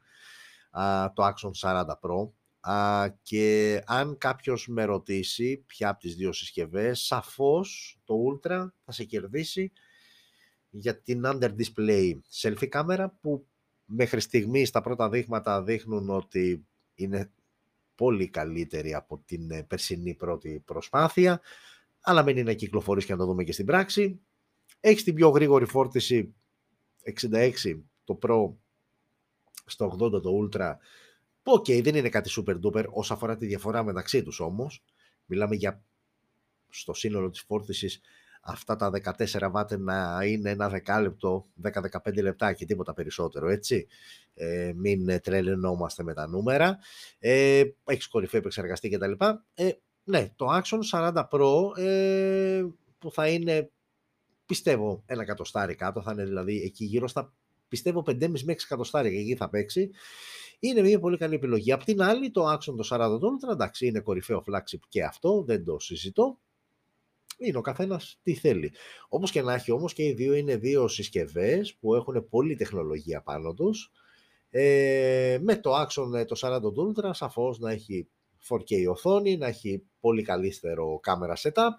α, 0.70 1.12
το 1.12 1.26
Axon 1.26 1.50
40 1.60 1.84
Pro. 1.84 2.30
Α, 2.60 3.08
και 3.22 3.82
αν 3.86 4.18
κάποιος 4.18 4.68
με 4.68 4.84
ρωτήσει 4.84 5.64
ποια 5.66 5.88
από 5.88 6.00
τις 6.00 6.14
δύο 6.14 6.32
συσκευές, 6.32 7.00
σαφώς 7.00 7.98
το 8.04 8.14
Ultra 8.26 8.68
θα 8.84 8.92
σε 8.92 9.04
κερδίσει 9.04 9.72
για 10.70 11.00
την 11.00 11.22
under 11.24 11.50
display 11.56 12.12
selfie 12.42 12.68
κάμερα 12.68 13.18
που 13.20 13.46
μέχρι 13.84 14.20
στιγμής 14.20 14.70
τα 14.70 14.80
πρώτα 14.80 15.08
δείγματα 15.08 15.62
δείχνουν 15.62 16.10
ότι 16.10 16.66
είναι 16.94 17.30
πολύ 17.96 18.28
καλύτερη 18.28 18.94
από 18.94 19.22
την 19.24 19.50
ε, 19.50 19.62
περσινή 19.62 20.14
πρώτη 20.14 20.62
προσπάθεια 20.64 21.40
αλλά 22.00 22.24
μένει 22.24 22.42
να 22.42 22.52
κυκλοφορήσει 22.52 23.04
και 23.04 23.12
να 23.12 23.18
το 23.18 23.24
δούμε 23.24 23.44
και 23.44 23.52
στην 23.52 23.66
πράξη. 23.66 24.20
Έχει 24.80 25.02
την 25.02 25.14
πιο 25.14 25.28
γρήγορη 25.28 25.64
φόρτιση 25.64 26.34
66 27.32 27.52
το 28.04 28.18
Pro 28.22 28.54
στο 29.64 29.96
80 30.00 30.22
το 30.22 30.30
Ultra 30.42 30.74
Ok, 31.48 31.64
okay, 31.64 31.82
δεν 31.82 31.94
είναι 31.94 32.08
κάτι 32.08 32.30
super 32.36 32.60
duper 32.60 32.84
όσο 32.88 33.14
αφορά 33.14 33.36
τη 33.36 33.46
διαφορά 33.46 33.82
μεταξύ 33.84 34.22
τους 34.22 34.40
όμως. 34.40 34.84
Μιλάμε 35.26 35.54
για 35.54 35.84
στο 36.68 36.94
σύνολο 36.94 37.30
της 37.30 37.40
φόρτισης 37.40 38.00
αυτά 38.46 38.76
τα 38.76 38.90
14 38.90 39.48
βάτε 39.50 39.78
να 39.78 40.24
είναι 40.24 40.50
ένα 40.50 40.68
δεκάλεπτο, 40.68 41.46
10-15 41.62 42.22
λεπτά 42.22 42.52
και 42.52 42.64
τίποτα 42.64 42.94
περισσότερο, 42.94 43.48
έτσι. 43.48 43.86
Ε, 44.34 44.72
μην 44.76 45.20
τρελαινόμαστε 45.20 46.02
με 46.02 46.14
τα 46.14 46.28
νούμερα. 46.28 46.78
Ε, 47.18 47.62
έχεις 47.84 48.08
κορυφή 48.08 48.36
επεξεργαστή 48.36 48.88
κτλ. 48.88 49.12
Ε, 49.54 49.70
ναι, 50.04 50.28
το 50.36 50.46
Action 50.50 50.78
40 50.92 51.24
Pro 51.30 51.78
ε, 51.78 52.64
που 52.98 53.10
θα 53.10 53.28
είναι, 53.28 53.70
πιστεύω, 54.46 55.02
ένα 55.06 55.22
εκατοστάρι 55.22 55.74
κάτω, 55.74 56.02
θα 56.02 56.12
είναι 56.12 56.24
δηλαδή 56.24 56.62
εκεί 56.62 56.84
γύρω 56.84 57.08
στα, 57.08 57.32
πιστεύω, 57.68 58.04
5,5 58.06 58.28
με 58.28 58.52
6 58.52 58.56
εκατοστάρια 58.64 59.10
και 59.10 59.18
εκεί 59.18 59.36
θα 59.36 59.48
παίξει. 59.48 59.90
Είναι 60.58 60.80
μια 60.80 60.98
πολύ 60.98 61.16
καλή 61.16 61.34
επιλογή. 61.34 61.72
Απ' 61.72 61.84
την 61.84 62.02
άλλη, 62.02 62.30
το 62.30 62.52
Action 62.52 62.74
το 62.76 62.88
40 62.90 63.14
Ultra, 63.14 63.52
εντάξει, 63.52 63.86
είναι 63.86 64.00
κορυφαίο 64.00 64.44
flagship 64.46 64.80
και 64.88 65.04
αυτό, 65.04 65.42
δεν 65.46 65.64
το 65.64 65.78
συζητώ 65.78 66.38
είναι 67.36 67.58
ο 67.58 67.60
καθένας 67.60 68.18
τι 68.22 68.34
θέλει. 68.34 68.72
Όπως 69.08 69.30
και 69.30 69.42
να 69.42 69.54
έχει 69.54 69.70
όμως 69.72 69.92
και 69.92 70.02
οι 70.02 70.12
δύο 70.12 70.34
είναι 70.34 70.56
δύο 70.56 70.88
συσκευές 70.88 71.74
που 71.80 71.94
έχουν 71.94 72.28
πολλή 72.28 72.54
τεχνολογία 72.54 73.22
πάνω 73.22 73.54
τους. 73.54 73.92
Ε, 74.50 75.38
με 75.42 75.56
το 75.56 75.82
Axon 75.82 76.14
ε, 76.14 76.24
το 76.24 76.36
40 76.40 76.60
Ultra 76.60 77.10
σαφώς 77.12 77.58
να 77.58 77.70
έχει 77.70 78.08
4K 78.48 78.90
οθόνη, 78.90 79.36
να 79.36 79.46
έχει 79.46 79.82
πολύ 80.00 80.22
καλύτερο 80.22 80.98
κάμερα 81.02 81.36
setup 81.36 81.70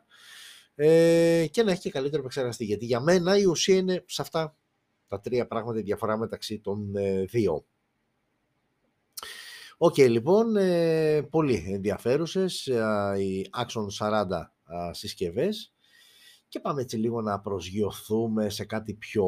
ε, 0.76 1.46
και 1.52 1.64
να 1.64 1.72
έχει 1.72 1.82
και 1.82 1.90
καλύτερο 1.90 2.22
επεξεργαστή. 2.22 2.66
Γιατί 2.66 2.86
για 2.86 3.00
μένα 3.00 3.38
η 3.38 3.44
ουσία 3.44 3.76
είναι 3.76 4.04
σε 4.08 4.22
αυτά 4.22 4.58
τα 5.08 5.20
τρία 5.20 5.48
πράγματα 5.48 5.80
η 5.80 5.82
διαφορά 5.82 6.18
μεταξύ 6.18 6.60
των 6.60 6.96
ε, 6.96 7.24
δύο. 7.24 7.66
Ok, 9.78 9.94
okay, 9.98 10.10
λοιπόν, 10.10 10.56
ε, 10.56 11.22
πολύ 11.22 11.66
ενδιαφέρουσες 11.74 12.68
ε, 12.68 13.16
οι 13.18 13.50
Axon 13.58 14.08
40 14.10 14.26
α, 14.76 14.94
συσκευές 14.94 15.74
και 16.48 16.60
πάμε 16.60 16.82
έτσι 16.82 16.98
λίγο 16.98 17.22
να 17.22 17.40
προσγειωθούμε 17.40 18.50
σε 18.50 18.66
κάτι 18.66 18.94
πιο 18.94 19.26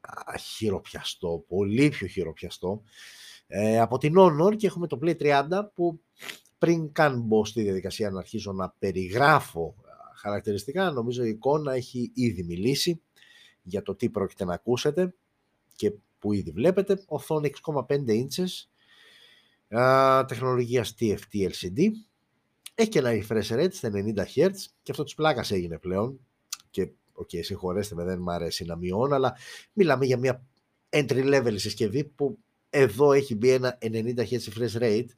α, 0.00 0.38
χειροπιαστό, 0.38 1.44
πολύ 1.48 1.88
πιο 1.88 2.06
χειροπιαστό. 2.06 2.82
Ε, 3.46 3.80
από 3.80 3.98
την 3.98 4.14
Honor 4.18 4.56
και 4.56 4.66
έχουμε 4.66 4.86
το 4.86 4.98
Play 5.02 5.16
30 5.20 5.44
που 5.74 6.00
πριν 6.58 6.92
καν 6.92 7.20
μπω 7.20 7.44
στη 7.44 7.62
διαδικασία 7.62 8.10
να 8.10 8.18
αρχίσω 8.18 8.52
να 8.52 8.74
περιγράφω 8.78 9.74
χαρακτηριστικά, 10.16 10.90
νομίζω 10.90 11.24
η 11.24 11.28
εικόνα 11.28 11.72
έχει 11.72 12.10
ήδη 12.14 12.42
μιλήσει 12.42 13.02
για 13.62 13.82
το 13.82 13.94
τι 13.94 14.10
πρόκειται 14.10 14.44
να 14.44 14.54
ακούσετε 14.54 15.14
και 15.76 15.92
που 16.18 16.32
ήδη 16.32 16.50
βλέπετε. 16.50 17.04
Οθόνη 17.06 17.50
6,5 17.66 17.86
inches, 18.08 18.68
τεχνολογίας 20.26 20.94
TFT 21.00 21.50
LCD, 21.50 21.90
έχει 22.74 22.88
και 22.88 22.98
ένα 22.98 23.10
refresh 23.10 23.48
rate 23.48 23.72
στα 23.72 23.90
90 23.92 24.16
Hz 24.16 24.54
και 24.82 24.90
αυτό 24.90 25.04
της 25.04 25.14
πλάκας 25.14 25.50
έγινε 25.50 25.78
πλέον. 25.78 26.20
Και, 26.70 26.90
ok, 27.12 27.28
okay, 27.32 27.40
συγχωρέστε 27.42 27.94
με, 27.94 28.04
δεν 28.04 28.20
μου 28.22 28.30
αρέσει 28.30 28.64
να 28.64 28.76
μειώνω, 28.76 29.14
αλλά 29.14 29.36
μιλάμε 29.72 30.04
για 30.06 30.16
μια 30.16 30.46
entry 30.90 31.34
level 31.34 31.54
συσκευή 31.56 32.04
που 32.04 32.38
εδώ 32.70 33.12
έχει 33.12 33.34
μπει 33.34 33.50
ένα 33.50 33.78
90 33.82 34.16
Hz 34.16 34.38
refresh 34.38 34.80
rate. 34.80 35.08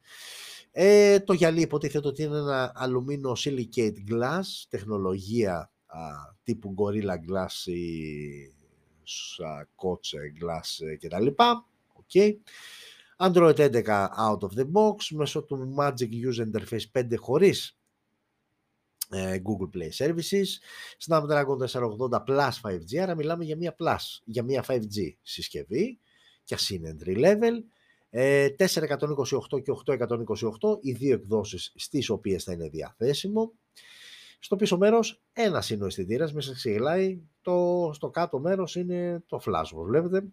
Ε, 0.72 1.20
το 1.20 1.32
γυαλί 1.32 1.60
υποτίθεται 1.60 2.08
ότι 2.08 2.22
είναι 2.22 2.36
ένα 2.36 2.72
aluminosilicate 2.74 4.10
glass, 4.10 4.44
τεχνολογία 4.68 5.70
α, 5.86 6.00
τύπου 6.42 6.74
Gorilla 6.78 7.14
Glass 7.30 7.72
ή 7.72 7.90
Coach 9.76 10.42
Glass 10.42 10.96
κτλ. 11.00 11.26
Okay. 12.02 12.32
Android 13.18 13.58
11 13.58 14.10
out 14.16 14.42
of 14.42 14.54
the 14.54 14.66
box 14.72 14.96
μέσω 15.10 15.42
του 15.42 15.74
Magic 15.78 16.10
User 16.10 16.46
Interface 16.52 17.00
5 17.00 17.14
χωρίς 17.16 17.78
ε, 19.10 19.38
Google 19.42 19.76
Play 19.76 20.06
Services, 20.06 20.46
Snapdragon 21.06 21.58
480 21.58 22.24
Plus 22.26 22.50
5G, 22.62 22.96
άρα 23.02 23.14
μιλάμε 23.14 23.44
για 23.44 23.56
μια 23.56 23.74
Plus, 23.78 24.20
για 24.24 24.42
μια 24.42 24.64
5G 24.68 25.14
συσκευή 25.22 25.98
και 26.44 26.54
ας 26.54 26.70
είναι 26.70 26.96
entry 26.98 27.16
level, 27.16 27.52
428 28.10 28.10
ε, 28.10 29.60
και 29.60 29.72
828, 29.86 30.78
οι 30.80 30.92
δύο 30.92 31.14
εκδόσεις 31.14 31.72
στις 31.74 32.08
οποίες 32.08 32.44
θα 32.44 32.52
είναι 32.52 32.68
διαθέσιμο. 32.68 33.52
Στο 34.38 34.56
πίσω 34.56 34.76
μέρος 34.78 35.22
ένα 35.32 35.62
είναι 35.70 35.82
ο 35.82 35.86
αισθητήρας, 35.86 36.32
μέσα 36.32 36.52
ξεγελάει, 36.52 37.20
το, 37.40 37.90
στο 37.94 38.10
κάτω 38.10 38.38
μέρος 38.38 38.76
είναι 38.76 39.22
το 39.26 39.40
flash, 39.44 39.68
όπως 39.72 39.86
βλέπετε, 39.86 40.24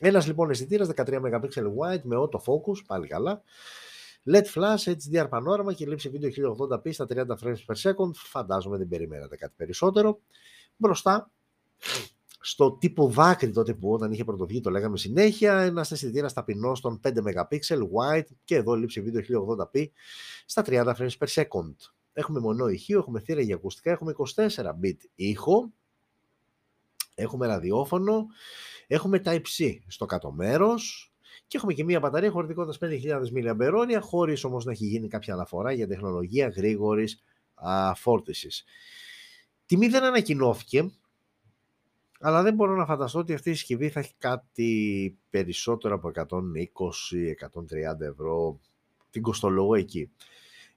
ένας 0.00 0.26
λοιπόν 0.26 0.50
αισθητήρας 0.50 0.88
13 0.96 1.20
MP 1.20 1.40
wide 1.78 2.02
με 2.02 2.16
auto 2.18 2.38
focus, 2.38 2.84
πάλι 2.86 3.06
καλά. 3.06 3.42
LED 4.30 4.44
flash, 4.54 4.94
HDR 4.94 5.26
πανόραμα 5.28 5.72
και 5.72 5.86
λήψη 5.86 6.08
βίντεο 6.08 6.30
1080p 6.30 6.92
στα 6.92 7.06
30 7.08 7.26
frames 7.26 7.64
per 7.66 7.74
second. 7.82 8.10
Φαντάζομαι 8.14 8.76
δεν 8.76 8.88
περιμένατε 8.88 9.36
κάτι 9.36 9.52
περισσότερο. 9.56 10.20
Μπροστά, 10.76 11.30
στο 12.40 12.72
τύπο 12.72 13.08
δάκρυ 13.08 13.50
τότε 13.50 13.74
που 13.74 13.92
όταν 13.92 14.12
είχε 14.12 14.24
πρωτοβγεί 14.24 14.60
το 14.60 14.70
λέγαμε 14.70 14.96
συνέχεια, 14.96 15.60
ένας 15.60 15.90
αισθητήρας 15.90 16.32
ταπεινός 16.32 16.80
των 16.80 17.00
5 17.04 17.08
MP 17.08 17.58
wide 17.68 18.26
και 18.44 18.54
εδώ 18.54 18.74
λήψη 18.74 19.00
βίντεο 19.00 19.22
1080p 19.22 19.86
στα 20.46 20.62
30 20.66 20.94
frames 20.94 21.16
per 21.18 21.26
second. 21.26 21.74
Έχουμε 22.12 22.40
μονό 22.40 22.68
ηχείο, 22.68 22.98
έχουμε 22.98 23.20
θύρα 23.20 23.40
για 23.40 23.54
ακουστικά, 23.54 23.90
έχουμε 23.90 24.14
24 24.34 24.46
bit 24.82 24.96
ήχο, 25.14 25.72
έχουμε 27.14 27.46
ραδιόφωνο, 27.46 28.26
Έχουμε 28.86 29.18
τα 29.18 29.34
υψί 29.34 29.84
στο 29.88 30.06
κάτω 30.06 30.32
μέρος 30.32 31.14
και 31.46 31.56
έχουμε 31.56 31.72
και 31.72 31.84
μία 31.84 32.00
μπαταρία 32.00 32.30
χωρητικότητας 32.30 32.78
5.000 32.80 33.20
mAh, 33.36 33.98
χωρίς 34.00 34.44
όμως 34.44 34.64
να 34.64 34.72
έχει 34.72 34.84
γίνει 34.84 35.08
κάποια 35.08 35.34
αναφορά 35.34 35.72
για 35.72 35.86
τεχνολογία 35.86 36.48
γρήγορης 36.48 37.22
φόρτισης. 37.94 38.64
Τιμή 39.66 39.88
δεν 39.88 40.02
ανακοινώθηκε, 40.04 40.92
αλλά 42.20 42.42
δεν 42.42 42.54
μπορώ 42.54 42.76
να 42.76 42.86
φανταστώ 42.86 43.18
ότι 43.18 43.34
αυτή 43.34 43.50
η 43.50 43.54
συσκευή 43.54 43.88
θα 43.88 44.00
έχει 44.00 44.14
κάτι 44.18 45.18
περισσότερο 45.30 45.94
από 45.94 46.10
120-130 46.14 48.00
ευρώ 48.00 48.60
την 49.10 49.22
κοστολόγο 49.22 49.74
εκεί. 49.74 50.10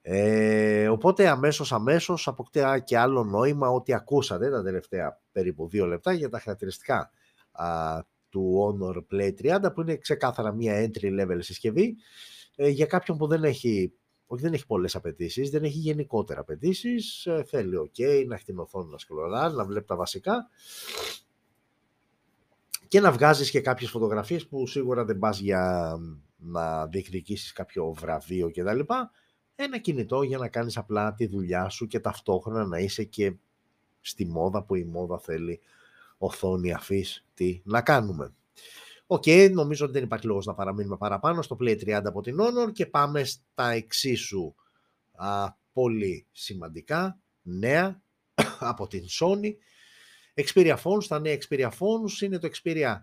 Ε, 0.01 0.87
οπότε 0.87 1.27
αμέσως 1.27 1.71
αμέσως 1.71 2.27
αποκτά 2.27 2.79
και 2.79 2.97
άλλο 2.97 3.23
νόημα 3.23 3.69
ότι 3.69 3.93
ακούσατε 3.93 4.49
τα 4.49 4.63
τελευταία 4.63 5.21
περίπου 5.31 5.67
δύο 5.67 5.85
λεπτά 5.85 6.13
για 6.13 6.29
τα 6.29 6.39
χαρακτηριστικά 6.39 7.11
α, 7.57 8.01
του 8.29 8.77
Honor 8.81 9.15
Play 9.15 9.31
30 9.41 9.73
που 9.73 9.81
είναι 9.81 9.97
ξεκάθαρα 9.97 10.51
μια 10.51 10.85
entry 10.85 11.21
level 11.21 11.37
συσκευή 11.39 11.95
ε, 12.55 12.67
για 12.67 12.85
κάποιον 12.85 13.17
που 13.17 13.27
δεν 13.27 13.43
έχει 13.43 13.93
όχι 14.29 14.41
δεν 14.43 14.53
έχει 14.53 14.65
πολλές 14.65 14.95
απαιτήσεις, 14.95 15.49
δεν 15.49 15.63
έχει 15.63 15.77
γενικότερα 15.77 16.39
απαιτήσεις. 16.39 17.25
Ε, 17.25 17.43
θέλει 17.47 17.77
ok, 17.77 18.25
να 18.27 18.35
έχει 18.35 18.45
την 18.45 18.59
οθόνη 18.59 18.91
να 18.91 18.97
σκρολάρει, 18.97 19.55
να 19.55 19.65
βλέπει 19.65 19.85
τα 19.85 19.95
βασικά 19.95 20.47
και 22.87 22.99
να 22.99 23.11
βγάζεις 23.11 23.51
και 23.51 23.61
κάποιες 23.61 23.89
φωτογραφίες 23.89 24.47
που 24.47 24.67
σίγουρα 24.67 25.05
δεν 25.05 25.19
πας 25.19 25.39
για 25.39 25.95
να 26.37 26.87
διεκδικήσεις 26.87 27.51
κάποιο 27.51 27.93
βραβείο 27.93 28.51
κτλ. 28.51 28.79
Ένα 29.55 29.77
κινητό 29.77 30.21
για 30.21 30.37
να 30.37 30.47
κάνεις 30.47 30.77
απλά 30.77 31.13
τη 31.13 31.27
δουλειά 31.27 31.69
σου 31.69 31.87
και 31.87 31.99
ταυτόχρονα 31.99 32.65
να 32.65 32.79
είσαι 32.79 33.03
και 33.03 33.35
στη 34.01 34.25
μόδα 34.25 34.63
που 34.63 34.75
η 34.75 34.83
μόδα 34.83 35.19
θέλει 35.19 35.59
οθόνη 36.17 36.73
αφής 36.73 37.25
τι 37.33 37.61
να 37.63 37.81
κάνουμε. 37.81 38.33
Ok, 39.07 39.23
okay, 39.25 39.49
νομίζω 39.51 39.83
ότι 39.83 39.93
δεν 39.93 40.03
υπάρχει 40.03 40.25
λόγος 40.25 40.45
να 40.45 40.53
παραμείνουμε 40.53 40.97
παραπάνω 40.97 41.41
στο 41.41 41.57
Play 41.59 41.79
30 41.85 42.01
από 42.05 42.21
την 42.21 42.37
Honor 42.39 42.71
και 42.73 42.85
πάμε 42.85 43.23
στα 43.23 43.69
εξίσου 43.69 44.55
α, 45.11 45.51
πολύ 45.73 46.25
σημαντικά 46.31 47.19
νέα 47.41 48.01
από 48.59 48.87
την 48.87 49.03
Sony. 49.19 49.53
Xperia 50.33 50.75
phones, 50.83 51.05
τα 51.07 51.19
νέα 51.19 51.37
Xperia 51.37 51.69
phones 51.69 52.21
είναι 52.21 52.37
το 52.37 52.49
Xperia 52.53 52.95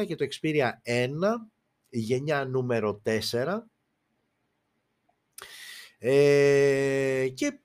10 0.00 0.06
και 0.06 0.14
το 0.14 0.26
Xperia 0.30 0.70
1, 0.86 1.08
γενιά 1.88 2.44
νούμερο 2.44 3.02
4. 3.04 3.20
Ε, 5.98 7.28
και 7.34 7.58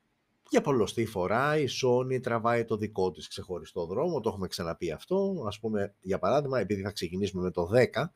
για 0.50 0.62
πολλωστή 0.62 1.06
φορά 1.06 1.58
η 1.58 1.66
Sony 1.84 2.22
τραβάει 2.22 2.66
το 2.66 2.78
δικό 2.78 3.12
της 3.12 3.28
ξεχωριστό 3.28 3.86
δρόμο, 3.86 4.20
το 4.20 4.30
έχουμε 4.30 4.48
ξαναπεί 4.48 4.92
αυτό. 4.92 5.44
Ας 5.48 5.60
πούμε, 5.60 5.96
για 6.02 6.20
παράδειγμα, 6.20 6.60
επειδή 6.60 6.82
θα 6.82 6.92
ξεκινήσουμε 6.92 7.44
με 7.44 7.52
το 7.52 7.70
10, 7.74 8.12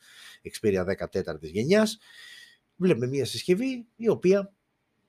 Xperia 0.52 0.86
14 0.86 1.42
γενιάς, 1.42 1.98
βλέπουμε 2.76 3.08
μια 3.08 3.26
συσκευή 3.26 3.86
η 3.96 4.10
οποία 4.10 4.54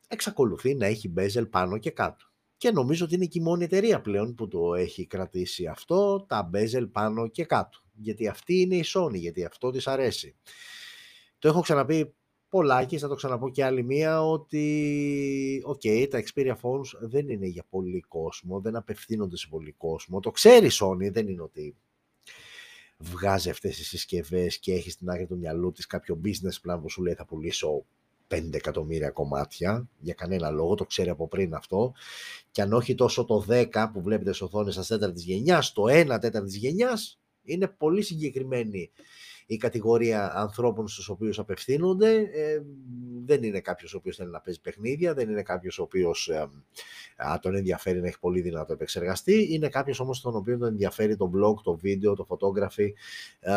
εξακολουθεί 0.09 0.75
να 0.75 0.87
έχει 0.87 1.12
bezel 1.16 1.51
πάνω 1.51 1.79
και 1.79 1.91
κάτω. 1.91 2.25
Και 2.57 2.70
νομίζω 2.70 3.05
ότι 3.05 3.14
είναι 3.14 3.27
και 3.27 3.39
η 3.39 3.43
μόνη 3.43 3.64
εταιρεία 3.64 4.01
πλέον 4.01 4.35
που 4.35 4.49
το 4.49 4.75
έχει 4.75 5.07
κρατήσει 5.07 5.66
αυτό, 5.66 6.25
τα 6.29 6.51
bezel 6.55 6.89
πάνω 6.93 7.29
και 7.29 7.45
κάτω. 7.45 7.79
Γιατί 7.93 8.29
αυτή 8.29 8.61
είναι 8.61 8.77
η 8.77 8.85
Sony, 8.95 9.14
γιατί 9.14 9.45
αυτό 9.45 9.70
της 9.70 9.87
αρέσει. 9.87 10.37
Το 11.39 11.49
έχω 11.49 11.61
ξαναπεί 11.61 12.14
πολλάκι, 12.55 12.98
θα 12.98 13.09
το 13.09 13.14
ξαναπώ 13.14 13.50
και 13.50 13.64
άλλη 13.64 13.82
μία, 13.82 14.26
ότι 14.26 15.64
okay, 15.66 16.07
τα 16.11 16.22
Xperia 16.22 16.55
Phones 16.62 16.98
δεν 17.00 17.28
είναι 17.28 17.46
για 17.46 17.64
πολύ 17.70 18.05
κόσμο, 18.09 18.61
δεν 18.61 18.76
απευθύνονται 18.76 19.36
σε 19.36 19.46
πολύ 19.50 19.72
κόσμο. 19.72 20.20
Το 20.20 20.30
ξέρει 20.30 20.66
η 20.66 20.70
Sony, 20.80 21.12
δεν 21.12 21.28
είναι 21.28 21.42
ότι 21.42 21.76
βγάζει 22.98 23.50
αυτές 23.50 23.76
τις 23.76 23.88
συσκευές 23.88 24.59
και 24.59 24.72
έχεις 24.72 24.92
στην 24.92 25.11
άκρη 25.11 25.26
του 25.26 25.38
μυαλού 25.38 25.72
της 25.72 25.86
κάποιο 25.86 26.20
business 26.24 26.70
plan 26.70 26.78
που 26.82 26.90
σου 26.90 27.02
λέει 27.02 27.14
θα 27.14 27.24
πουλήσω 27.24 27.84
5 28.28 28.48
εκατομμύρια 28.52 29.11
κομμάτια, 29.11 29.88
για 29.98 30.14
κανένα 30.14 30.50
λόγο, 30.50 30.74
το 30.74 30.84
ξέρει 30.84 31.09
από 31.09 31.28
πριν 31.28 31.55
αυτό. 31.55 31.92
Και 32.50 32.62
αν 32.62 32.72
όχι 32.72 32.94
τόσο 32.94 33.24
το 33.24 33.44
10 33.48 33.90
που 33.92 34.02
βλέπετε 34.02 34.32
στις 34.32 34.42
οθόνες 34.42 34.74
σας 34.74 34.86
τέταρτη 34.86 35.20
γενιάς, 35.20 35.72
το 35.72 35.82
1 35.88 36.18
τέταρτη 36.20 36.59
γενιάς 36.59 37.20
είναι 37.42 37.68
πολύ 37.68 38.02
συγκεκριμένη 38.02 38.90
η 39.47 39.57
κατηγορία 39.57 40.32
ανθρώπων 40.34 40.88
στους 40.88 41.09
οποίους 41.09 41.38
απευθύνονται. 41.38 42.14
Ε, 42.16 42.62
δεν 43.24 43.42
είναι 43.42 43.61
κάποιος 43.61 43.95
ο 43.95 43.97
οποίος 43.97 44.16
θέλει 44.16 44.30
να 44.30 44.40
παίζει 44.40 44.61
παιχνίδια, 44.61 45.14
δεν 45.14 45.30
είναι 45.30 45.42
κάποιος 45.42 45.78
ο 45.78 45.82
οποίος 45.82 46.28
ε, 46.28 46.49
τον 47.40 47.55
ενδιαφέρει 47.55 48.01
να 48.01 48.07
έχει 48.07 48.18
πολύ 48.18 48.40
δυνατό 48.40 48.72
επεξεργαστή, 48.72 49.47
είναι 49.51 49.68
κάποιος 49.68 50.01
όμως 50.01 50.20
τον 50.20 50.36
οποίο 50.36 50.59
τον 50.59 50.68
ενδιαφέρει 50.68 51.16
το 51.16 51.30
blog, 51.34 51.55
το 51.62 51.76
βίντεο, 51.76 52.14
το 52.14 52.26
photography, 52.28 52.88
ε, 53.40 53.53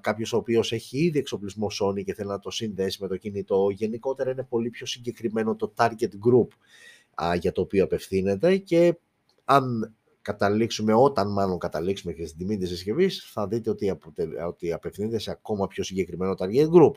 κάποιος 0.00 0.32
ο 0.32 0.36
οποίος 0.36 0.72
έχει 0.72 0.98
ήδη 0.98 1.18
εξοπλισμό 1.18 1.66
Sony 1.80 2.04
και 2.04 2.14
θέλει 2.14 2.28
να 2.28 2.38
το 2.38 2.50
συνδέσει 2.50 2.98
με 3.02 3.08
το 3.08 3.16
κινητό. 3.16 3.68
Γενικότερα 3.70 4.30
είναι 4.30 4.44
πολύ 4.44 4.70
πιο 4.70 4.86
συγκεκριμένο 4.86 5.56
το 5.56 5.72
target 5.76 6.10
group 6.26 6.48
για 7.40 7.52
το 7.52 7.60
οποίο 7.60 7.84
απευθύνεται 7.84 8.56
και 8.56 8.98
αν 9.44 9.94
καταλήξουμε, 10.22 10.94
όταν 10.94 11.32
μάλλον 11.32 11.58
καταλήξουμε 11.58 12.12
και 12.12 12.26
στην 12.26 12.38
τιμή 12.38 12.56
της 12.56 12.68
συσκευής, 12.68 13.30
θα 13.32 13.48
δείτε 13.48 13.70
ότι, 13.70 13.98
ότι 14.46 14.72
απευθύνεται 14.72 15.18
σε 15.18 15.30
ακόμα 15.30 15.66
πιο 15.66 15.84
συγκεκριμένο 15.84 16.34
target 16.38 16.68
group. 16.70 16.92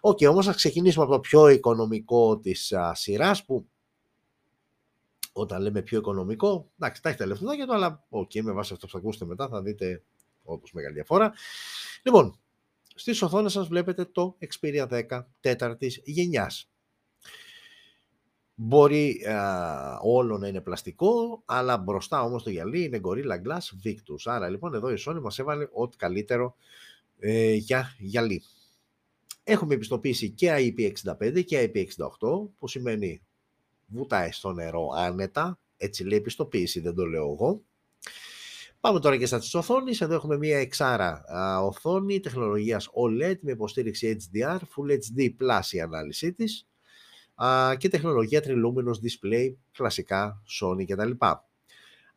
Ok, 0.00 0.18
okay, 0.20 0.26
όμως 0.30 0.46
θα 0.46 0.52
ξεκινήσουμε 0.52 1.04
από 1.04 1.12
το 1.12 1.20
πιο 1.20 1.48
οικονομικό 1.48 2.38
της 2.38 2.72
α, 2.72 2.94
σειράς 2.94 3.44
που 3.44 3.66
όταν 5.32 5.62
λέμε 5.62 5.82
πιο 5.82 5.98
οικονομικό, 5.98 6.70
εντάξει, 6.78 7.02
τα 7.02 7.08
έχει 7.08 7.18
τα 7.18 7.26
λεφτά 7.26 7.56
του, 7.66 7.74
αλλά 7.74 8.04
ok, 8.08 8.30
okay, 8.30 8.40
με 8.40 8.52
βάση 8.52 8.72
αυτό 8.72 8.86
που 8.86 8.92
θα 8.92 8.98
ακούσετε 8.98 9.24
μετά 9.24 9.48
θα 9.48 9.62
δείτε 9.62 10.02
όντως 10.42 10.72
μεγάλη 10.72 10.94
διαφορά. 10.94 11.32
Λοιπόν, 12.02 12.38
στις 12.94 13.22
οθόνες 13.22 13.52
σας 13.52 13.68
βλέπετε 13.68 14.04
το 14.04 14.38
Xperia 14.40 14.88
10 15.08 15.26
τέταρτης 15.40 16.00
γενιάς. 16.04 16.68
Μπορεί 18.54 19.24
α, 19.24 19.98
όλο 20.02 20.38
να 20.38 20.48
είναι 20.48 20.60
πλαστικό, 20.60 21.42
αλλά 21.44 21.78
μπροστά 21.78 22.22
όμως 22.22 22.42
το 22.42 22.50
γυαλί 22.50 22.84
είναι 22.84 23.00
Gorilla 23.02 23.48
Glass 23.48 23.86
Victus. 23.86 24.22
Άρα 24.24 24.48
λοιπόν 24.48 24.74
εδώ 24.74 24.90
η 24.90 25.02
Sony 25.06 25.20
μας 25.20 25.38
έβαλε 25.38 25.68
ό,τι 25.72 25.96
καλύτερο 25.96 26.56
ε, 27.18 27.52
για 27.52 27.96
γυαλί. 27.98 28.42
Έχουμε 29.44 29.74
επιστοποίηση 29.74 30.30
και 30.30 30.74
IP65 30.76 31.44
και 31.44 31.70
IP68, 31.74 32.48
που 32.58 32.68
σημαίνει 32.68 33.22
βουτάει 33.86 34.32
στο 34.32 34.52
νερό 34.52 34.88
άνετα, 34.96 35.58
έτσι 35.76 36.04
λέει 36.04 36.18
επιστοποίηση, 36.18 36.80
δεν 36.80 36.94
το 36.94 37.04
λέω 37.04 37.32
εγώ. 37.32 37.62
Πάμε 38.80 39.00
τώρα 39.00 39.16
και 39.16 39.26
στα 39.26 39.38
της 39.38 39.54
οθόνης. 39.54 40.00
Εδώ 40.00 40.14
έχουμε 40.14 40.36
μία 40.36 40.58
εξάρα 40.58 41.24
α, 41.26 41.60
οθόνη 41.60 42.20
τεχνολογίας 42.20 42.88
OLED 42.88 43.36
με 43.40 43.50
υποστήριξη 43.50 44.16
HDR, 44.20 44.56
Full 44.56 44.90
HD 44.90 45.28
Plus 45.28 45.62
η 45.70 45.80
ανάλυση 45.80 46.32
της 46.32 46.66
και 47.78 47.88
τεχνολογία 47.88 48.42
Triluminos 48.44 48.98
Display, 49.04 49.54
κλασικά 49.72 50.42
Sony 50.60 50.84
κτλ. 50.86 51.10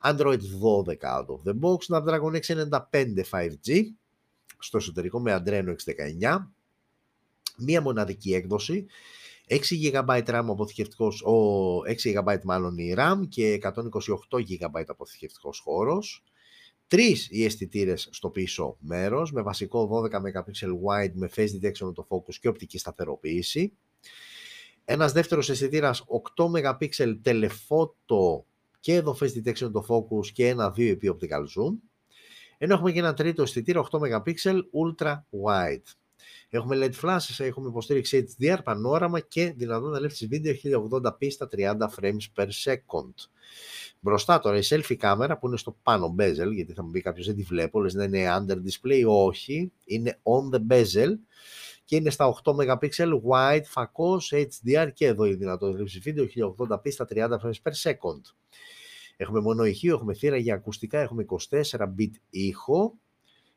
Android 0.03 0.39
12 0.39 0.85
out 1.01 1.25
of 1.25 1.41
the 1.45 1.53
box, 1.59 1.77
Snapdragon 1.87 2.33
695 2.33 3.23
5G, 3.31 3.83
στο 4.59 4.77
εσωτερικό 4.77 5.19
με 5.19 5.43
Adreno 5.43 5.75
619, 6.21 6.37
μία 7.57 7.81
μοναδική 7.81 8.33
έκδοση, 8.33 8.85
6 9.47 9.57
GB 9.81 10.23
RAM 10.25 10.45
αποθηκευτικός, 10.47 11.21
ο 11.21 11.81
6 12.03 12.19
GB 12.19 12.37
μάλλον 12.43 12.77
η 12.77 12.93
RAM 12.97 13.21
και 13.29 13.59
128 13.63 13.75
GB 14.29 14.83
αποθηκευτικός 14.87 15.59
χώρος, 15.59 16.23
Τρεις 16.87 17.27
οι 17.31 17.45
αισθητήρες 17.45 18.09
στο 18.11 18.29
πίσω 18.29 18.77
μέρος 18.79 19.31
με 19.31 19.41
βασικό 19.41 19.89
12 19.91 20.11
MP 20.11 20.31
wide 20.85 21.11
με 21.13 21.29
face 21.35 21.49
detection 21.61 21.93
το 21.93 22.07
focus 22.09 22.35
και 22.35 22.47
οπτική 22.47 22.77
σταθεροποίηση. 22.77 23.73
Ένας 24.89 25.11
δεύτερος 25.11 25.49
αισθητήρας 25.49 26.03
8 26.35 26.45
MP 26.45 26.87
telephoto 27.23 28.43
και 28.79 28.93
εδώ 28.93 29.17
face 29.19 29.43
detection 29.43 29.71
το 29.71 29.85
focus 29.87 30.27
και 30.33 30.47
ένα 30.47 30.73
2 30.77 30.89
επί 30.89 31.15
optical 31.15 31.41
zoom. 31.41 31.73
Ενώ 32.57 32.73
έχουμε 32.73 32.91
και 32.91 32.99
ένα 32.99 33.13
τρίτο 33.13 33.41
αισθητήρα 33.41 33.87
8 33.91 33.99
MP 33.99 34.33
ultra 34.53 35.15
wide. 35.43 35.93
Έχουμε 36.49 36.77
LED 36.79 37.05
flashes, 37.05 37.45
έχουμε 37.45 37.69
υποστήριξη 37.69 38.35
HDR, 38.39 38.57
πανόραμα 38.63 39.19
και 39.19 39.53
δυνατότητα 39.55 39.99
λήψη 39.99 40.25
βίντεο 40.25 40.53
1080p 40.63 41.31
στα 41.31 41.49
30 41.57 41.75
frames 41.99 42.25
per 42.35 42.47
second. 42.63 43.13
Μπροστά 43.99 44.39
τώρα 44.39 44.57
η 44.57 44.61
selfie 44.63 44.95
κάμερα 44.95 45.37
που 45.37 45.47
είναι 45.47 45.57
στο 45.57 45.77
πάνω 45.83 46.15
bezel, 46.19 46.51
γιατί 46.53 46.73
θα 46.73 46.83
μου 46.83 46.91
πει 46.91 47.01
κάποιος 47.01 47.25
δεν 47.25 47.35
τη 47.35 47.43
βλέπω, 47.43 47.79
λες 47.79 47.93
να 47.93 48.03
είναι 48.03 48.35
under 48.37 48.55
display, 48.55 49.03
όχι, 49.07 49.71
είναι 49.85 50.19
on 50.23 50.55
the 50.55 50.59
bezel 50.73 51.11
και 51.87 51.95
είναι 51.95 52.09
στα 52.09 52.35
8 52.43 52.51
MP 52.51 52.89
wide, 53.29 53.63
φακός, 53.63 54.33
HDR 54.35 54.89
και 54.93 55.05
εδώ 55.05 55.25
η 55.25 55.33
δυνατότητα 55.33 55.79
λήψη 55.79 55.99
βίντεο 55.99 56.25
1080p 56.35 56.91
στα 56.91 57.07
30 57.09 57.29
frames 57.29 57.61
per 57.63 57.71
second. 57.83 58.21
Έχουμε 59.17 59.39
μόνο 59.39 59.65
ηχείο, 59.65 59.93
έχουμε 59.93 60.13
θύρα 60.13 60.37
για 60.37 60.53
ακουστικά, 60.53 60.99
έχουμε 60.99 61.25
24 61.49 61.61
bit 61.99 62.11
ήχο, 62.29 62.93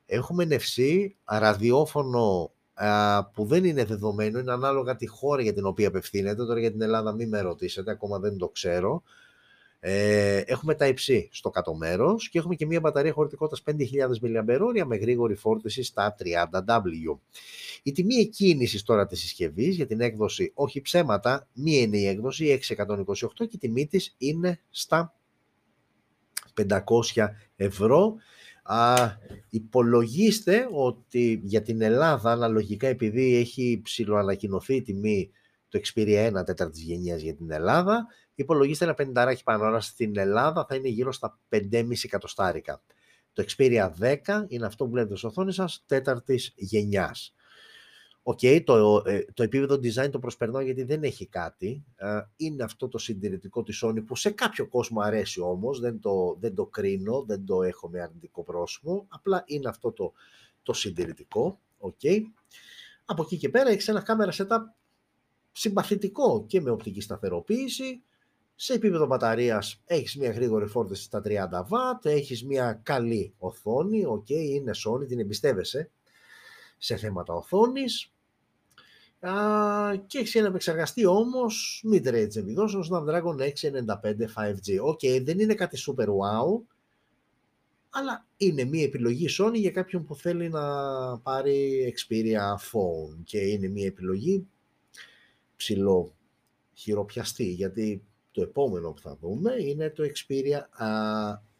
έχουμε 0.06 0.46
NFC, 0.50 1.06
ραδιόφωνο 1.24 2.52
που 3.34 3.44
δεν 3.44 3.64
είναι 3.64 3.84
δεδομένο, 3.84 4.38
είναι 4.38 4.52
ανάλογα 4.52 4.96
τη 4.96 5.06
χώρα 5.06 5.42
για 5.42 5.52
την 5.52 5.64
οποία 5.66 5.88
απευθύνεται. 5.88 6.44
Τώρα 6.44 6.60
για 6.60 6.70
την 6.70 6.82
Ελλάδα 6.82 7.12
μην 7.12 7.28
με 7.28 7.40
ρωτήσετε, 7.40 7.90
ακόμα 7.90 8.18
δεν 8.18 8.38
το 8.38 8.48
ξέρω. 8.48 9.02
Ε, 9.82 10.36
έχουμε 10.36 10.74
τα 10.74 10.86
υψί 10.86 11.28
στο 11.32 11.50
κάτω 11.50 11.74
μέρος 11.74 12.28
και 12.28 12.38
έχουμε 12.38 12.54
και 12.54 12.66
μια 12.66 12.80
μπαταρία 12.80 13.12
χωρητικότητας 13.12 13.62
5.000 13.76 13.84
mAh 14.22 14.84
με 14.86 14.96
γρήγορη 14.96 15.34
φόρτιση 15.34 15.82
στα 15.82 16.16
30W. 16.18 17.18
Η 17.82 17.92
τιμή 17.92 18.14
εκκίνησης 18.14 18.82
τώρα 18.82 19.06
της 19.06 19.20
συσκευής 19.20 19.76
για 19.76 19.86
την 19.86 20.00
έκδοση, 20.00 20.50
όχι 20.54 20.80
ψέματα, 20.80 21.48
μία 21.52 21.80
είναι 21.80 21.98
η 21.98 22.06
έκδοση 22.06 22.60
628 22.68 23.28
και 23.36 23.48
η 23.50 23.58
τιμή 23.58 23.86
της 23.86 24.14
είναι 24.18 24.60
στα 24.70 25.14
500 26.54 27.28
ευρώ. 27.56 28.14
Α, 28.62 28.94
υπολογίστε 29.50 30.68
ότι 30.72 31.40
για 31.44 31.62
την 31.62 31.82
Ελλάδα, 31.82 32.32
αναλογικά 32.32 32.86
επειδή 32.86 33.36
έχει 33.36 33.80
ψηλοανακοινωθεί 33.84 34.74
η 34.74 34.82
τιμή 34.82 35.30
το 35.70 35.80
Xperia 35.84 36.38
1 36.38 36.44
τέταρτης 36.44 36.82
γενιάς 36.82 37.20
για 37.22 37.34
την 37.34 37.50
Ελλάδα. 37.50 38.06
Υπολογίστε 38.34 38.84
ένα 38.84 38.94
50 39.32 39.34
πανόρα 39.44 39.80
στην 39.80 40.18
Ελλάδα 40.18 40.66
θα 40.68 40.74
είναι 40.74 40.88
γύρω 40.88 41.12
στα 41.12 41.38
5,5 41.48 42.04
εκατοστάρικα. 42.04 42.82
Το 43.32 43.44
Xperia 43.48 43.90
10 44.00 44.44
είναι 44.48 44.66
αυτό 44.66 44.84
που 44.84 44.90
βλέπετε 44.90 45.16
στο 45.16 45.28
οθόνη 45.28 45.52
σας, 45.52 45.82
τέταρτης 45.86 46.52
γενιάς. 46.56 47.34
Ok, 48.22 48.38
okay, 48.42 48.62
το, 48.64 49.02
ε, 49.06 49.24
το 49.34 49.42
επίπεδο 49.42 49.74
design 49.74 50.10
το 50.10 50.18
προσπερνάω 50.18 50.60
γιατί 50.60 50.82
δεν 50.82 51.02
έχει 51.02 51.26
κάτι. 51.26 51.84
Ε, 51.96 52.20
είναι 52.36 52.62
αυτό 52.62 52.88
το 52.88 52.98
συντηρητικό 52.98 53.62
της 53.62 53.84
Sony 53.84 54.04
που 54.06 54.16
σε 54.16 54.30
κάποιο 54.30 54.68
κόσμο 54.68 55.00
αρέσει 55.00 55.40
όμως, 55.40 55.80
δεν 55.80 56.00
το, 56.00 56.36
δεν 56.40 56.54
το 56.54 56.66
κρίνω, 56.66 57.24
δεν 57.26 57.44
το 57.44 57.62
έχω 57.62 57.88
με 57.88 58.00
αρνητικό 58.00 58.42
πρόσημο, 58.42 59.06
απλά 59.08 59.42
είναι 59.46 59.68
αυτό 59.68 59.92
το, 59.92 60.12
το 60.62 60.72
συντηρητικό. 60.72 61.60
Okay. 61.80 62.20
Από 63.04 63.22
εκεί 63.22 63.36
και 63.36 63.48
πέρα 63.48 63.70
έχεις 63.70 63.88
ένα 63.88 64.00
κάμερα 64.02 64.32
setup 64.32 64.60
συμπαθητικό 65.60 66.44
και 66.46 66.60
με 66.60 66.70
οπτική 66.70 67.00
σταθεροποίηση. 67.00 68.02
Σε 68.54 68.72
επίπεδο 68.72 69.06
μπαταρίας 69.06 69.82
έχεις 69.84 70.16
μια 70.16 70.30
γρήγορη 70.30 70.66
φόρτιση 70.66 71.02
στα 71.02 71.22
30W, 71.24 71.70
έχεις 72.02 72.44
μια 72.44 72.80
καλή 72.82 73.34
οθόνη, 73.38 74.04
οκ, 74.04 74.28
είναι 74.28 74.70
Sony, 74.86 75.06
την 75.08 75.18
εμπιστεύεσαι 75.18 75.90
σε 76.78 76.96
θέματα 76.96 77.34
οθόνης. 77.34 78.12
Α, 79.20 79.32
και 80.06 80.18
έχεις 80.18 80.34
ένα 80.34 80.46
επεξεργαστή 80.46 81.06
όμως 81.06 81.84
mid-range 81.92 82.36
επιδόσεων 82.36 82.84
Snapdragon 82.90 83.38
695 83.38 84.26
5G. 84.36 84.78
Ok, 84.82 84.98
okay, 85.02 85.22
δεν 85.24 85.38
είναι 85.38 85.54
κάτι 85.54 85.78
super 85.86 86.06
wow, 86.06 86.62
αλλά 87.90 88.26
είναι 88.36 88.64
μια 88.64 88.84
επιλογή 88.84 89.28
Sony 89.38 89.54
για 89.54 89.70
κάποιον 89.70 90.04
που 90.04 90.16
θέλει 90.16 90.48
να 90.48 90.62
πάρει 91.18 91.94
Xperia 91.96 92.54
Phone 92.54 93.22
και 93.24 93.38
είναι 93.38 93.68
μια 93.68 93.86
επιλογή 93.86 94.46
ψηλό 95.60 96.14
χειροπιαστή, 96.74 97.44
γιατί 97.44 98.04
το 98.30 98.42
επόμενο 98.42 98.92
που 98.92 99.00
θα 99.00 99.16
δούμε 99.16 99.52
είναι 99.58 99.90
το 99.90 100.02
Xperia... 100.04 100.82
Α, 100.84 100.88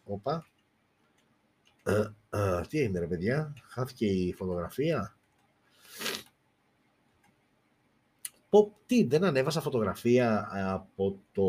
οπα, 0.05 0.47
τι 2.69 2.81
έγινε 2.81 2.99
ρε 2.99 3.07
παιδιά, 3.07 3.53
χάθηκε 3.69 4.07
η 4.07 4.33
φωτογραφία. 4.33 5.17
Πω, 8.49 8.77
τι, 8.87 9.05
δεν 9.05 9.25
ανέβασα 9.25 9.61
φωτογραφία 9.61 10.49
από 10.53 11.21
το... 11.33 11.49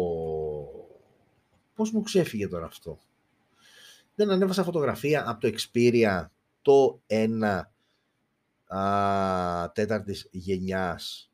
Πώς 1.75 1.91
μου 1.91 2.01
ξέφυγε 2.01 2.47
τώρα 2.47 2.65
αυτό. 2.65 2.99
Δεν 4.15 4.29
ανέβασα 4.31 4.63
φωτογραφία 4.63 5.29
από 5.29 5.39
το 5.39 5.57
Xperia 5.57 6.25
το 6.61 7.01
1 7.07 7.61
α, 8.75 9.71
τέταρτης 9.71 10.27
γενιάς 10.31 11.30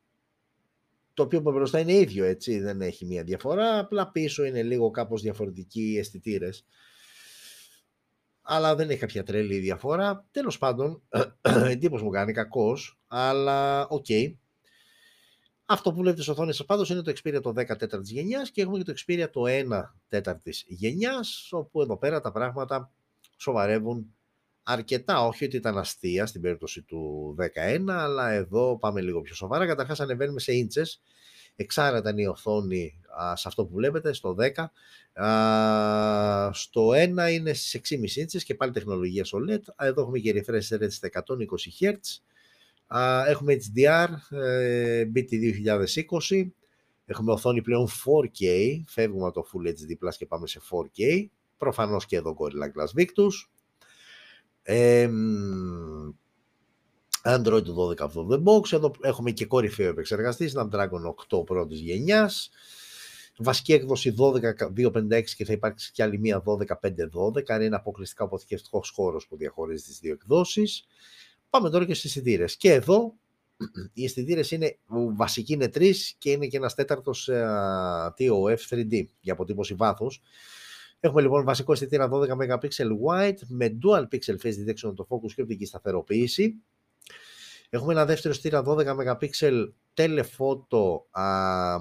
το 1.18 1.24
οποίο 1.24 1.40
μπροστά 1.40 1.78
είναι 1.78 1.92
ίδιο, 1.92 2.24
έτσι, 2.24 2.58
δεν 2.58 2.80
έχει 2.80 3.04
μία 3.04 3.22
διαφορά, 3.22 3.78
απλά 3.78 4.10
πίσω 4.10 4.44
είναι 4.44 4.62
λίγο 4.62 4.90
κάπως 4.90 5.22
διαφορετικοί 5.22 5.90
οι 5.90 5.98
αισθητήρες. 5.98 6.64
Αλλά 8.42 8.74
δεν 8.74 8.90
έχει 8.90 8.98
κάποια 8.98 9.22
τρελή 9.22 9.58
διαφορά. 9.58 10.26
Τέλος 10.30 10.58
πάντων, 10.58 11.02
εντύπωση 11.42 12.04
μου 12.04 12.10
κάνει, 12.10 12.32
κακώς, 12.32 12.98
αλλά 13.06 13.88
ok. 13.88 14.04
Okay. 14.08 14.34
Αυτό 15.64 15.90
που 15.90 15.96
βλέπετε 15.96 16.22
στις 16.22 16.34
οθόνες 16.34 16.56
σας 16.56 16.66
πάντως 16.66 16.90
είναι 16.90 17.02
το 17.02 17.12
Xperia 17.22 17.42
το 17.42 17.52
10 17.56 17.87
4 17.87 18.02
γενιάς 18.02 18.50
και 18.50 18.62
έχουμε 18.62 18.78
και 18.78 18.92
το 18.92 18.94
Xperia 19.06 19.28
το 19.32 19.42
1 19.46 19.82
τέταρτης 20.08 20.64
γενιάς, 20.66 21.48
όπου 21.52 21.80
εδώ 21.82 21.98
πέρα 21.98 22.20
τα 22.20 22.32
πράγματα 22.32 22.92
σοβαρεύουν 23.36 24.14
αρκετά, 24.70 25.26
όχι 25.26 25.44
ότι 25.44 25.56
ήταν 25.56 25.78
αστεία 25.78 26.26
στην 26.26 26.40
περίπτωση 26.40 26.82
του 26.82 27.34
11, 27.38 27.84
αλλά 27.88 28.30
εδώ 28.30 28.78
πάμε 28.78 29.00
λίγο 29.00 29.20
πιο 29.20 29.34
σοβαρά. 29.34 29.66
Καταρχάς 29.66 30.00
ανεβαίνουμε 30.00 30.40
σε 30.40 30.52
ίντσες, 30.52 31.02
εξάρα 31.56 31.98
ήταν 31.98 32.18
η 32.18 32.26
οθόνη 32.26 33.00
α, 33.22 33.36
σε 33.36 33.48
αυτό 33.48 33.66
που 33.66 33.74
βλέπετε, 33.74 34.12
στο 34.12 34.36
10. 34.38 35.22
Α, 35.22 36.52
στο 36.52 36.88
1 36.88 37.32
είναι 37.32 37.52
στις 37.52 37.80
6,5 37.90 38.16
ίντσες 38.16 38.44
και 38.44 38.54
πάλι 38.54 38.72
τεχνολογία 38.72 39.24
OLED. 39.24 39.60
Εδώ 39.78 40.02
έχουμε 40.02 40.18
και 40.18 40.44
refresh 40.46 40.74
rate 40.74 40.90
στα 40.90 41.08
120 41.12 41.22
Hz. 41.80 41.96
Α, 42.98 43.26
έχουμε 43.26 43.54
HDR, 43.54 44.36
ε, 44.38 45.04
BT 45.14 45.28
2020. 45.30 46.52
Έχουμε 47.06 47.32
οθόνη 47.32 47.62
πλέον 47.62 47.88
4K, 47.88 48.44
φεύγουμε 48.86 49.26
από 49.26 49.34
το 49.34 49.48
Full 49.52 49.66
HD 49.66 50.06
Plus 50.06 50.14
και 50.18 50.26
πάμε 50.26 50.46
σε 50.46 50.60
4K. 50.70 51.28
Προφανώς 51.56 52.06
και 52.06 52.16
εδώ 52.16 52.36
Gorilla 52.38 52.80
Glass 52.80 53.00
Victus. 53.00 53.57
Android 57.22 57.64
12 57.76 58.00
αυτό 58.00 58.28
the 58.30 58.42
box. 58.44 58.72
Εδώ 58.72 58.90
έχουμε 59.02 59.30
και 59.30 59.46
κορυφαίο 59.46 59.88
επεξεργαστή, 59.88 60.50
Snapdragon 60.54 61.14
8 61.30 61.46
πρώτης 61.46 61.80
γενιάς. 61.80 62.50
Βασική 63.38 63.72
έκδοση 63.72 64.14
12.256 64.18 65.22
και 65.36 65.44
θα 65.44 65.52
υπάρξει 65.52 65.92
και 65.92 66.02
άλλη 66.02 66.18
μία 66.18 66.42
12.512. 66.46 67.60
Είναι 67.60 67.76
αποκλειστικά 67.76 68.24
αποθηκευτικός 68.24 68.90
χώρος 68.90 69.26
που 69.26 69.36
διαχωρίζει 69.36 69.84
τις 69.84 69.98
δύο 69.98 70.12
εκδόσεις. 70.12 70.86
Πάμε 71.50 71.70
τώρα 71.70 71.84
και 71.84 71.94
στις 71.94 72.16
αισθητήρε. 72.16 72.44
Και 72.44 72.72
εδώ 72.72 73.14
οι 73.92 74.04
αισθητήρε 74.04 74.40
είναι 74.50 74.78
βασικοί 75.16 75.52
είναι 75.52 75.68
τρεις 75.68 76.14
και 76.18 76.30
είναι 76.30 76.46
και 76.46 76.56
ένας 76.56 76.74
τέταρτος 76.74 77.28
TOF 78.18 78.58
3D 78.70 79.04
για 79.20 79.32
αποτύπωση 79.32 79.74
βάθους. 79.74 80.22
Έχουμε 81.00 81.22
λοιπόν 81.22 81.44
βασικό 81.44 81.72
αισθητήρα 81.72 82.08
12 82.12 82.28
MP 82.28 82.68
wide 83.06 83.38
με 83.48 83.78
dual 83.82 84.02
pixel 84.02 84.36
face 84.42 84.68
detection 84.68 84.94
το 84.94 85.06
focus 85.08 85.32
και 85.34 85.42
οπτική 85.42 85.64
σταθεροποίηση. 85.64 86.54
Έχουμε 87.70 87.92
ένα 87.92 88.04
δεύτερο 88.04 88.34
αισθητήρα 88.34 88.62
12 88.66 89.18
MP 89.18 89.28
telephoto 89.94 91.00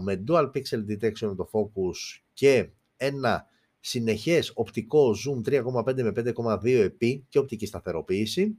με 0.03 0.23
dual 0.27 0.51
pixel 0.51 0.85
detection 0.89 1.35
το 1.35 1.49
focus 1.51 2.21
και 2.33 2.69
ένα 2.97 3.45
συνεχές 3.79 4.51
οπτικό 4.55 5.15
zoom 5.25 5.49
3,5 5.49 6.01
με 6.01 6.11
5,2 6.35 6.65
επί 6.65 7.25
και 7.29 7.39
οπτική 7.39 7.65
σταθεροποίηση. 7.65 8.57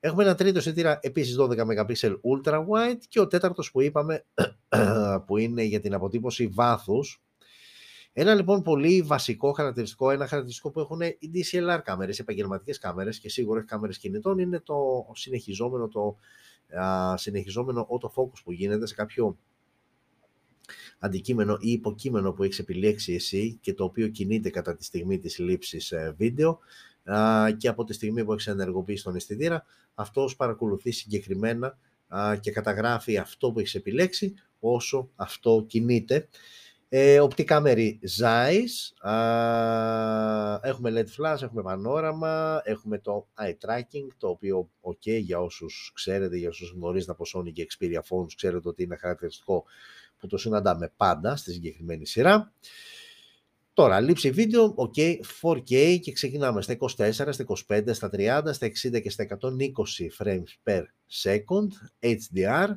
Έχουμε 0.00 0.22
ένα 0.22 0.34
τρίτο 0.34 0.58
αισθητήρα 0.58 0.98
επίσης 1.02 1.36
12 1.38 1.58
MP 1.58 1.94
ultra 2.04 2.66
wide 2.66 3.00
και 3.08 3.20
ο 3.20 3.26
τέταρτος 3.26 3.70
που 3.70 3.80
είπαμε 3.80 4.24
που 5.26 5.36
είναι 5.36 5.62
για 5.62 5.80
την 5.80 5.94
αποτύπωση 5.94 6.46
βάθους 6.46 7.25
ένα 8.18 8.34
λοιπόν 8.34 8.62
πολύ 8.62 9.02
βασικό 9.02 9.52
χαρακτηριστικό, 9.52 10.10
ένα 10.10 10.26
χαρακτηριστικό 10.26 10.70
που 10.70 10.80
έχουν 10.80 11.00
οι 11.00 11.30
DSLR 11.34 11.80
κάμερες, 11.84 12.18
επαγγελματικές 12.18 12.78
κάμερες 12.78 13.18
και 13.18 13.28
σίγουρα 13.28 13.58
έχει 13.58 13.68
κάμερες 13.68 13.98
κινητών, 13.98 14.38
είναι 14.38 14.60
το 14.60 15.06
συνεχιζόμενο, 15.14 15.88
το 15.88 16.16
α, 16.80 17.16
συνεχιζόμενο 17.16 17.88
autofocus 17.90 18.42
που 18.44 18.52
γίνεται 18.52 18.86
σε 18.86 18.94
κάποιο 18.94 19.38
αντικείμενο 20.98 21.56
ή 21.60 21.70
υποκείμενο 21.70 22.32
που 22.32 22.42
έχεις 22.42 22.58
επιλέξει 22.58 23.14
εσύ 23.14 23.58
και 23.60 23.74
το 23.74 23.84
οποίο 23.84 24.08
κινείται 24.08 24.50
κατά 24.50 24.76
τη 24.76 24.84
στιγμή 24.84 25.18
της 25.18 25.38
λήψης 25.38 25.92
ε, 25.92 26.14
βίντεο 26.16 26.58
και 27.56 27.68
από 27.68 27.84
τη 27.84 27.92
στιγμή 27.92 28.24
που 28.24 28.32
έχεις 28.32 28.46
ενεργοποιήσει 28.46 29.04
τον 29.04 29.14
αισθητήρα, 29.14 29.64
αυτός 29.94 30.36
παρακολουθεί 30.36 30.90
συγκεκριμένα 30.90 31.78
και 32.40 32.50
καταγράφει 32.50 33.18
αυτό 33.18 33.52
που 33.52 33.58
έχεις 33.58 33.74
επιλέξει 33.74 34.34
όσο 34.60 35.10
αυτό 35.14 35.64
κινείται. 35.66 36.28
Ε, 36.88 37.20
οπτικά 37.20 37.60
μέρη 37.60 38.00
Zeiss, 38.18 39.08
έχουμε 40.62 40.90
LED 40.92 41.22
flash, 41.22 41.42
έχουμε 41.42 41.62
πανόραμα, 41.62 42.60
έχουμε 42.64 42.98
το 42.98 43.28
eye 43.38 43.54
tracking, 43.66 44.06
το 44.18 44.28
οποίο 44.28 44.70
ok 44.80 45.20
για 45.20 45.40
όσους 45.40 45.92
ξέρετε, 45.94 46.36
για 46.36 46.48
όσους 46.48 46.70
γνωρίζετε 46.70 47.12
από 47.12 47.24
Sony 47.34 47.52
και 47.52 47.66
Xperia 47.70 48.00
phones, 48.00 48.32
ξέρετε 48.36 48.68
ότι 48.68 48.82
είναι 48.82 48.96
χαρακτηριστικό 48.96 49.64
που 50.18 50.26
το 50.26 50.36
συναντάμε 50.36 50.92
πάντα 50.96 51.36
στη 51.36 51.52
συγκεκριμένη 51.52 52.06
σειρά. 52.06 52.52
Τώρα, 53.72 54.00
λήψη 54.00 54.30
βίντεο, 54.30 54.74
ok, 54.76 55.18
4K 55.40 55.98
και 56.00 56.12
ξεκινάμε 56.12 56.62
στα 56.62 56.76
24, 56.78 57.12
στα 57.12 57.44
25, 57.68 57.94
στα 57.94 58.10
30, 58.12 58.42
στα 58.52 58.66
60 58.66 59.02
και 59.02 59.10
στα 59.10 59.26
120 59.28 60.24
frames 60.24 60.54
per 60.64 60.82
second, 61.24 61.68
HDR. 62.00 62.68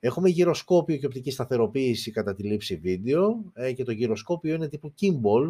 Έχουμε 0.00 0.28
γυροσκόπιο 0.28 0.96
και 0.96 1.06
οπτική 1.06 1.30
σταθεροποίηση 1.30 2.10
κατά 2.10 2.34
τη 2.34 2.42
λήψη 2.42 2.76
βίντεο 2.76 3.44
ε, 3.52 3.72
και 3.72 3.84
το 3.84 3.92
γυροσκόπιο 3.92 4.54
είναι 4.54 4.68
τύπου 4.68 4.94
gimbal 5.00 5.46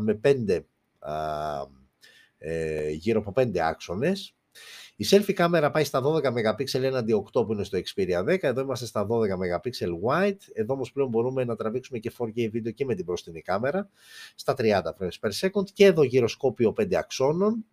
με 0.00 0.14
πέντε, 0.14 0.66
ε, 2.38 2.90
γύρω 2.90 3.20
από 3.20 3.32
πέντε 3.32 3.66
άξονες. 3.66 4.32
Η 4.96 5.06
selfie 5.10 5.32
κάμερα 5.32 5.70
πάει 5.70 5.84
στα 5.84 6.02
12 6.04 6.22
MP 6.22 6.74
έναντι 6.74 7.24
8 7.32 7.46
που 7.46 7.52
είναι 7.52 7.64
στο 7.64 7.78
Xperia 7.78 8.24
10. 8.24 8.36
Εδώ 8.40 8.60
είμαστε 8.60 8.86
στα 8.86 9.06
12 9.06 9.10
MP 9.60 9.70
wide. 10.04 10.38
Εδώ 10.52 10.74
όμως 10.74 10.92
πλέον 10.92 11.08
μπορούμε 11.08 11.44
να 11.44 11.56
τραβήξουμε 11.56 11.98
και 11.98 12.12
4K 12.18 12.50
βίντεο 12.50 12.72
και 12.72 12.84
με 12.84 12.94
την 12.94 13.04
μπροστινή 13.04 13.40
κάμερα 13.40 13.90
στα 14.34 14.54
30 14.58 14.80
frames 14.82 15.28
per 15.28 15.30
second. 15.40 15.70
Και 15.72 15.84
εδώ 15.84 16.02
γυροσκόπιο 16.02 16.74
5 16.80 16.94
αξώνων 16.94 17.64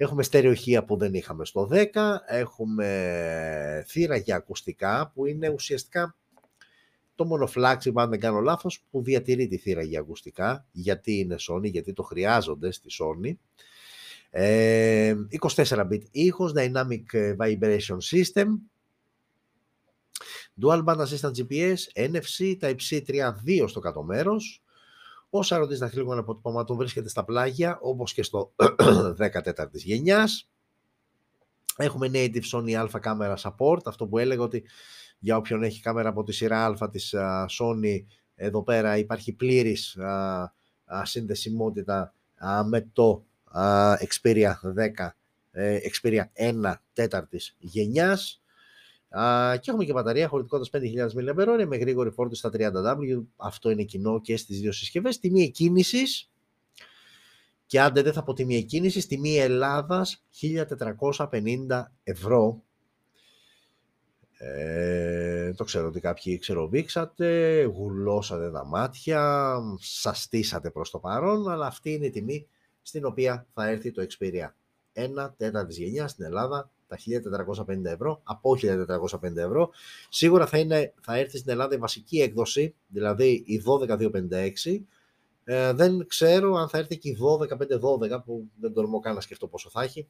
Έχουμε 0.00 0.22
στερεοχεία 0.22 0.84
που 0.84 0.96
δεν 0.96 1.14
είχαμε 1.14 1.44
στο 1.44 1.68
10, 1.72 1.86
έχουμε 2.26 3.84
θύρα 3.86 4.16
για 4.16 4.36
ακουστικά 4.36 5.10
που 5.14 5.26
είναι 5.26 5.48
ουσιαστικά 5.48 6.16
το 7.14 7.24
μόνο 7.24 7.48
flagship, 7.54 7.92
αν 7.94 8.10
δεν 8.10 8.20
κάνω 8.20 8.40
λάθος, 8.40 8.84
που 8.90 9.02
διατηρεί 9.02 9.48
τη 9.48 9.56
θύρα 9.56 9.82
για 9.82 10.00
ακουστικά, 10.00 10.66
γιατί 10.72 11.18
είναι 11.18 11.36
Sony, 11.48 11.70
γιατί 11.70 11.92
το 11.92 12.02
χρειάζονται 12.02 12.70
στη 12.70 12.88
Sony. 13.00 13.32
24-bit 15.40 16.02
ήχος, 16.10 16.52
Dynamic 16.56 17.36
Vibration 17.38 17.98
System, 18.10 18.46
Dual 20.62 20.84
Band 20.84 21.06
Assistant 21.06 21.32
GPS, 21.32 21.76
NFC, 21.94 22.56
Type-C 22.60 23.02
3.2 23.06 23.64
στο 23.68 23.80
κάτω 23.80 24.02
μέρος. 24.02 24.62
Ο 25.30 25.42
σαρωτής 25.42 25.78
δαχτυλικών 25.78 26.18
αποτυπωμάτων 26.18 26.76
βρίσκεται 26.76 27.08
στα 27.08 27.24
πλάγια, 27.24 27.78
όπως 27.80 28.12
και 28.12 28.22
στο 28.22 28.54
14 29.18 29.68
η 29.72 29.78
γενιάς. 29.78 30.50
Έχουμε 31.76 32.10
native 32.12 32.42
Sony 32.52 32.86
Alpha 32.86 33.00
Camera 33.02 33.34
Support, 33.36 33.80
αυτό 33.84 34.06
που 34.06 34.18
έλεγα 34.18 34.42
ότι 34.42 34.64
για 35.18 35.36
όποιον 35.36 35.62
έχει 35.62 35.80
κάμερα 35.80 36.08
από 36.08 36.22
τη 36.22 36.32
σειρά 36.32 36.64
Α 36.64 36.90
της 36.90 37.14
Sony, 37.58 38.04
εδώ 38.34 38.62
πέρα 38.62 38.96
υπάρχει 38.96 39.32
πλήρης 39.32 39.98
συνδεσιμότητα 41.02 42.14
με 42.64 42.88
το 42.92 43.24
Xperia 43.98 44.52
10, 44.76 45.16
ε, 45.50 45.78
Xperia 45.92 46.22
1 46.32 46.74
τέταρτης 46.92 47.56
γενιάς. 47.58 48.42
Και 49.60 49.70
έχουμε 49.70 49.84
και 49.84 49.92
μπαταρία 49.92 50.28
χωρητικότητας 50.28 50.82
5.000 50.82 51.34
mAh 51.34 51.66
με 51.66 51.76
γρήγορη 51.76 52.10
φόρτιση 52.10 52.40
στα 52.40 52.50
30W. 52.54 53.22
Αυτό 53.36 53.70
είναι 53.70 53.82
κοινό 53.82 54.20
και 54.20 54.36
στις 54.36 54.60
δύο 54.60 54.72
συσκευές. 54.72 55.18
Τιμή 55.18 55.42
εκκίνησης 55.42 56.30
και 57.66 57.80
άντε 57.80 58.02
δεν 58.02 58.12
θα 58.12 58.22
πω 58.22 58.32
τιμή 58.32 58.56
εκκίνησης, 58.56 59.06
τιμή 59.06 59.36
Ελλάδας 59.36 60.24
1.450 60.40 61.84
ευρώ 62.02 62.62
ε, 64.40 65.52
το 65.52 65.64
ξέρω 65.64 65.86
ότι 65.86 66.00
κάποιοι 66.00 66.38
ξεροβήξατε, 66.38 67.62
γουλώσατε 67.62 68.50
τα 68.50 68.64
μάτια, 68.64 69.54
σαστήσατε 69.78 70.70
προς 70.70 70.90
το 70.90 70.98
παρόν, 70.98 71.48
αλλά 71.48 71.66
αυτή 71.66 71.92
είναι 71.92 72.06
η 72.06 72.10
τιμή 72.10 72.48
στην 72.82 73.04
οποία 73.04 73.46
θα 73.54 73.68
έρθει 73.68 73.90
το 73.90 74.06
Xperia. 74.08 74.50
Ένα 74.92 75.34
τέταρτης 75.36 75.78
γενιάς 75.78 76.10
στην 76.10 76.24
Ελλάδα, 76.24 76.70
τα 76.88 76.96
1450 77.66 77.84
ευρώ, 77.84 78.20
από 78.24 78.56
1450 79.22 79.36
ευρώ. 79.36 79.70
Σίγουρα 80.08 80.46
θα, 80.46 80.58
είναι, 80.58 80.92
θα 81.00 81.16
έρθει 81.16 81.38
στην 81.38 81.50
Ελλάδα 81.50 81.74
η 81.74 81.78
βασική 81.78 82.20
έκδοση, 82.20 82.74
δηλαδή 82.88 83.42
η 83.46 83.62
12256. 83.88 84.80
Ε, 85.44 85.72
δεν 85.72 86.06
ξέρω 86.06 86.54
αν 86.54 86.68
θα 86.68 86.78
έρθει 86.78 86.98
και 86.98 87.08
η 87.08 87.16
12512, 87.80 88.24
που 88.24 88.48
δεν 88.60 88.72
τολμώ 88.72 89.00
καν 89.00 89.14
να 89.14 89.20
σκεφτώ 89.20 89.46
πόσο 89.46 89.70
θα 89.70 89.82
έχει. 89.82 90.08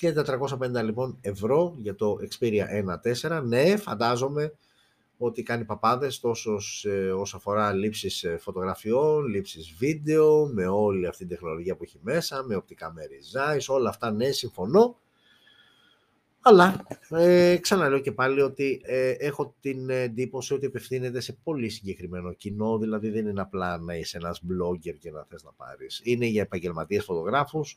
1450 0.00 0.84
λοιπόν 0.84 1.18
ευρώ 1.20 1.74
για 1.76 1.94
το 1.94 2.16
Xperia 2.30 2.64
1.4. 3.20 3.42
Ναι, 3.44 3.76
φαντάζομαι 3.76 4.52
ότι 5.26 5.42
κάνει 5.42 5.64
παπάδες 5.64 6.20
τόσο 6.20 6.58
σε, 6.58 7.12
όσο 7.12 7.36
αφορά 7.36 7.72
λήψεις 7.72 8.24
ε, 8.24 8.36
φωτογραφιών, 8.40 9.26
λήψεις 9.26 9.74
βίντεο, 9.78 10.46
με 10.46 10.66
όλη 10.66 11.06
αυτή 11.06 11.18
την 11.18 11.28
τεχνολογία 11.28 11.76
που 11.76 11.82
έχει 11.82 11.98
μέσα, 12.02 12.44
με 12.44 12.56
οπτικά 12.56 12.92
μέρη 12.92 13.18
όλα 13.66 13.88
αυτά 13.88 14.10
ναι, 14.10 14.30
συμφωνώ. 14.30 14.98
Αλλά 16.42 16.86
ε, 17.08 17.56
ξαναλέω 17.56 17.98
και 17.98 18.12
πάλι 18.12 18.40
ότι 18.40 18.80
ε, 18.84 19.10
έχω 19.10 19.54
την 19.60 19.90
εντύπωση 19.90 20.54
ότι 20.54 20.66
απευθύνεται 20.66 21.20
σε 21.20 21.32
πολύ 21.42 21.68
συγκεκριμένο 21.68 22.32
κοινό, 22.32 22.78
δηλαδή 22.78 23.10
δεν 23.10 23.26
είναι 23.26 23.40
απλά 23.40 23.78
να 23.78 23.96
είσαι 23.96 24.16
ένας 24.16 24.40
blogger 24.48 24.94
και 24.98 25.10
να 25.10 25.24
θες 25.28 25.44
να 25.44 25.52
πάρεις. 25.52 26.00
Είναι 26.04 26.26
για 26.26 26.42
επαγγελματίες 26.42 27.04
φωτογράφους, 27.04 27.76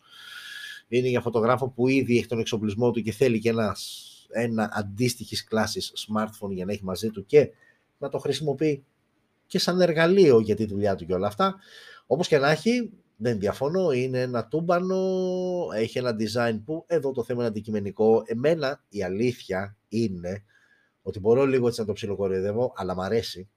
είναι 0.87 1.07
για 1.07 1.21
φωτογράφο 1.21 1.69
που 1.69 1.87
ήδη 1.87 2.17
έχει 2.17 2.27
τον 2.27 2.39
εξοπλισμό 2.39 2.91
του 2.91 3.01
και 3.01 3.11
θέλει 3.11 3.39
και 3.39 3.49
ένας, 3.49 4.07
ένα 4.33 4.69
αντίστοιχης 4.73 5.43
κλάσης 5.43 5.93
smartphone 6.07 6.49
για 6.49 6.65
να 6.65 6.71
έχει 6.71 6.83
μαζί 6.83 7.09
του 7.09 7.25
και 7.25 7.51
να 7.97 8.09
το 8.09 8.17
χρησιμοποιεί 8.17 8.85
και 9.47 9.59
σαν 9.59 9.81
εργαλείο 9.81 10.39
για 10.39 10.55
τη 10.55 10.65
δουλειά 10.65 10.95
του 10.95 11.05
και 11.05 11.13
όλα 11.13 11.27
αυτά. 11.27 11.55
Όπως 12.05 12.27
και 12.27 12.37
να 12.37 12.49
έχει, 12.49 12.91
δεν 13.17 13.39
διαφωνώ, 13.39 13.91
είναι 13.91 14.21
ένα 14.21 14.47
τούμπανο, 14.47 14.97
έχει 15.75 15.97
ένα 15.97 16.15
design 16.19 16.61
που 16.65 16.83
εδώ 16.87 17.11
το 17.11 17.23
θέμα 17.23 17.39
είναι 17.39 17.49
αντικειμενικό. 17.49 18.23
Εμένα 18.25 18.83
η 18.89 19.03
αλήθεια 19.03 19.77
είναι 19.87 20.43
ότι 21.01 21.19
μπορώ 21.19 21.45
λίγο 21.45 21.67
έτσι 21.67 21.79
να 21.79 21.85
το 21.85 21.93
ψιλοκορυδεύω, 21.93 22.73
αλλά 22.75 22.95
μ' 22.95 23.01
αρέσει. 23.01 23.49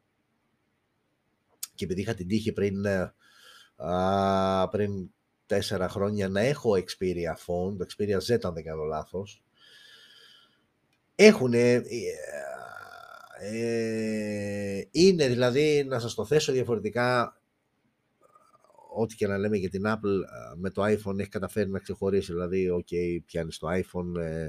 Και 1.75 1.85
επειδή 1.85 2.01
είχα 2.01 2.15
την 2.15 2.29
τύχη 2.29 2.53
πριν, 2.53 2.85
ε, 2.85 3.15
α, 3.77 4.69
πριν 4.69 5.11
τέσσερα 5.47 5.89
χρόνια 5.89 6.29
να 6.29 6.41
έχω 6.41 6.71
Xperia 6.71 7.35
Phone, 7.47 7.77
το 7.79 7.87
Xperia 7.97 8.19
Z 8.19 8.39
αν 8.43 8.55
δεν 8.55 8.65
κάνω 8.65 8.83
λάθος, 8.83 9.45
έχουν 11.17 11.53
ε, 11.55 11.83
ε, 13.41 14.83
είναι 14.91 15.29
δηλαδή 15.29 15.85
να 15.89 15.99
σας 15.99 16.15
το 16.15 16.25
θέσω 16.25 16.53
διαφορετικά 16.53 17.41
ό,τι 18.95 19.15
και 19.15 19.27
να 19.27 19.39
λέμε 19.39 19.57
για 19.57 19.71
την 19.71 19.83
Apple 19.87 20.21
με 20.57 20.71
το 20.71 20.83
iPhone 20.85 21.19
έχει 21.19 21.29
καταφέρει 21.29 21.71
να 21.71 21.79
ξεχωρίσει 21.79 22.33
δηλαδή 22.33 22.69
ok 22.73 23.21
πιάνεις 23.27 23.59
το 23.59 23.69
iPhone 23.71 24.21
ε, 24.21 24.49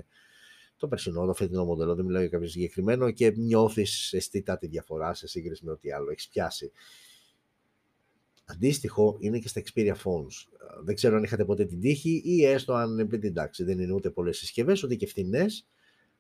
το 0.77 0.87
περσινό, 0.87 1.25
το 1.25 1.33
φετινό 1.33 1.65
μοντέλο, 1.65 1.95
δεν 1.95 2.05
μιλάω 2.05 2.21
για 2.21 2.29
κάποιο 2.29 2.47
συγκεκριμένο 2.47 3.11
και 3.11 3.31
νιώθεις 3.31 4.13
αισθητά 4.13 4.57
τη 4.57 4.67
διαφορά 4.67 5.13
σε 5.13 5.27
σύγκριση 5.27 5.65
με 5.65 5.71
ό,τι 5.71 5.91
άλλο 5.91 6.11
έχεις 6.11 6.27
πιάσει. 6.27 6.71
Αντίστοιχο 8.45 9.17
είναι 9.19 9.39
και 9.39 9.47
στα 9.47 9.61
Xperia 9.61 9.93
Phones. 9.93 10.47
Δεν 10.83 10.95
ξέρω 10.95 11.15
αν 11.15 11.23
είχατε 11.23 11.45
ποτέ 11.45 11.65
την 11.65 11.79
τύχη 11.79 12.21
ή 12.25 12.45
έστω 12.45 12.73
αν 12.73 12.99
επειδή 12.99 13.27
εντάξει 13.27 13.63
δεν 13.63 13.79
είναι 13.79 13.93
ούτε 13.93 14.09
πολλές 14.09 14.37
συσκευές 14.37 14.83
ούτε 14.83 14.95
και 14.95 15.07
φθηνέ, 15.07 15.45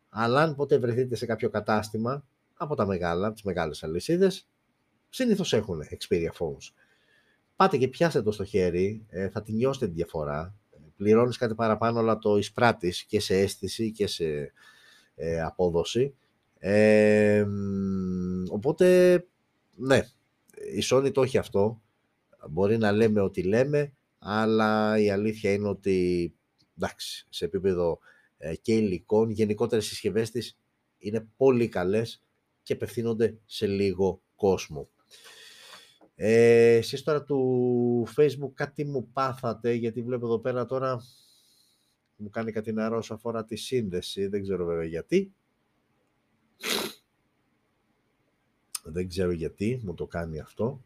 αλλά 0.09 0.41
αν 0.41 0.55
ποτέ 0.55 0.77
βρεθείτε 0.77 1.15
σε 1.15 1.25
κάποιο 1.25 1.49
κατάστημα 1.49 2.25
από 2.53 2.75
τα 2.75 2.85
μεγάλα, 2.85 3.33
τις 3.33 3.43
μεγάλες 3.43 3.83
αλυσίδες, 3.83 4.47
συνήθως 5.09 5.53
έχουν 5.53 5.81
Xperia 5.83 6.29
Phones. 6.39 6.73
Πάτε 7.55 7.77
και 7.77 7.87
πιάστε 7.87 8.21
το 8.21 8.31
στο 8.31 8.43
χέρι, 8.43 9.05
ε, 9.09 9.29
θα 9.29 9.41
την 9.41 9.55
νιώσετε 9.55 9.87
τη 9.87 9.93
διαφορά. 9.93 10.55
Πληρώνεις 10.97 11.37
κάτι 11.37 11.55
παραπάνω, 11.55 11.99
αλλά 11.99 12.17
το 12.17 12.37
εισπράττεις 12.37 13.03
και 13.03 13.19
σε 13.19 13.39
αίσθηση 13.39 13.91
και 13.91 14.07
σε 14.07 14.51
ε, 15.15 15.41
απόδοση. 15.41 16.15
Ε, 16.59 17.45
οπότε, 18.49 19.25
ναι, 19.75 19.97
η 20.75 20.83
Sony 20.83 21.13
το 21.13 21.21
έχει 21.21 21.37
αυτό. 21.37 21.81
Μπορεί 22.49 22.77
να 22.77 22.91
λέμε 22.91 23.21
ότι 23.21 23.43
λέμε, 23.43 23.93
αλλά 24.19 24.99
η 24.99 25.09
αλήθεια 25.09 25.51
είναι 25.51 25.67
ότι 25.67 26.33
εντάξει, 26.77 27.27
σε 27.29 27.45
επίπεδο 27.45 27.91
ε, 27.91 27.97
και 28.61 28.73
υλικών, 28.73 29.29
γενικότερα 29.29 29.81
οι 29.81 29.85
συσκευές 29.85 30.31
της 30.31 30.59
είναι 30.97 31.27
πολύ 31.37 31.67
καλές 31.67 32.23
και 32.63 32.73
απευθύνονται 32.73 33.37
σε 33.45 33.67
λίγο 33.67 34.21
κόσμο. 34.35 34.89
Ε, 36.15 36.75
εσείς 36.75 37.03
τώρα 37.03 37.23
του 37.23 38.07
Facebook 38.15 38.51
κάτι 38.53 38.85
μου 38.85 39.09
πάθατε, 39.13 39.73
γιατί 39.73 40.01
βλέπω 40.01 40.25
εδώ 40.25 40.39
πέρα 40.39 40.65
τώρα 40.65 41.01
μου 42.15 42.29
κάνει 42.29 42.51
κάτι 42.51 42.73
νερό 42.73 42.97
όσο 42.97 43.13
αφορά 43.13 43.45
τη 43.45 43.55
σύνδεση, 43.55 44.27
δεν 44.27 44.41
ξέρω 44.41 44.65
βέβαια 44.65 44.85
γιατί. 44.85 45.33
Δεν 48.83 49.07
ξέρω 49.07 49.31
γιατί 49.31 49.81
μου 49.83 49.93
το 49.93 50.05
κάνει 50.05 50.39
αυτό. 50.39 50.81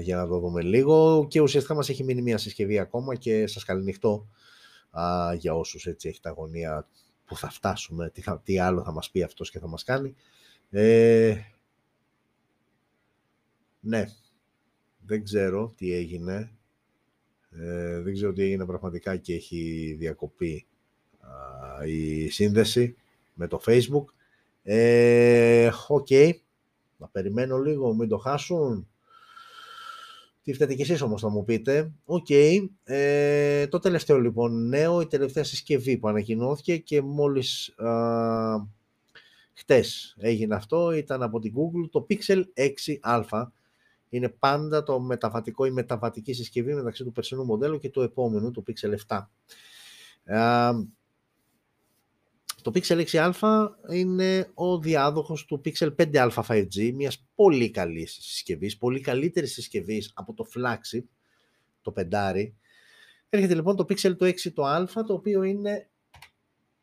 Για 0.00 0.16
να 0.16 0.26
το 0.26 0.38
δούμε 0.38 0.62
λίγο. 0.62 1.26
Και 1.30 1.40
ουσιαστικά 1.40 1.74
μας 1.74 1.88
έχει 1.88 2.04
μείνει 2.04 2.22
μια 2.22 2.38
συσκευή 2.38 2.78
ακόμα 2.78 3.14
και 3.14 3.46
σας 3.46 3.64
καληνυχτώ 3.64 4.28
α, 5.00 5.34
για 5.34 5.54
όσους 5.54 5.86
έτσι 5.86 6.08
έχετε 6.08 6.30
αγωνία 6.30 6.88
που 7.24 7.36
θα 7.36 7.50
φτάσουμε, 7.50 8.10
τι, 8.10 8.20
θα, 8.20 8.40
τι 8.44 8.58
άλλο 8.58 8.82
θα 8.82 8.92
μας 8.92 9.10
πει 9.10 9.22
αυτός 9.22 9.50
και 9.50 9.58
θα 9.58 9.68
μας 9.68 9.84
κάνει. 9.84 10.14
Ε, 10.70 11.36
ναι, 13.80 14.04
δεν 15.06 15.24
ξέρω 15.24 15.72
τι 15.76 15.92
έγινε. 15.92 16.50
Ε, 17.50 18.00
δεν 18.00 18.12
ξέρω 18.12 18.32
τι 18.32 18.42
έγινε 18.42 18.66
πραγματικά 18.66 19.16
και 19.16 19.34
έχει 19.34 19.94
διακοπεί 19.98 20.66
η 21.86 22.28
σύνδεση 22.28 22.96
με 23.34 23.46
το 23.46 23.60
Facebook. 23.66 24.04
Ε, 24.62 25.70
ok, 25.88 26.06
okay. 26.10 26.32
να 26.96 27.08
περιμένω 27.08 27.58
λίγο, 27.58 27.94
μην 27.94 28.08
το 28.08 28.18
χάσουν. 28.18 28.88
Τι 30.46 30.52
φταίτε 30.52 30.74
κι 30.74 30.82
εσείς 30.82 31.00
όμως 31.00 31.20
θα 31.20 31.28
μου 31.28 31.44
πείτε. 31.44 31.92
Οκ. 32.04 32.26
Ε, 32.84 33.66
το 33.66 33.78
τελευταίο 33.78 34.20
λοιπόν 34.20 34.68
νέο, 34.68 35.00
η 35.00 35.06
τελευταία 35.06 35.44
συσκευή 35.44 35.98
που 35.98 36.08
ανακοινώθηκε 36.08 36.76
και 36.76 37.02
μόλις 37.02 37.68
α, 37.78 38.66
χτες 39.52 40.16
έγινε 40.18 40.54
αυτό, 40.54 40.92
ήταν 40.92 41.22
από 41.22 41.38
την 41.38 41.52
Google 41.56 41.88
το 41.90 42.06
Pixel 42.10 42.42
6a. 43.04 43.44
Είναι 44.08 44.28
πάντα 44.28 44.82
το 44.82 45.00
μεταβατικό 45.00 45.64
ή 45.64 45.70
μεταβατική 45.70 46.32
συσκευή 46.32 46.74
μεταξύ 46.74 47.04
του 47.04 47.12
περσινού 47.12 47.44
μοντέλου 47.44 47.78
και 47.78 47.90
του 47.90 48.00
επόμενου, 48.00 48.50
του 48.50 48.64
Pixel 48.66 48.94
7. 49.06 49.20
Το 52.66 52.72
Pixel 52.74 53.06
6a 53.06 53.68
είναι 53.90 54.50
ο 54.54 54.80
διάδοχος 54.80 55.44
του 55.44 55.60
Pixel 55.64 55.94
5a 55.96 56.30
5G, 56.30 56.92
μιας 56.94 57.26
πολύ 57.34 57.70
καλής 57.70 58.12
συσκευής, 58.12 58.78
πολύ 58.78 59.00
καλύτερης 59.00 59.52
συσκευής 59.52 60.12
από 60.14 60.34
το 60.34 60.46
flagship, 60.54 61.04
το 61.82 61.92
5. 61.96 62.52
Έρχεται 63.28 63.54
λοιπόν 63.54 63.76
το 63.76 63.84
Pixel 63.88 64.16
το 64.16 64.26
6 64.26 64.52
το 64.52 64.64
α, 64.64 64.84
το 64.84 65.14
οποίο 65.14 65.42
είναι 65.42 65.90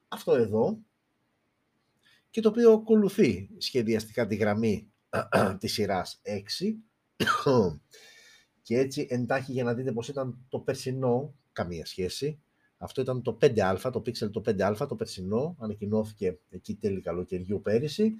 αυτό 0.07 0.33
εδώ 0.33 0.79
και 2.29 2.41
το 2.41 2.49
οποίο 2.49 2.71
ακολουθεί 2.71 3.49
σχεδιαστικά 3.57 4.27
τη 4.27 4.35
γραμμή 4.35 4.91
της 5.59 5.73
σειράς 5.73 6.21
6 6.25 6.75
και 8.61 8.77
έτσι 8.77 9.07
εντάχει 9.09 9.51
για 9.51 9.63
να 9.63 9.73
δείτε 9.73 9.91
πως 9.91 10.07
ήταν 10.07 10.45
το 10.49 10.59
περσινό, 10.59 11.35
καμία 11.51 11.85
σχέση, 11.85 12.41
Αυτό 12.83 13.01
ήταν 13.01 13.21
το 13.21 13.37
5α, 13.41 13.89
το 13.91 14.01
Pixel 14.05 14.31
το 14.31 14.41
5α, 14.45 14.87
το 14.87 14.95
περσινό, 14.95 15.55
ανακοινώθηκε 15.59 16.37
εκεί 16.49 16.75
τέλη 16.75 17.01
καλοκαιριού 17.01 17.61
πέρυσι. 17.61 18.13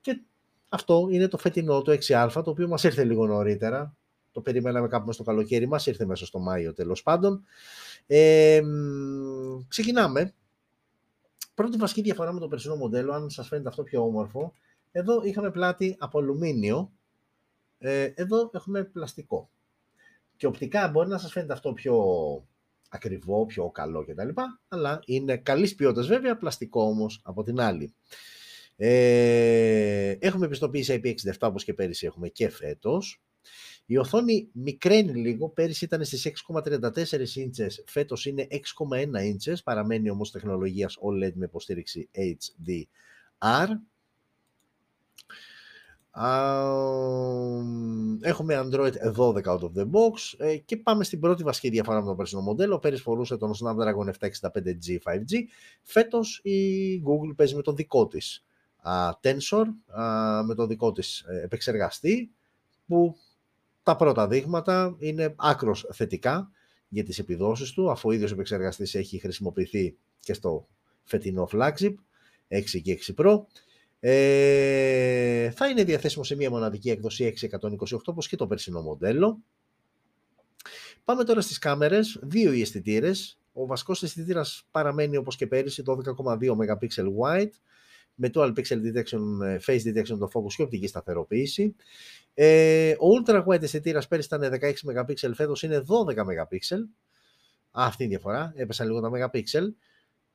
Και 0.00 0.20
αυτό 0.68 1.08
είναι 1.10 1.28
το 1.28 1.38
φετινό, 1.38 1.82
το 1.82 1.96
6α, 2.00 2.30
το 2.32 2.50
οποίο 2.50 2.68
μας 2.68 2.84
ήρθε 2.84 3.04
λίγο 3.04 3.26
νωρίτερα. 3.26 3.96
Το 4.32 4.40
περιμέναμε 4.40 4.88
κάπου 4.88 5.12
στο 5.12 5.22
καλοκαίρι 5.22 5.66
μας, 5.66 5.86
ήρθε 5.86 6.04
μέσα 6.04 6.26
στο 6.26 6.38
Μάιο 6.38 6.72
τέλος 6.72 7.02
πάντων. 7.02 7.44
Ε, 8.06 8.62
ξεκινάμε. 9.68 10.34
Πρώτη 11.54 11.76
βασική 11.76 12.02
διαφορά 12.02 12.32
με 12.32 12.40
το 12.40 12.48
περσινό 12.48 12.76
μοντέλο, 12.76 13.12
αν 13.12 13.30
σας 13.30 13.48
φαίνεται 13.48 13.68
αυτό 13.68 13.82
πιο 13.82 14.02
όμορφο, 14.02 14.52
εδώ 14.92 15.22
είχαμε 15.22 15.50
πλάτη 15.50 15.96
από 15.98 16.18
αλουμίνιο, 16.18 16.92
ε, 17.78 18.04
εδώ 18.04 18.50
έχουμε 18.52 18.84
πλαστικό. 18.84 19.50
Και 20.36 20.46
οπτικά 20.46 20.88
μπορεί 20.88 21.08
να 21.08 21.18
σας 21.18 21.32
φαίνεται 21.32 21.52
αυτό 21.52 21.72
πιο 21.72 21.94
ακριβό, 22.88 23.46
πιο 23.46 23.70
καλό 23.70 24.04
κτλ. 24.04 24.28
Αλλά 24.68 25.00
είναι 25.06 25.36
καλής 25.36 25.74
ποιότητας 25.74 26.06
βέβαια, 26.06 26.36
πλαστικό 26.36 26.82
όμως 26.82 27.20
από 27.24 27.42
την 27.42 27.60
άλλη. 27.60 27.94
Ε, 28.76 30.10
έχουμε 30.18 30.46
επιστοποίηση 30.46 31.00
IP67 31.04 31.36
όπως 31.40 31.64
και 31.64 31.74
πέρυσι 31.74 32.06
έχουμε 32.06 32.28
και 32.28 32.48
φέτος. 32.48 33.22
Η 33.86 33.96
οθόνη 33.96 34.48
μικραίνει 34.52 35.12
λίγο, 35.12 35.48
πέρυσι 35.48 35.84
ήταν 35.84 36.04
στις 36.04 36.26
6,34 36.26 37.36
ίντσες, 37.36 37.84
φέτος 37.86 38.26
είναι 38.26 38.46
6,1 38.50 39.24
ίντσες, 39.24 39.62
παραμένει 39.62 40.10
όμως 40.10 40.30
τεχνολογίας 40.30 40.96
OLED 41.00 41.32
με 41.34 41.44
υποστήριξη 41.44 42.08
HDR. 42.12 43.68
Έχουμε 48.20 48.60
Android 48.64 48.92
12 49.16 49.34
out 49.44 49.60
of 49.60 49.72
the 49.76 49.90
box 49.90 50.34
ε, 50.36 50.56
και 50.56 50.76
πάμε 50.76 51.04
στην 51.04 51.20
πρώτη 51.20 51.42
βασική 51.42 51.68
διαφορά 51.68 52.00
με 52.00 52.06
το 52.06 52.14
περσινό 52.14 52.40
μοντέλο. 52.40 52.78
Πέρυσι 52.78 53.02
φορούσε 53.02 53.36
τον 53.36 53.52
Snapdragon 53.54 54.10
765G 54.20 54.98
5G. 55.04 55.42
Φέτος 55.82 56.40
η 56.42 56.96
Google 57.06 57.36
παίζει 57.36 57.54
με 57.54 57.62
το 57.62 57.72
δικό 57.72 58.06
της 58.06 58.44
Tensor, 59.20 59.64
με 60.44 60.54
το 60.54 60.66
δικό 60.66 60.92
της 60.92 61.20
ε, 61.20 61.42
επεξεργαστή 61.42 62.30
που 62.86 63.16
τα 63.82 63.96
πρώτα 63.96 64.28
δείγματα 64.28 64.96
είναι 64.98 65.34
άκρος 65.36 65.86
θετικά 65.92 66.50
για 66.88 67.04
τις 67.04 67.18
επιδόσεις 67.18 67.72
του, 67.72 67.90
αφού 67.90 68.08
ο 68.08 68.12
ίδιος 68.12 68.32
επεξεργαστής 68.32 68.94
έχει 68.94 69.18
χρησιμοποιηθεί 69.18 69.96
και 70.20 70.34
στο 70.34 70.66
φετινό 71.04 71.48
flagship 71.52 71.94
6 72.48 72.80
και 72.82 72.98
6 73.06 73.14
Pro. 73.16 73.42
Ε, 74.06 75.50
θα 75.50 75.68
είναι 75.68 75.84
διαθέσιμο 75.84 76.24
σε 76.24 76.36
μία 76.36 76.50
μοναδική 76.50 76.90
έκδοση 76.90 77.34
628 77.40 77.98
όπως 78.04 78.28
και 78.28 78.36
το 78.36 78.46
περσινό 78.46 78.82
μοντέλο. 78.82 79.42
Πάμε 81.04 81.24
τώρα 81.24 81.40
στις 81.40 81.58
κάμερες, 81.58 82.18
δύο 82.22 82.52
οι 82.52 82.60
αισθητήρες. 82.60 83.38
Ο 83.52 83.66
βασικός 83.66 84.02
αισθητήρας 84.02 84.66
παραμένει 84.70 85.16
όπως 85.16 85.36
και 85.36 85.46
πέρυσι 85.46 85.82
12,2 85.86 86.56
MP 86.56 86.88
wide 87.20 87.50
με 88.14 88.28
το 88.30 88.52
pixel 88.56 88.76
detection, 88.76 89.44
ε, 89.44 89.58
face 89.66 89.82
detection 89.82 90.18
το 90.18 90.30
focus 90.34 90.52
και 90.56 90.62
οπτική 90.62 90.86
σταθεροποίηση. 90.86 91.74
Ε, 92.34 92.90
ο 92.92 93.06
ultra 93.24 93.44
wide 93.44 93.62
αισθητήρας 93.62 94.08
πέρυσι 94.08 94.28
ήταν 94.32 94.52
16 94.60 94.72
MP, 94.84 95.34
φέτος 95.34 95.62
είναι 95.62 95.84
12 95.86 96.16
MP. 96.16 96.58
Αυτή 97.70 98.04
είναι 98.04 98.12
η 98.12 98.16
διαφορά, 98.16 98.52
έπεσαν 98.56 98.86
λίγο 98.86 99.00
τα 99.00 99.30
MP. 99.32 99.42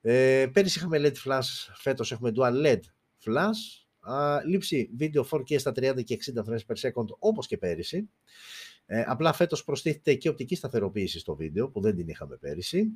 Ε, 0.02 0.48
πέρυσι 0.54 0.78
είχαμε 0.78 1.02
LED 1.02 1.28
flash, 1.28 1.74
φέτος 1.76 2.12
έχουμε 2.12 2.32
dual 2.36 2.66
LED 2.66 2.80
flash. 3.26 3.86
Α, 4.00 4.44
λήψη 4.46 4.90
βίντεο 4.96 5.28
4K 5.32 5.60
στα 5.60 5.72
30 5.72 6.04
και 6.04 6.18
60 6.36 6.50
frames 6.50 6.66
per 6.68 6.90
second 6.90 7.06
όπως 7.20 7.48
και 7.48 7.58
πέρυσι. 7.58 8.10
Ε, 8.86 9.04
απλά 9.08 9.34
φέτος 9.34 9.64
προστίθεται 9.64 10.14
και 10.14 10.30
οπτική 10.30 10.56
σταθεροποίηση 10.56 11.20
στο 11.20 11.36
βίντεο 11.36 11.70
που 11.70 11.82
δεν 11.82 11.96
την 11.96 12.08
είχαμε 12.08 12.38
πέρυσι. 12.38 12.88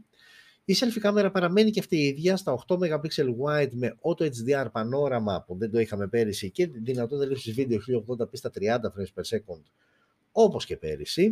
Η 0.65 0.75
selfie 0.79 0.99
κάμερα 0.99 1.31
παραμένει 1.31 1.71
και 1.71 1.79
αυτή 1.79 1.97
η 1.97 2.05
ίδια 2.05 2.37
στα 2.37 2.63
8 2.67 2.75
MP 2.75 3.07
wide 3.45 3.71
με 3.71 3.97
auto 4.01 4.23
HDR 4.23 4.67
πανόραμα 4.71 5.43
που 5.47 5.57
δεν 5.57 5.71
το 5.71 5.79
είχαμε 5.79 6.07
πέρυσι 6.07 6.51
και 6.51 6.67
δυνατότητα 6.67 7.29
λήψης 7.29 7.53
βίντεο 7.53 7.79
1080p 8.07 8.29
στα 8.31 8.51
30 8.59 8.75
frames 8.75 9.21
per 9.21 9.37
second 9.37 9.61
όπως 10.31 10.65
και 10.65 10.77
πέρυσι. 10.77 11.31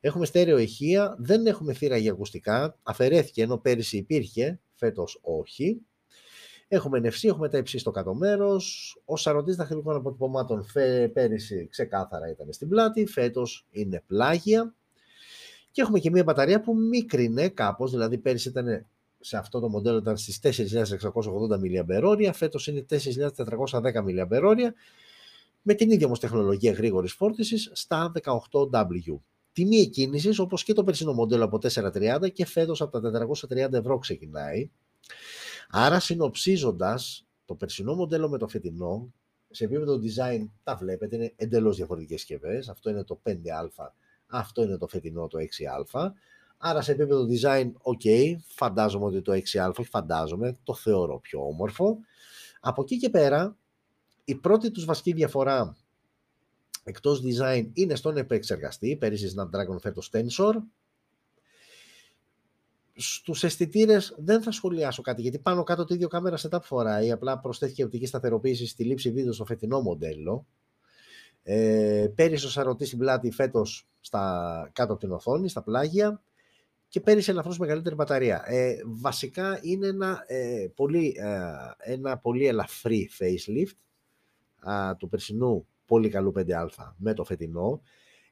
Έχουμε 0.00 0.26
στέρεο 0.26 0.58
ηχεία, 0.58 1.16
δεν 1.18 1.46
έχουμε 1.46 1.72
θύρα 1.72 1.96
για 1.96 2.12
ακουστικά, 2.12 2.78
αφαιρέθηκε 2.82 3.42
ενώ 3.42 3.58
πέρυσι 3.58 3.96
υπήρχε, 3.96 4.60
φέτος 4.74 5.18
όχι. 5.22 5.80
Έχουμε 6.74 6.98
νευσί, 6.98 7.28
έχουμε 7.28 7.48
τα 7.48 7.58
υψί 7.58 7.78
στο 7.78 7.90
κάτω 7.90 8.14
μέρος. 8.14 8.96
Ο 9.04 9.16
σαρωτής 9.16 9.56
δαχτυλικών 9.56 9.96
αποτυπωμάτων 9.96 10.64
πέρυσι 11.12 11.68
ξεκάθαρα 11.70 12.30
ήταν 12.30 12.52
στην 12.52 12.68
πλάτη, 12.68 13.06
φέτος 13.06 13.66
είναι 13.70 14.02
πλάγια. 14.06 14.74
Και 15.70 15.80
έχουμε 15.80 15.98
και 15.98 16.10
μια 16.10 16.22
μπαταρία 16.22 16.60
που 16.60 16.74
μίκρινε 16.74 17.48
κάπως, 17.48 17.90
δηλαδή 17.90 18.18
πέρυσι 18.18 18.48
ήταν 18.48 18.86
σε 19.20 19.36
αυτό 19.36 19.60
το 19.60 19.68
μοντέλο 19.68 19.96
ήταν 19.96 20.16
στις 20.16 20.40
4.680 20.42 21.60
mAh, 21.60 22.30
φέτος 22.32 22.66
είναι 22.66 22.86
4.410 22.90 22.96
mAh, 24.04 24.70
με 25.62 25.74
την 25.74 25.90
ίδια 25.90 26.06
όμως 26.06 26.20
τεχνολογία 26.20 26.72
γρήγορης 26.72 27.12
φόρτισης 27.12 27.70
στα 27.72 28.12
18W. 28.22 29.18
Τιμή 29.52 29.76
εκκίνησης 29.76 30.38
όπως 30.38 30.64
και 30.64 30.72
το 30.72 30.84
περσινό 30.84 31.12
μοντέλο 31.12 31.44
από 31.44 31.58
430 31.58 32.32
και 32.32 32.46
φέτος 32.46 32.80
από 32.80 33.00
τα 33.00 33.26
430 33.28 33.72
ευρώ 33.72 33.98
ξεκινάει. 33.98 34.70
Άρα 35.74 36.00
συνοψίζοντας 36.00 37.26
το 37.44 37.54
περσινό 37.54 37.94
μοντέλο 37.94 38.28
με 38.28 38.38
το 38.38 38.48
φετινό, 38.48 39.12
σε 39.50 39.64
επίπεδο 39.64 40.00
design 40.02 40.44
τα 40.62 40.76
βλέπετε, 40.76 41.16
είναι 41.16 41.32
εντελώς 41.36 41.76
διαφορετικές 41.76 42.20
συσκευές. 42.20 42.68
Αυτό 42.68 42.90
είναι 42.90 43.04
το 43.04 43.20
5α 43.24 43.92
αυτό 44.32 44.62
είναι 44.62 44.76
το 44.76 44.86
φετινό 44.86 45.26
το 45.26 45.38
6α. 45.38 46.10
Άρα 46.56 46.82
σε 46.82 46.92
επίπεδο 46.92 47.26
design, 47.30 47.72
ok, 47.82 48.34
φαντάζομαι 48.46 49.04
ότι 49.04 49.22
το 49.22 49.32
6α, 49.32 49.72
όχι 49.78 49.88
φαντάζομαι, 49.88 50.58
το 50.62 50.74
θεωρώ 50.74 51.18
πιο 51.18 51.46
όμορφο. 51.46 51.98
Από 52.60 52.82
εκεί 52.82 52.98
και 52.98 53.10
πέρα, 53.10 53.56
η 54.24 54.34
πρώτη 54.34 54.70
τους 54.70 54.84
βασική 54.84 55.12
διαφορά 55.12 55.76
εκτός 56.84 57.22
design 57.24 57.70
είναι 57.72 57.94
στον 57.94 58.16
επεξεργαστή, 58.16 58.96
πέρυσι 58.96 59.34
Snapdragon 59.36 59.80
φέτος 59.80 60.10
Tensor. 60.12 60.52
Στους 62.94 63.44
αισθητήρες 63.44 64.14
δεν 64.18 64.42
θα 64.42 64.50
σχολιάσω 64.50 65.02
κάτι, 65.02 65.22
γιατί 65.22 65.38
πάνω 65.38 65.62
κάτω 65.62 65.84
το 65.84 65.94
ίδιο 65.94 66.08
κάμερα 66.08 66.36
setup 66.38 66.58
φοράει, 66.62 67.10
απλά 67.10 67.38
προσθέθηκε 67.38 67.84
οπτική 67.84 68.06
σταθεροποίηση 68.06 68.66
στη 68.66 68.84
λήψη 68.84 69.10
βίντεο 69.10 69.32
στο 69.32 69.44
φετινό 69.44 69.80
μοντέλο. 69.80 70.46
Ε, 71.42 72.06
πέρυσι 72.14 72.46
ο 72.46 72.48
σαρωτής 72.48 72.86
στην 72.86 72.98
πλάτη, 72.98 73.30
φέτος 73.30 73.88
στα, 74.00 74.70
κάτω 74.72 74.92
από 74.92 75.00
την 75.00 75.12
οθόνη, 75.12 75.48
στα 75.48 75.62
πλάγια 75.62 76.22
και 76.88 77.00
πέρυσι 77.00 77.30
ελαφρώς 77.30 77.58
μεγαλύτερη 77.58 77.94
μπαταρία. 77.94 78.42
Ε, 78.46 78.76
βασικά 78.86 79.58
είναι 79.62 79.86
ένα, 79.86 80.24
ε, 80.26 80.66
πολύ, 80.74 81.16
ε, 81.18 81.92
ένα 81.92 82.18
πολύ 82.18 82.46
ελαφρύ 82.46 83.10
facelift 83.18 83.76
α, 84.70 84.96
του 84.96 85.08
περσινού 85.08 85.66
πολύ 85.86 86.08
καλού 86.08 86.32
5α 86.36 86.92
με 86.96 87.14
το 87.14 87.24
φετινό. 87.24 87.82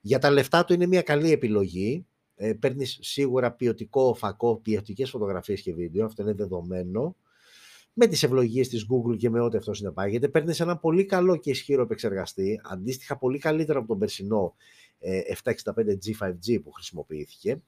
Για 0.00 0.18
τα 0.18 0.30
λεφτά 0.30 0.64
του 0.64 0.72
είναι 0.72 0.86
μια 0.86 1.02
καλή 1.02 1.32
επιλογή. 1.32 2.06
Ε, 2.42 2.52
Παίρνεις 2.52 2.98
σίγουρα 3.00 3.52
ποιοτικό 3.52 4.14
φακό, 4.14 4.56
ποιοτικές 4.56 5.10
φωτογραφίες 5.10 5.60
και 5.60 5.74
βίντεο, 5.74 6.04
αυτό 6.04 6.22
είναι 6.22 6.32
δεδομένο 6.32 7.16
με 7.92 8.06
τις 8.06 8.22
ευλογίες 8.22 8.68
της 8.68 8.86
Google 8.90 9.16
και 9.16 9.30
με 9.30 9.40
ό,τι 9.40 9.56
αυτό 9.56 9.74
συνεπάγεται, 9.74 10.28
παίρνεις 10.28 10.60
ένα 10.60 10.76
πολύ 10.76 11.04
καλό 11.04 11.36
και 11.36 11.50
ισχυρό 11.50 11.82
επεξεργαστή, 11.82 12.60
αντίστοιχα 12.64 13.16
πολύ 13.16 13.38
καλύτερο 13.38 13.78
από 13.78 13.88
τον 13.88 13.98
περσινό 13.98 14.54
765G5G 15.44 16.54
ε, 16.54 16.58
που 16.58 16.72
χρησιμοποιήθηκε. 16.72 17.62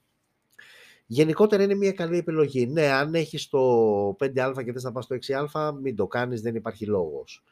Γενικότερα 1.07 1.63
είναι 1.63 1.75
μια 1.75 1.93
καλή 1.93 2.17
επιλογή. 2.19 2.67
Ναι, 2.67 2.87
αν 2.87 3.15
έχεις 3.15 3.49
το 3.49 3.61
5α 4.09 4.65
και 4.65 4.73
θες 4.73 4.83
να 4.83 4.93
πας 4.93 5.05
στο 5.05 5.17
6α, 5.21 5.73
μην 5.83 5.97
το 5.97 6.07
κάνεις, 6.07 6.41
δεν 6.41 6.55
υπάρχει 6.55 6.87
λόγος. 6.87 7.45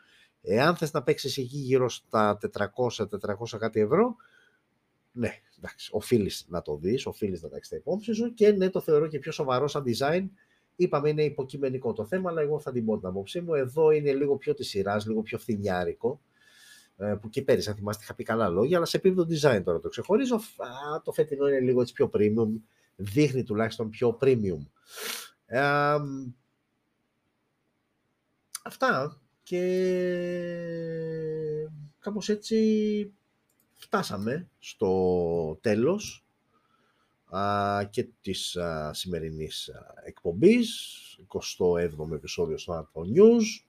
Εάν 0.42 0.76
θες 0.76 0.92
να 0.92 1.02
παίξεις 1.02 1.38
εκεί 1.38 1.56
γύρω 1.56 1.88
στα 1.88 2.38
400-400 2.38 3.58
κάτι 3.58 3.80
ευρώ, 3.80 4.16
ναι, 5.12 5.30
εντάξει, 5.58 5.90
οφείλεις 5.92 6.46
να 6.48 6.62
το 6.62 6.76
δεις, 6.76 7.06
οφείλεις 7.06 7.42
να 7.42 7.48
τα 7.48 7.56
έχεις 7.56 7.68
τα 7.68 7.76
υπόψη 7.76 8.12
σου 8.12 8.34
και 8.34 8.52
ναι, 8.52 8.70
το 8.70 8.80
θεωρώ 8.80 9.06
και 9.06 9.18
πιο 9.18 9.32
σοβαρό 9.32 9.68
σαν 9.68 9.84
design 9.86 10.28
Είπαμε 10.80 11.08
είναι 11.08 11.24
υποκειμενικό 11.24 11.92
το 11.92 12.04
θέμα, 12.04 12.30
αλλά 12.30 12.40
εγώ 12.40 12.61
θα 12.61 12.72
την 12.72 12.84
πω 12.84 12.98
την 12.98 13.08
απόψη 13.08 13.40
μου. 13.40 13.54
Εδώ 13.54 13.90
είναι 13.90 14.12
λίγο 14.12 14.36
πιο 14.36 14.54
της 14.54 14.68
σειράς, 14.68 15.06
λίγο 15.06 15.22
πιο 15.22 15.38
φθηνιάρικο. 15.38 16.20
Ε, 16.96 17.14
που 17.20 17.28
και 17.28 17.42
πέρυσι, 17.42 17.68
αν 17.68 17.76
θυμάστε, 17.76 18.02
είχα 18.02 18.14
πει 18.14 18.24
καλά 18.24 18.48
λόγια, 18.48 18.76
αλλά 18.76 18.86
σε 18.86 18.96
επίπεδο 18.96 19.22
design 19.22 19.62
τώρα 19.64 19.80
το 19.80 19.88
ξεχωρίζω. 19.88 20.34
Α, 20.34 21.02
το 21.04 21.12
φετινό 21.12 21.48
είναι 21.48 21.61
λίγο 21.61 21.80
έτσι 21.80 21.92
πιο 21.92 22.11
premium. 22.14 22.48
Δείχνει 22.96 23.42
τουλάχιστον 23.42 23.90
πιο 23.90 24.18
premium. 24.20 24.66
Ε, 25.46 25.96
αυτά 28.62 29.20
και 29.42 29.62
κάπως 31.98 32.28
έτσι 32.28 32.56
φτάσαμε 33.80 34.48
στο 34.58 35.58
τέλος 35.60 36.24
και 37.90 38.08
της 38.20 38.56
α, 38.56 38.92
σημερινής 38.94 39.70
εκπομπής, 40.04 40.96
27ο 41.28 42.12
επεισόδιο 42.12 42.58
στο 42.58 42.88
Apple 42.92 43.18
News. 43.18 43.64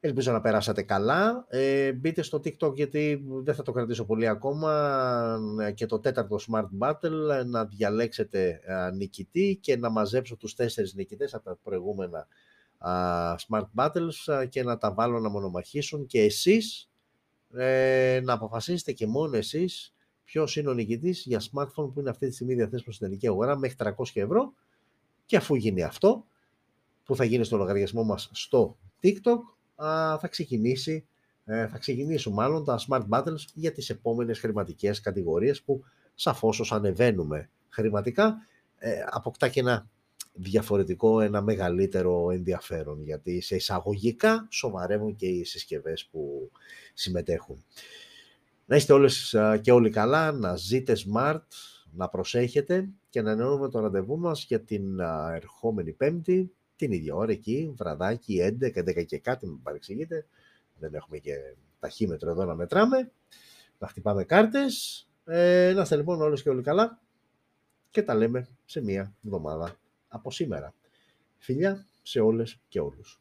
Ελπίζω 0.00 0.32
να 0.32 0.40
περάσατε 0.40 0.82
καλά. 0.82 1.46
Ε, 1.48 1.92
μπείτε 1.92 2.22
στο 2.22 2.38
TikTok 2.38 2.74
γιατί 2.74 3.24
δεν 3.42 3.54
θα 3.54 3.62
το 3.62 3.72
κρατήσω 3.72 4.04
πολύ 4.04 4.28
ακόμα 4.28 5.72
και 5.74 5.86
το 5.86 5.98
τέταρτο 5.98 6.38
Smart 6.48 6.68
Battle 6.78 7.44
να 7.46 7.64
διαλέξετε 7.64 8.60
νικητή 8.94 9.58
και 9.60 9.76
να 9.76 9.88
μαζέψω 9.90 10.36
τους 10.36 10.54
τέσσερις 10.54 10.94
νικητές 10.94 11.34
από 11.34 11.44
τα 11.44 11.58
προηγούμενα 11.62 12.26
Smart 13.48 13.66
Battles 13.74 14.46
και 14.48 14.62
να 14.62 14.78
τα 14.78 14.92
βάλω 14.92 15.20
να 15.20 15.28
μονομαχήσουν 15.28 16.06
και 16.06 16.20
εσείς 16.22 16.91
ε, 17.56 18.20
να 18.24 18.32
αποφασίσετε 18.32 18.92
και 18.92 19.06
μόνο 19.06 19.36
εσείς 19.36 19.94
ποιος 20.24 20.56
είναι 20.56 20.68
ο 20.68 20.74
νικητής 20.74 21.24
για 21.26 21.40
smartphone 21.40 21.92
που 21.92 21.94
είναι 21.96 22.10
αυτή 22.10 22.28
τη 22.28 22.34
στιγμή 22.34 22.54
διαθέσιμο 22.54 22.92
στην 22.92 23.06
ελληνική 23.06 23.26
αγορά 23.28 23.56
μέχρι 23.56 23.76
300 23.78 23.92
ευρώ. 24.14 24.52
Και 25.26 25.36
αφού 25.36 25.54
γίνει 25.54 25.82
αυτό 25.82 26.26
που 27.04 27.16
θα 27.16 27.24
γίνει 27.24 27.44
στο 27.44 27.56
λογαριασμό 27.56 28.04
μας 28.04 28.30
στο 28.32 28.78
TikTok 29.02 29.38
θα 30.20 30.28
ξεκινήσει 30.30 31.06
ε, 31.44 31.66
θα 31.66 31.78
ξεκινήσουν 31.78 32.32
μάλλον 32.32 32.64
τα 32.64 32.78
Smart 32.88 33.08
Battles 33.08 33.44
για 33.54 33.72
τις 33.72 33.90
επόμενες 33.90 34.38
χρηματικές 34.38 35.00
κατηγορίες 35.00 35.62
που 35.62 35.84
σαφώς 36.14 36.60
όσο 36.60 36.74
ανεβαίνουμε 36.74 37.50
χρηματικά 37.68 38.46
ε, 38.78 39.04
αποκτά 39.10 39.48
και 39.48 39.60
ένα 39.60 39.90
διαφορετικό, 40.32 41.20
ένα 41.20 41.40
μεγαλύτερο 41.40 42.30
ενδιαφέρον 42.30 43.02
γιατί 43.02 43.40
σε 43.40 43.56
εισαγωγικά 43.56 44.46
σοβαρεύουν 44.50 45.16
και 45.16 45.26
οι 45.26 45.44
συσκευές 45.44 46.06
που 46.06 46.50
συμμετέχουν. 46.94 47.64
Να 48.66 48.76
είστε 48.76 48.92
όλες 48.92 49.36
και 49.60 49.72
όλοι 49.72 49.90
καλά, 49.90 50.32
να 50.32 50.56
ζείτε 50.56 50.96
smart, 50.96 51.42
να 51.92 52.08
προσέχετε 52.08 52.88
και 53.08 53.22
να 53.22 53.30
εννοούμε 53.30 53.68
το 53.68 53.80
ραντεβού 53.80 54.18
μας 54.18 54.44
για 54.44 54.60
την 54.60 55.00
ερχόμενη 55.32 55.92
πέμπτη, 55.92 56.52
την 56.76 56.92
ίδια 56.92 57.14
ώρα 57.14 57.32
εκεί, 57.32 57.72
βραδάκι, 57.76 58.56
11, 58.60 58.72
11 58.74 59.04
και 59.04 59.18
κάτι, 59.18 59.46
μην 59.46 59.62
παρεξηγείτε. 59.62 60.26
Δεν 60.78 60.94
έχουμε 60.94 61.18
και 61.18 61.34
ταχύμετρο 61.80 62.30
εδώ 62.30 62.44
να 62.44 62.54
μετράμε. 62.54 63.10
Να 63.78 63.88
χτυπάμε 63.88 64.24
κάρτες. 64.24 65.06
Ε, 65.24 65.72
να 65.74 65.82
είστε 65.82 65.96
λοιπόν 65.96 66.20
όλες 66.20 66.42
και 66.42 66.48
όλοι 66.48 66.62
καλά 66.62 67.00
και 67.90 68.02
τα 68.02 68.14
λέμε 68.14 68.48
σε 68.64 68.82
μία 68.82 69.14
εβδομάδα 69.24 69.76
από 70.12 70.30
σήμερα. 70.30 70.74
Φιλιά 71.38 71.86
σε 72.02 72.20
όλες 72.20 72.58
και 72.68 72.80
όλους. 72.80 73.20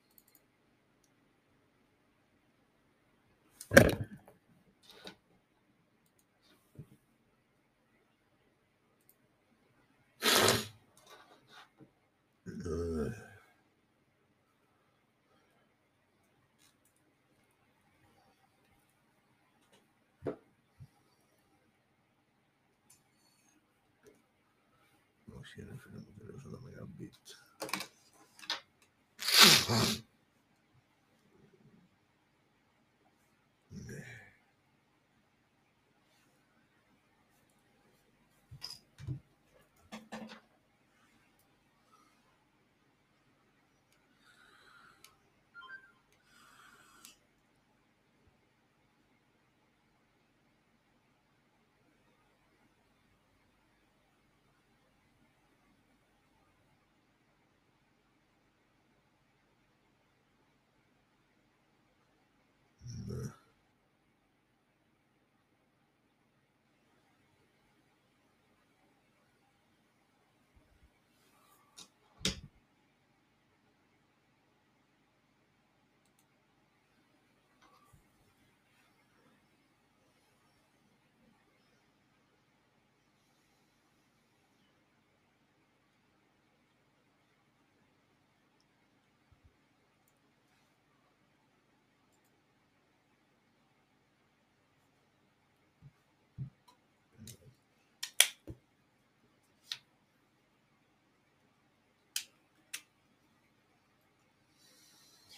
Huh? 29.71 29.85